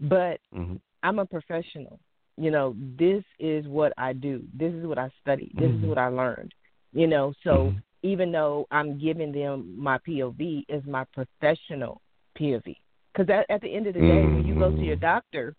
But 0.00 0.40
Mm-hmm. 0.54 0.76
I'm 1.02 1.18
a 1.20 1.26
professional. 1.26 2.00
You 2.36 2.50
know, 2.50 2.74
this 2.98 3.22
is 3.38 3.66
what 3.68 3.92
I 3.96 4.12
do. 4.12 4.42
This 4.54 4.72
is 4.74 4.84
what 4.86 4.98
I 4.98 5.08
studied. 5.20 5.52
This 5.54 5.70
Mhm. 5.70 5.82
is 5.82 5.88
what 5.88 5.98
I 5.98 6.08
learned. 6.08 6.52
You 6.92 7.06
know, 7.06 7.32
so 7.44 7.70
Mhm. 7.70 7.82
even 8.02 8.32
though 8.32 8.66
I'm 8.70 8.98
giving 8.98 9.30
them 9.32 9.74
my 9.78 9.98
POV 9.98 10.64
is 10.68 10.84
my 10.84 11.04
professional 11.12 12.00
POV. 12.36 12.76
Because 13.12 13.28
at, 13.30 13.48
at 13.50 13.60
the 13.60 13.72
end 13.72 13.86
of 13.86 13.94
the 13.94 14.00
day, 14.00 14.24
when 14.26 14.46
you 14.46 14.54
go 14.54 14.70
to 14.72 14.84
your 14.84 14.96
Mhm. 14.96 15.00
doctor, 15.00 15.54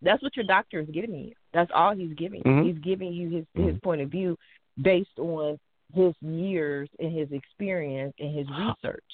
that's 0.00 0.22
what 0.22 0.36
your 0.36 0.46
doctor 0.46 0.80
is 0.80 0.88
giving 0.90 1.14
you. 1.14 1.34
That's 1.52 1.70
all 1.74 1.94
he's 1.94 2.14
giving. 2.14 2.42
you. 2.44 2.50
Mhm. 2.50 2.64
He's 2.64 2.78
giving 2.78 3.12
you 3.12 3.28
his 3.28 3.46
his 3.54 3.76
Mhm. 3.76 3.82
point 3.82 4.00
of 4.00 4.10
view 4.10 4.38
based 4.80 5.18
on 5.18 5.58
his 5.92 6.14
years 6.20 6.88
and 6.98 7.16
his 7.16 7.30
experience 7.32 8.14
and 8.18 8.36
his 8.36 8.46
research. 8.58 9.04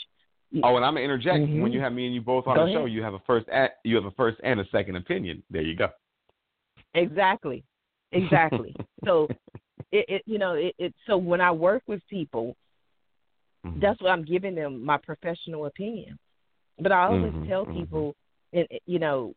Oh, 0.62 0.76
and 0.76 0.84
I'm 0.84 0.94
gonna 0.94 1.00
interject. 1.04 1.44
Mhm. 1.44 1.60
When 1.60 1.72
you 1.72 1.80
have 1.80 1.92
me 1.92 2.06
and 2.06 2.14
you 2.14 2.22
both 2.22 2.46
on 2.46 2.56
Go 2.56 2.66
the 2.66 2.72
show, 2.72 2.84
you 2.86 3.02
have 3.02 3.14
a 3.14 3.18
first, 3.20 3.46
a, 3.48 3.68
you 3.84 3.96
have 3.96 4.06
a 4.06 4.10
first 4.12 4.40
and 4.42 4.60
a 4.60 4.68
second 4.70 4.96
opinion. 4.96 5.42
There 5.50 5.62
you 5.62 5.76
go. 5.76 5.88
Exactly. 6.94 7.64
Exactly. 8.12 8.74
so 9.04 9.28
it, 9.92 10.06
it 10.08 10.22
you 10.26 10.38
know, 10.38 10.54
it, 10.54 10.74
it 10.78 10.94
so 11.06 11.16
when 11.18 11.40
I 11.40 11.50
work 11.50 11.82
with 11.86 12.00
people, 12.08 12.56
Mhm. 13.66 13.80
that's 13.80 14.00
what 14.00 14.10
I'm 14.10 14.24
giving 14.24 14.54
them 14.54 14.84
my 14.84 14.96
professional 14.96 15.66
opinion. 15.66 16.18
But 16.78 16.92
I 16.92 17.06
always 17.06 17.32
Mhm, 17.32 17.46
tell 17.46 17.66
mhm. 17.66 17.72
people 17.74 18.14
and 18.54 18.66
you 18.86 18.98
know, 18.98 19.34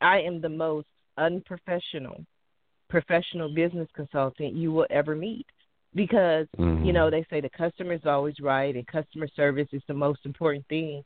I 0.00 0.20
am 0.20 0.40
the 0.40 0.48
most 0.48 0.86
unprofessional 1.18 2.24
professional 2.88 3.52
business 3.52 3.88
consultant 3.92 4.54
you 4.54 4.72
will 4.72 4.86
ever 4.90 5.14
meet. 5.14 5.46
Because, 5.94 6.46
you 6.80 6.92
know, 6.92 7.08
Mhm. 7.08 7.10
they 7.10 7.24
say 7.30 7.40
the 7.40 7.50
customer 7.50 7.92
is 7.94 8.04
always 8.06 8.38
right 8.40 8.74
and 8.74 8.86
customer 8.86 9.28
service 9.28 9.68
is 9.72 9.82
the 9.88 9.94
most 9.94 10.24
important 10.26 10.66
thing. 10.68 11.04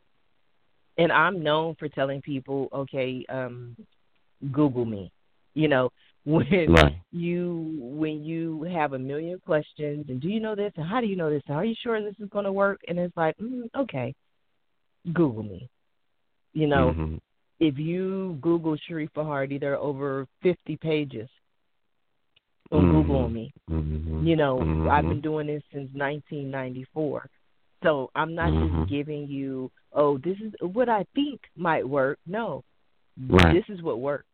And 0.99 1.13
I'm 1.13 1.43
known 1.43 1.75
for 1.79 1.89
telling 1.89 2.21
people, 2.23 2.69
okay, 2.73 3.25
um, 3.29 3.77
Google 4.53 4.85
me. 4.85 5.11
You 5.55 5.69
know, 5.69 5.91
when 6.25 6.73
Right. 6.73 6.97
you 7.13 7.77
when 7.81 8.23
you 8.25 8.63
have 8.65 8.93
a 8.93 8.99
million 8.99 9.41
questions 9.45 10.07
and 10.09 10.21
do 10.21 10.29
you 10.29 10.41
know 10.41 10.55
this 10.55 10.73
and 10.77 10.87
how 10.87 11.01
do 11.01 11.07
you 11.07 11.17
know 11.17 11.31
this 11.31 11.43
and 11.47 11.57
are 11.57 11.65
you 11.65 11.75
sure 11.83 12.03
this 12.03 12.15
is 12.21 12.29
going 12.31 12.45
to 12.45 12.53
work 12.53 12.81
and 12.89 12.99
it's 12.99 13.17
like 13.17 13.37
mm, 13.39 13.63
okay 13.77 14.15
google 15.13 15.43
me 15.43 15.69
you 16.53 16.67
know 16.67 16.91
Mhm. 16.93 17.21
if 17.61 17.79
you 17.79 18.39
google 18.41 18.77
sharifah 18.77 19.25
hardie 19.25 19.59
there 19.61 19.73
are 19.75 19.79
over 19.79 20.27
50 20.43 20.77
pages 20.77 21.29
on 22.71 22.85
mm-hmm. 22.85 23.03
Google 23.03 23.29
me. 23.29 23.53
Mm-hmm. 23.71 24.27
You 24.27 24.37
know, 24.37 24.59
mm-hmm. 24.59 24.89
I've 24.91 25.05
been 25.05 25.21
doing 25.21 25.47
this 25.47 25.63
since 25.73 25.89
1994. 25.95 27.29
So 27.83 28.11
I'm 28.15 28.35
not 28.35 28.51
Mm-hmm. 28.51 28.81
just 28.81 28.91
giving 28.91 29.29
you, 29.29 29.71
oh, 29.93 30.19
this 30.19 30.37
is 30.45 30.53
what 30.61 30.89
I 30.89 31.05
think 31.15 31.41
might 31.57 31.89
work. 31.89 32.19
No, 32.27 32.65
Right. 33.29 33.53
this 33.55 33.65
is 33.75 33.83
what 33.83 34.01
works. 34.01 34.27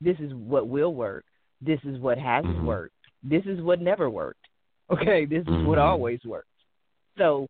This 0.00 0.16
is 0.20 0.32
what 0.34 0.68
will 0.68 0.94
work. 0.94 1.24
This 1.60 1.80
is 1.84 1.98
what 1.98 2.18
has 2.18 2.44
Mhm. 2.44 2.64
worked. 2.64 2.94
This 3.22 3.44
is 3.46 3.60
what 3.62 3.80
never 3.80 4.10
worked. 4.10 4.38
Okay, 4.90 5.24
this 5.24 5.42
is 5.46 5.66
what 5.66 5.78
Mhm. 5.78 5.82
always 5.82 6.22
works. 6.24 6.48
So 7.16 7.46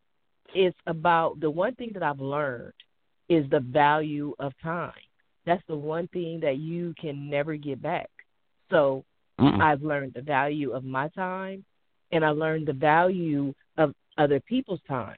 it's 0.55 0.77
about 0.87 1.41
the 1.41 1.51
one 1.51 1.75
thing 1.75 1.91
that 1.95 2.03
I've 2.03 2.21
learned 2.21 2.75
is 3.29 3.49
the 3.51 3.61
value 3.61 4.35
of 4.39 4.53
time. 4.63 4.93
That's 5.45 5.65
the 5.67 5.77
one 5.77 6.07
thing 6.09 6.39
that 6.41 6.59
you 6.59 6.95
can 7.01 7.29
never 7.29 7.57
get 7.57 7.83
back. 7.83 8.11
So 8.71 9.05
Mm-mm. 9.41 9.61
I've 9.61 9.83
learned 9.83 10.15
the 10.15 10.23
value 10.23 10.73
of 10.73 10.85
my 10.85 11.09
time 11.09 11.65
and 12.11 12.25
I 12.25 12.31
learned 12.31 12.67
the 12.67 12.73
value 12.73 13.55
of 13.79 13.95
other 14.19 14.41
people's 14.41 14.83
time. 14.87 15.17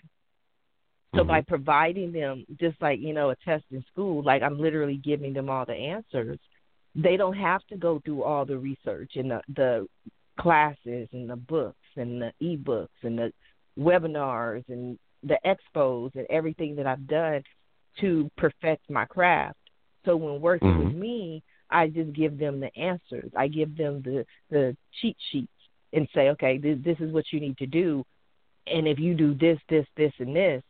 So 1.14 1.22
Mhm. 1.22 1.28
by 1.28 1.40
providing 1.42 2.12
them 2.12 2.44
just 2.58 2.80
like, 2.82 3.00
you 3.00 3.12
know, 3.12 3.30
a 3.30 3.36
test 3.36 3.64
in 3.70 3.84
school, 3.84 4.22
like 4.22 4.42
I'm 4.42 4.58
literally 4.58 4.96
giving 4.96 5.32
them 5.32 5.48
all 5.48 5.64
the 5.64 5.74
answers, 5.74 6.38
they 6.94 7.16
don't 7.16 7.36
have 7.36 7.64
to 7.66 7.76
go 7.76 8.00
through 8.00 8.22
all 8.22 8.44
the 8.44 8.58
research 8.58 9.16
and 9.16 9.30
the, 9.30 9.42
the 9.48 9.88
classes 10.38 11.08
and 11.12 11.28
the 11.28 11.36
books 11.36 11.86
and 11.96 12.20
the 12.22 12.32
ebooks 12.42 12.88
and 13.02 13.18
the 13.18 13.32
webinars 13.78 14.68
and 14.68 14.98
the 15.22 15.38
expos 15.44 16.14
and 16.16 16.26
everything 16.30 16.74
that 16.76 16.86
I've 16.86 17.06
done 17.06 17.42
to 18.00 18.30
perfect 18.36 18.88
my 18.90 19.04
craft. 19.04 19.58
So 20.04 20.16
when 20.16 20.40
working 20.40 20.78
with 20.78 20.88
Mhm. 20.88 20.98
me, 20.98 21.42
I 21.74 21.88
just 21.88 22.12
give 22.12 22.38
them 22.38 22.60
the 22.60 22.74
answers. 22.76 23.30
I 23.36 23.48
give 23.48 23.76
them 23.76 24.00
the 24.02 24.24
the 24.50 24.76
cheat 25.00 25.16
sheets 25.30 25.48
and 25.92 26.08
say, 26.14 26.28
okay, 26.30 26.58
this, 26.58 26.78
this 26.84 26.98
is 27.00 27.12
what 27.12 27.24
you 27.32 27.40
need 27.40 27.58
to 27.58 27.66
do, 27.66 28.04
and 28.66 28.88
if 28.88 28.98
you 28.98 29.14
do 29.14 29.34
this, 29.34 29.58
this, 29.68 29.86
this, 29.96 30.12
and 30.18 30.34
this, 30.34 30.62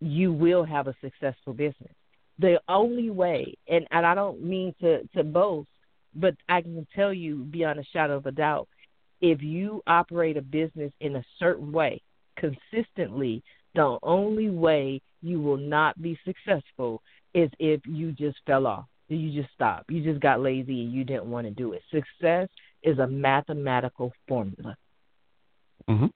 you 0.00 0.32
will 0.32 0.64
have 0.64 0.86
a 0.86 0.94
successful 1.00 1.52
business. 1.52 1.92
The 2.38 2.60
only 2.68 3.10
way, 3.10 3.54
and 3.68 3.86
and 3.90 4.04
I 4.04 4.14
don't 4.14 4.42
mean 4.42 4.74
to 4.80 5.06
to 5.16 5.22
boast, 5.22 5.68
but 6.14 6.34
I 6.48 6.62
can 6.62 6.86
tell 6.94 7.12
you 7.12 7.44
beyond 7.44 7.78
a 7.78 7.84
shadow 7.92 8.16
of 8.16 8.26
a 8.26 8.32
doubt, 8.32 8.68
if 9.20 9.40
you 9.42 9.82
operate 9.86 10.36
a 10.36 10.42
business 10.42 10.92
in 11.00 11.16
a 11.16 11.24
certain 11.38 11.70
way 11.70 12.02
consistently, 12.36 13.42
the 13.74 13.98
only 14.02 14.50
way 14.50 15.00
you 15.22 15.40
will 15.40 15.56
not 15.56 16.00
be 16.02 16.18
successful 16.24 17.02
is 17.34 17.50
if 17.58 17.80
you 17.86 18.12
just 18.12 18.38
fell 18.46 18.66
off. 18.66 18.86
You 19.08 19.42
just 19.42 19.52
stop. 19.54 19.84
You 19.90 20.02
just 20.02 20.20
got 20.20 20.40
lazy 20.40 20.82
and 20.82 20.92
you 20.92 21.04
didn't 21.04 21.26
want 21.26 21.46
to 21.46 21.50
do 21.50 21.72
it. 21.72 21.82
Success 21.90 22.48
is 22.82 22.98
a 22.98 23.06
mathematical 23.06 24.12
formula. 24.26 24.76
hmm 25.88 26.06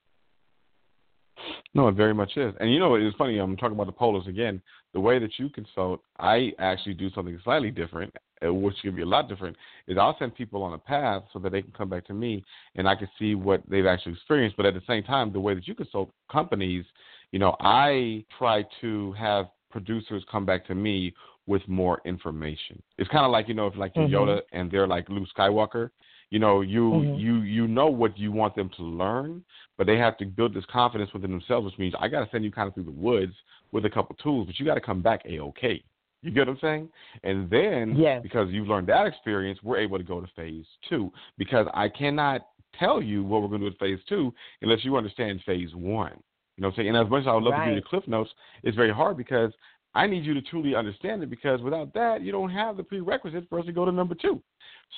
No, 1.74 1.88
it 1.88 1.94
very 1.94 2.14
much 2.14 2.36
is. 2.36 2.54
And 2.60 2.72
you 2.72 2.78
know, 2.78 2.94
it's 2.94 3.16
funny. 3.16 3.38
I'm 3.38 3.56
talking 3.56 3.74
about 3.74 3.86
the 3.86 3.92
polos 3.92 4.26
again. 4.26 4.62
The 4.94 5.00
way 5.00 5.18
that 5.18 5.38
you 5.38 5.50
consult, 5.50 6.00
I 6.18 6.52
actually 6.58 6.94
do 6.94 7.10
something 7.10 7.38
slightly 7.44 7.70
different, 7.70 8.14
uh, 8.44 8.52
which 8.52 8.76
can 8.80 8.96
be 8.96 9.02
a 9.02 9.06
lot 9.06 9.28
different. 9.28 9.54
Is 9.86 9.98
I'll 9.98 10.16
send 10.18 10.34
people 10.34 10.62
on 10.62 10.72
a 10.72 10.78
path 10.78 11.24
so 11.32 11.38
that 11.40 11.52
they 11.52 11.60
can 11.60 11.72
come 11.72 11.90
back 11.90 12.06
to 12.06 12.14
me 12.14 12.42
and 12.74 12.88
I 12.88 12.94
can 12.94 13.08
see 13.18 13.34
what 13.34 13.62
they've 13.68 13.86
actually 13.86 14.12
experienced. 14.14 14.56
But 14.56 14.64
at 14.66 14.74
the 14.74 14.82
same 14.86 15.02
time, 15.02 15.30
the 15.30 15.40
way 15.40 15.54
that 15.54 15.68
you 15.68 15.74
consult 15.74 16.10
companies, 16.32 16.86
you 17.32 17.38
know, 17.38 17.54
I 17.60 18.24
try 18.38 18.64
to 18.80 19.12
have 19.12 19.46
producers 19.70 20.24
come 20.30 20.46
back 20.46 20.66
to 20.66 20.74
me 20.74 21.14
with 21.48 21.66
more 21.66 22.00
information. 22.04 22.80
It's 22.98 23.10
kind 23.10 23.24
of 23.24 23.32
like 23.32 23.48
you 23.48 23.54
know, 23.54 23.66
if 23.66 23.76
like 23.76 23.94
Mhm. 23.94 24.10
Yoda 24.10 24.42
and 24.52 24.70
they're 24.70 24.86
like 24.86 25.08
Luke 25.08 25.28
Skywalker. 25.36 25.90
You 26.30 26.38
know, 26.38 26.60
you 26.60 26.82
Mhm. 26.82 27.18
you 27.18 27.36
you 27.40 27.66
know 27.66 27.86
what 27.86 28.16
you 28.18 28.30
want 28.30 28.54
them 28.54 28.68
to 28.76 28.82
learn, 28.82 29.42
but 29.78 29.86
they 29.86 29.96
have 29.96 30.18
to 30.18 30.26
build 30.26 30.52
this 30.52 30.66
confidence 30.66 31.12
within 31.14 31.30
themselves, 31.30 31.64
which 31.64 31.78
means 31.78 31.94
I 31.98 32.06
got 32.08 32.22
to 32.22 32.30
send 32.30 32.44
you 32.44 32.52
kind 32.52 32.68
of 32.68 32.74
through 32.74 32.84
the 32.84 32.90
woods 32.90 33.34
with 33.72 33.86
a 33.86 33.90
couple 33.90 34.14
tools, 34.16 34.46
but 34.46 34.58
you 34.60 34.66
got 34.66 34.74
to 34.74 34.80
come 34.80 35.00
back 35.00 35.22
a 35.24 35.40
okay. 35.40 35.82
You 36.22 36.30
get 36.30 36.48
what 36.48 36.54
I'm 36.54 36.58
saying? 36.60 36.88
And 37.22 37.48
then 37.48 37.96
Yes. 37.96 38.22
because 38.22 38.50
you've 38.50 38.68
learned 38.68 38.88
that 38.88 39.06
experience, 39.06 39.62
we're 39.62 39.78
able 39.78 39.98
to 39.98 40.04
go 40.04 40.20
to 40.20 40.26
phase 40.36 40.66
two. 40.88 41.10
Because 41.38 41.66
I 41.72 41.88
cannot 41.88 42.48
tell 42.78 43.00
you 43.00 43.24
what 43.24 43.40
we're 43.40 43.48
going 43.48 43.60
to 43.62 43.70
do 43.70 43.72
with 43.72 43.78
phase 43.78 44.04
two 44.06 44.34
unless 44.60 44.84
you 44.84 44.96
understand 44.96 45.40
phase 45.46 45.74
one. 45.74 46.12
You 46.56 46.62
know 46.62 46.68
what 46.68 46.72
I'm 46.72 46.76
saying? 46.76 46.88
And 46.88 46.96
as 46.96 47.08
much 47.08 47.20
as 47.22 47.28
I 47.28 47.34
would 47.34 47.44
love 47.44 47.54
to 47.54 47.60
give 47.60 47.74
you 47.74 47.80
the 47.80 47.86
cliff 47.86 48.06
notes, 48.08 48.30
it's 48.64 48.76
very 48.76 48.92
hard 48.92 49.16
because 49.16 49.52
I 49.94 50.06
need 50.06 50.24
you 50.24 50.34
to 50.34 50.42
truly 50.42 50.74
understand 50.74 51.22
it 51.22 51.30
because 51.30 51.60
without 51.60 51.92
that, 51.94 52.22
you 52.22 52.30
don't 52.30 52.50
have 52.50 52.76
the 52.76 52.82
prerequisites 52.82 53.46
for 53.48 53.58
us 53.60 53.66
to 53.66 53.72
go 53.72 53.84
to 53.84 53.92
number 53.92 54.14
two. 54.14 54.42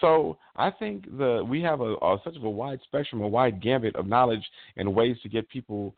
So 0.01 0.39
I 0.57 0.71
think 0.71 1.05
the 1.17 1.45
we 1.47 1.63
have 1.63 1.81
a, 1.81 1.95
a 1.95 2.19
such 2.25 2.37
of 2.37 2.45
a 2.45 2.51
wide 2.51 2.81
spectrum, 2.85 3.23
a 3.23 3.29
wide 3.29 3.63
gambit 3.63 3.97
of 3.97 4.07
knowledge 4.07 4.45
and 4.77 4.95
ways 4.95 5.17
to 5.23 5.29
get 5.29 5.49
people 5.49 5.95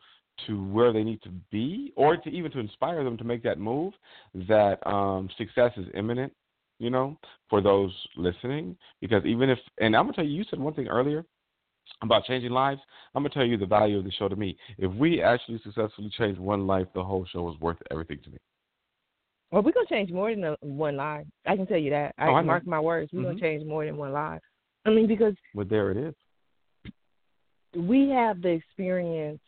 to 0.47 0.63
where 0.65 0.91
they 0.91 1.03
need 1.03 1.21
to 1.21 1.29
be, 1.51 1.93
or 1.95 2.17
to 2.17 2.29
even 2.29 2.51
to 2.51 2.59
inspire 2.59 3.03
them 3.03 3.17
to 3.17 3.23
make 3.23 3.43
that 3.43 3.59
move. 3.59 3.93
That 4.33 4.85
um, 4.87 5.29
success 5.37 5.71
is 5.77 5.85
imminent, 5.93 6.33
you 6.79 6.89
know, 6.89 7.17
for 7.49 7.61
those 7.61 7.91
listening. 8.15 8.75
Because 8.99 9.23
even 9.25 9.49
if, 9.49 9.59
and 9.79 9.95
I'm 9.95 10.05
gonna 10.05 10.13
tell 10.13 10.25
you, 10.25 10.35
you 10.35 10.45
said 10.49 10.59
one 10.59 10.73
thing 10.73 10.87
earlier 10.87 11.25
about 12.01 12.25
changing 12.25 12.51
lives. 12.51 12.81
I'm 13.13 13.23
gonna 13.23 13.33
tell 13.33 13.45
you 13.45 13.57
the 13.57 13.65
value 13.65 13.97
of 13.97 14.05
the 14.05 14.11
show 14.11 14.27
to 14.27 14.35
me. 14.35 14.57
If 14.77 14.91
we 14.93 15.21
actually 15.21 15.59
successfully 15.63 16.11
change 16.17 16.37
one 16.37 16.65
life, 16.65 16.87
the 16.95 17.03
whole 17.03 17.25
show 17.25 17.51
is 17.51 17.59
worth 17.59 17.77
everything 17.91 18.19
to 18.23 18.31
me. 18.31 18.37
Well, 19.53 19.61
we're 19.61 19.71
gonna 19.71 19.85
change 19.85 20.11
more 20.11 20.31
than 20.31 20.43
a, 20.43 20.57
one 20.61 20.97
live. 20.97 21.27
I 21.45 21.55
can 21.55 21.67
tell 21.67 21.77
you 21.77 21.91
that. 21.91 22.15
I, 22.17 22.29
Oh, 22.29 22.33
I 22.33 22.41
mark 22.41 22.65
my 22.65 22.79
words. 22.79 23.13
We're 23.13 23.19
Mhm. 23.19 23.23
gonna 23.25 23.39
change 23.39 23.63
more 23.63 23.85
than 23.85 23.97
one 23.97 24.11
live. 24.11 24.41
I 24.83 24.89
mean, 24.89 25.05
because 25.05 25.35
But 25.53 25.69
there 25.69 25.91
it 25.91 25.97
is. 25.97 26.15
we 27.75 28.09
have 28.09 28.41
the 28.41 28.49
experience 28.49 29.39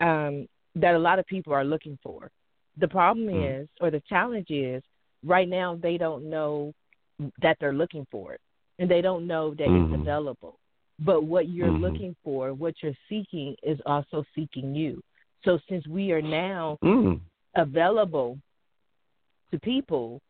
um, 0.00 0.46
that 0.74 0.94
a 0.94 0.98
lot 0.98 1.18
of 1.18 1.24
people 1.26 1.54
are 1.54 1.64
looking 1.64 1.98
for. 2.02 2.30
The 2.76 2.86
problem 2.88 3.28
Mm. 3.28 3.62
is, 3.62 3.68
or 3.80 3.90
the 3.90 4.02
challenge 4.02 4.50
is, 4.50 4.82
right 5.24 5.48
now 5.48 5.74
they 5.74 5.96
don't 5.96 6.28
know 6.28 6.74
that 7.40 7.56
they're 7.58 7.72
looking 7.72 8.04
for 8.10 8.34
it, 8.34 8.42
and 8.78 8.90
they 8.90 9.00
don't 9.00 9.26
know 9.26 9.54
that 9.54 9.70
Mhm. 9.70 9.86
it's 9.86 10.02
available. 10.02 10.58
But 10.98 11.24
what 11.24 11.48
you're 11.48 11.70
Mhm. 11.70 11.80
looking 11.80 12.14
for, 12.22 12.52
what 12.52 12.82
you're 12.82 12.96
seeking, 13.08 13.56
is 13.62 13.80
also 13.86 14.22
seeking 14.34 14.74
you. 14.74 15.02
So 15.44 15.56
since 15.66 15.86
we 15.86 16.12
are 16.12 16.20
now 16.20 16.76
Mm. 16.82 17.22
available 17.54 18.38
to 19.50 19.58
people, 19.60 20.20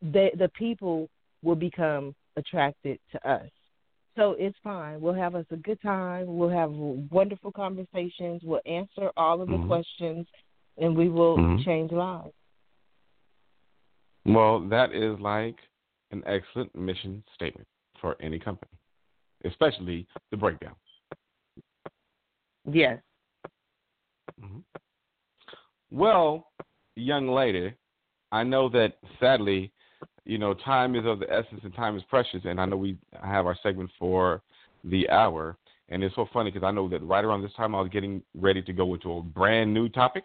the 0.00 0.30
the 0.36 0.48
people 0.50 1.08
will 1.42 1.56
become 1.56 2.14
attracted 2.36 2.98
to 3.12 3.28
us. 3.28 3.50
So 4.16 4.34
it's 4.38 4.56
fine. 4.64 5.00
We'll 5.00 5.14
have 5.14 5.36
us 5.36 5.46
a 5.50 5.56
good 5.56 5.80
time. 5.80 6.36
We'll 6.36 6.48
have 6.48 6.72
wonderful 6.72 7.52
conversations. 7.52 8.42
We'll 8.42 8.60
answer 8.66 9.10
all 9.16 9.40
of 9.40 9.48
the 9.48 9.58
Mhm. 9.58 9.66
questions, 9.66 10.26
and 10.76 10.96
we 10.96 11.08
will 11.08 11.38
Mhm. 11.38 11.64
change 11.64 11.92
lives. 11.92 12.34
Well, 14.24 14.60
that 14.68 14.92
is 14.92 15.18
like 15.20 15.58
an 16.10 16.22
excellent 16.26 16.74
mission 16.74 17.22
statement 17.34 17.68
for 18.00 18.16
any 18.20 18.38
company, 18.38 18.76
especially 19.44 20.06
the 20.30 20.36
breakdown. 20.36 20.76
Yes. 22.64 23.02
hmm 24.38 24.60
Well, 25.90 26.52
young 26.96 27.28
lady, 27.28 27.74
I 28.32 28.42
know 28.42 28.68
that 28.70 28.98
sadly, 29.20 29.72
you 30.24 30.38
know, 30.38 30.54
time 30.54 30.94
is 30.94 31.06
of 31.06 31.20
the 31.20 31.32
essence 31.32 31.60
and 31.64 31.74
time 31.74 31.96
is 31.96 32.02
precious, 32.10 32.40
and 32.44 32.60
I 32.60 32.66
know 32.66 32.76
we 32.76 32.98
have 33.22 33.46
our 33.46 33.56
segment 33.62 33.90
for 33.98 34.42
the 34.84 35.08
hour, 35.10 35.56
and 35.88 36.04
it's 36.04 36.14
so 36.14 36.28
funny 36.32 36.50
because 36.50 36.66
I 36.66 36.70
know 36.70 36.88
that 36.88 37.02
right 37.02 37.24
around 37.24 37.42
this 37.42 37.52
time 37.54 37.74
I 37.74 37.80
was 37.80 37.90
getting 37.90 38.22
ready 38.34 38.62
to 38.62 38.72
go 38.72 38.94
into 38.94 39.12
a 39.12 39.22
brand 39.22 39.72
new 39.72 39.88
topic, 39.88 40.24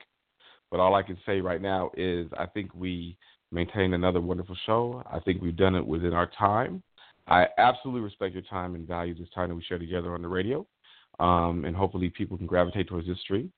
but 0.70 0.80
all 0.80 0.95
I 0.95 1.04
can 1.04 1.18
say 1.26 1.39
right 1.39 1.62
now 1.62 1.91
is 1.95 2.28
I 2.38 2.45
think 2.45 2.74
we 2.74 3.18
maintained 3.51 3.93
another 3.93 4.20
wonderful 4.20 4.58
show. 4.66 5.04
I 5.12 5.20
think 5.20 5.41
we've 5.41 5.56
done 5.56 5.76
it 5.76 5.86
within 5.86 6.14
our 6.14 6.30
time. 6.38 6.84
I 7.28 7.47
absolutely 7.58 8.01
respect 8.01 8.34
your 8.34 8.43
time 8.43 8.76
and 8.76 8.86
value 8.86 9.16
this 9.16 9.30
time 9.34 9.49
that 9.49 9.56
we 9.56 9.64
share 9.64 9.80
together 9.80 10.14
on 10.14 10.22
the 10.22 10.28
radio, 10.28 10.68
um, 11.20 11.64
and 11.66 11.76
hopefully 11.76 12.10
people 12.10 12.38
can 12.38 12.47
gravitate 12.47 12.89
towards 12.89 13.08
this 13.08 13.20
stream. 13.22 13.51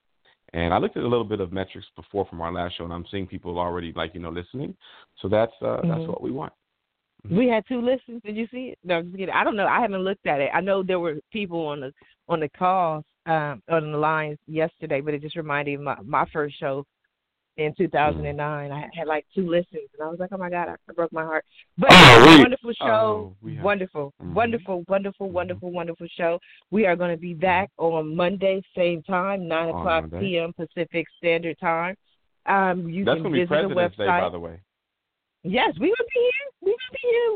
And 0.56 0.72
I 0.72 0.78
looked 0.78 0.96
at 0.96 1.02
a 1.04 1.06
little 1.06 1.24
bit 1.24 1.40
of 1.40 1.52
metrics 1.52 1.86
before 1.96 2.24
from 2.24 2.40
our 2.40 2.50
last 2.50 2.78
show, 2.78 2.84
and 2.84 2.92
I'm 2.92 3.04
seeing 3.10 3.26
people 3.26 3.58
already 3.58 3.92
like 3.94 4.14
you 4.14 4.20
know 4.20 4.30
listening. 4.30 4.74
So 5.20 5.28
that's 5.28 5.52
uh, 5.60 5.82
that's 5.82 6.04
Mhm. 6.04 6.08
what 6.08 6.22
we 6.22 6.30
want. 6.30 6.52
We 7.30 7.46
had 7.46 7.66
two 7.66 7.82
listens. 7.82 8.22
Did 8.22 8.36
you 8.36 8.46
see 8.46 8.68
it? 8.68 8.78
No, 8.82 8.96
I'm 8.96 9.04
just 9.04 9.18
kidding. 9.18 9.34
I 9.34 9.44
don't 9.44 9.56
know. 9.56 9.66
I 9.66 9.80
haven't 9.80 10.00
looked 10.02 10.26
at 10.26 10.40
it. 10.40 10.50
I 10.54 10.62
know 10.62 10.82
there 10.82 10.98
were 10.98 11.20
people 11.30 11.66
on 11.66 11.80
the 11.80 11.92
on 12.28 12.40
the 12.40 12.48
calls 12.48 13.04
um, 13.26 13.62
on 13.68 13.92
the 13.92 13.98
lines 13.98 14.38
yesterday, 14.46 15.02
but 15.02 15.12
it 15.12 15.20
just 15.20 15.36
reminded 15.36 15.72
me 15.72 15.74
of 15.74 15.80
my, 15.82 16.22
my 16.22 16.24
first 16.32 16.58
show 16.58 16.86
in 17.56 17.74
2009. 17.74 18.70
I 18.72 18.88
had 18.94 19.06
like 19.06 19.26
two 19.34 19.48
listens, 19.48 19.88
and 19.94 20.02
I 20.06 20.08
was 20.10 20.18
like, 20.18 20.30
"Oh 20.32 20.36
my 20.36 20.50
God, 20.50 20.68
I 20.68 20.92
broke 20.92 21.12
my 21.12 21.24
heart." 21.24 21.44
But 21.78 21.88
Oh, 21.92 22.36
wonderful 22.40 22.72
show, 22.74 23.36
oh, 23.42 23.48
have- 23.54 23.64
wonderful, 23.64 24.12
Mhm. 24.22 24.34
wonderful, 24.34 24.84
wonderful, 24.88 25.28
Mhm. 25.28 25.32
wonderful, 25.32 25.70
wonderful 25.70 26.06
show. 26.08 26.38
We 26.70 26.86
are 26.86 26.96
going 26.96 27.10
to 27.12 27.16
be 27.20 27.34
back 27.34 27.70
on 27.78 28.14
Monday, 28.14 28.62
same 28.74 29.02
time, 29.02 29.48
nine 29.48 29.70
On 29.70 29.80
o'clock 29.80 30.10
Monday. 30.10 30.20
p.m. 30.20 30.52
Pacific 30.52 31.06
Standard 31.16 31.58
Time. 31.58 31.96
Um, 32.46 32.88
you 32.88 33.04
that's 33.04 33.16
can 33.16 33.24
to 33.24 33.30
be 33.30 33.40
visit 33.44 33.68
the 33.68 33.74
website. 33.74 33.96
Day, 33.96 34.06
by 34.06 34.28
the 34.28 34.38
way. 34.40 34.60
Yes, 35.42 35.78
we 35.78 35.88
will 35.88 35.96
be 36.14 36.20
here. 36.20 36.45
We. 36.66 36.76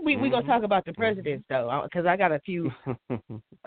We 0.03 0.17
we 0.17 0.29
gonna 0.31 0.43
Mm-hmm. 0.43 0.51
talk 0.51 0.63
about 0.65 0.85
the 0.85 0.93
presidents 0.95 1.45
though, 1.49 1.81
because 1.85 2.05
I 2.07 2.17
got 2.17 2.33
a 2.33 2.41
few. 2.41 2.71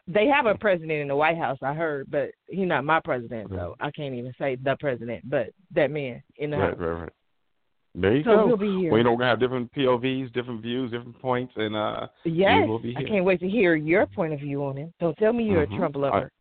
They 0.08 0.28
have 0.28 0.46
a 0.48 0.56
president 0.56 1.00
in 1.00 1.08
the 1.08 1.16
White 1.16 1.38
House, 1.38 1.58
I 1.62 1.74
heard, 1.74 2.12
but 2.12 2.32
he's 2.48 2.68
not 2.68 2.84
my 2.84 3.00
president, 3.00 3.50
so 3.52 3.76
I 3.80 3.90
can't 3.92 4.14
even 4.14 4.34
say 4.38 4.58
the 4.62 4.76
president, 4.80 5.30
but 5.30 5.48
that 5.74 5.92
man 5.92 6.22
in 6.38 6.50
the 6.52 6.58
right, 6.58 6.70
house. 6.72 6.80
right, 6.80 7.02
right. 7.04 7.10
There 7.96 8.16
you 8.18 8.24
So 8.26 8.32
go. 8.32 8.48
he'll 8.48 8.58
be 8.58 8.66
here. 8.80 8.92
Well, 8.92 9.04
we're 9.04 9.12
gonna 9.12 9.28
have 9.28 9.40
different 9.40 9.72
POVs, 9.74 10.34
different 10.34 10.62
views, 10.62 10.92
different 10.92 11.18
points, 11.22 11.54
and 11.56 11.76
uh, 11.76 12.08
Yes, 12.26 12.68
will 12.68 12.80
be 12.80 12.96
I 12.98 13.04
can't 13.04 13.24
wait 13.24 13.40
to 13.40 13.48
hear 13.48 13.76
your 13.76 14.06
point 14.08 14.34
of 14.34 14.40
view 14.40 14.66
on 14.66 14.76
him. 14.76 14.94
Don't 15.00 15.16
tell 15.18 15.32
me 15.32 15.46
you're 15.46 15.66
Mhm. 15.66 15.74
a 15.76 15.78
Trump 15.78 15.96
lover. 15.96 16.32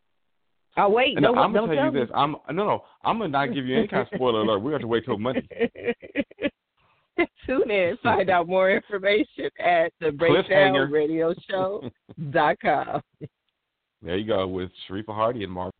I- 0.76 0.82
oh 0.82 0.88
wait, 0.88 1.20
no, 1.20 1.34
I'm 1.36 1.52
gonna 1.52 1.72
tell 1.74 1.84
you 1.86 1.92
me. 1.92 2.00
this. 2.00 2.10
I'm 2.14 2.32
no, 2.50 2.64
no. 2.66 2.84
I'm 3.04 3.18
gonna 3.18 3.28
not 3.28 3.52
give 3.54 3.66
you 3.66 3.76
any 3.78 3.86
kind 3.86 4.02
of 4.02 4.08
spoiler 4.14 4.40
alert. 4.40 4.58
We 4.60 4.72
have 4.72 4.80
to 4.80 4.88
wait 4.88 5.04
till 5.04 5.18
Monday. 5.18 5.46
Tune 7.46 7.70
in, 7.70 7.96
find 8.02 8.28
out 8.30 8.48
more 8.48 8.70
information 8.70 9.50
at 9.58 9.92
the 10.00 10.10
breakdownradioshow.com. 10.10 13.02
There 14.04 14.16
you 14.16 14.26
go 14.26 14.48
with 14.48 14.72
Sharifah 14.90 15.10
Hardie 15.10 15.44
and 15.44 15.52
Mark. 15.52 15.72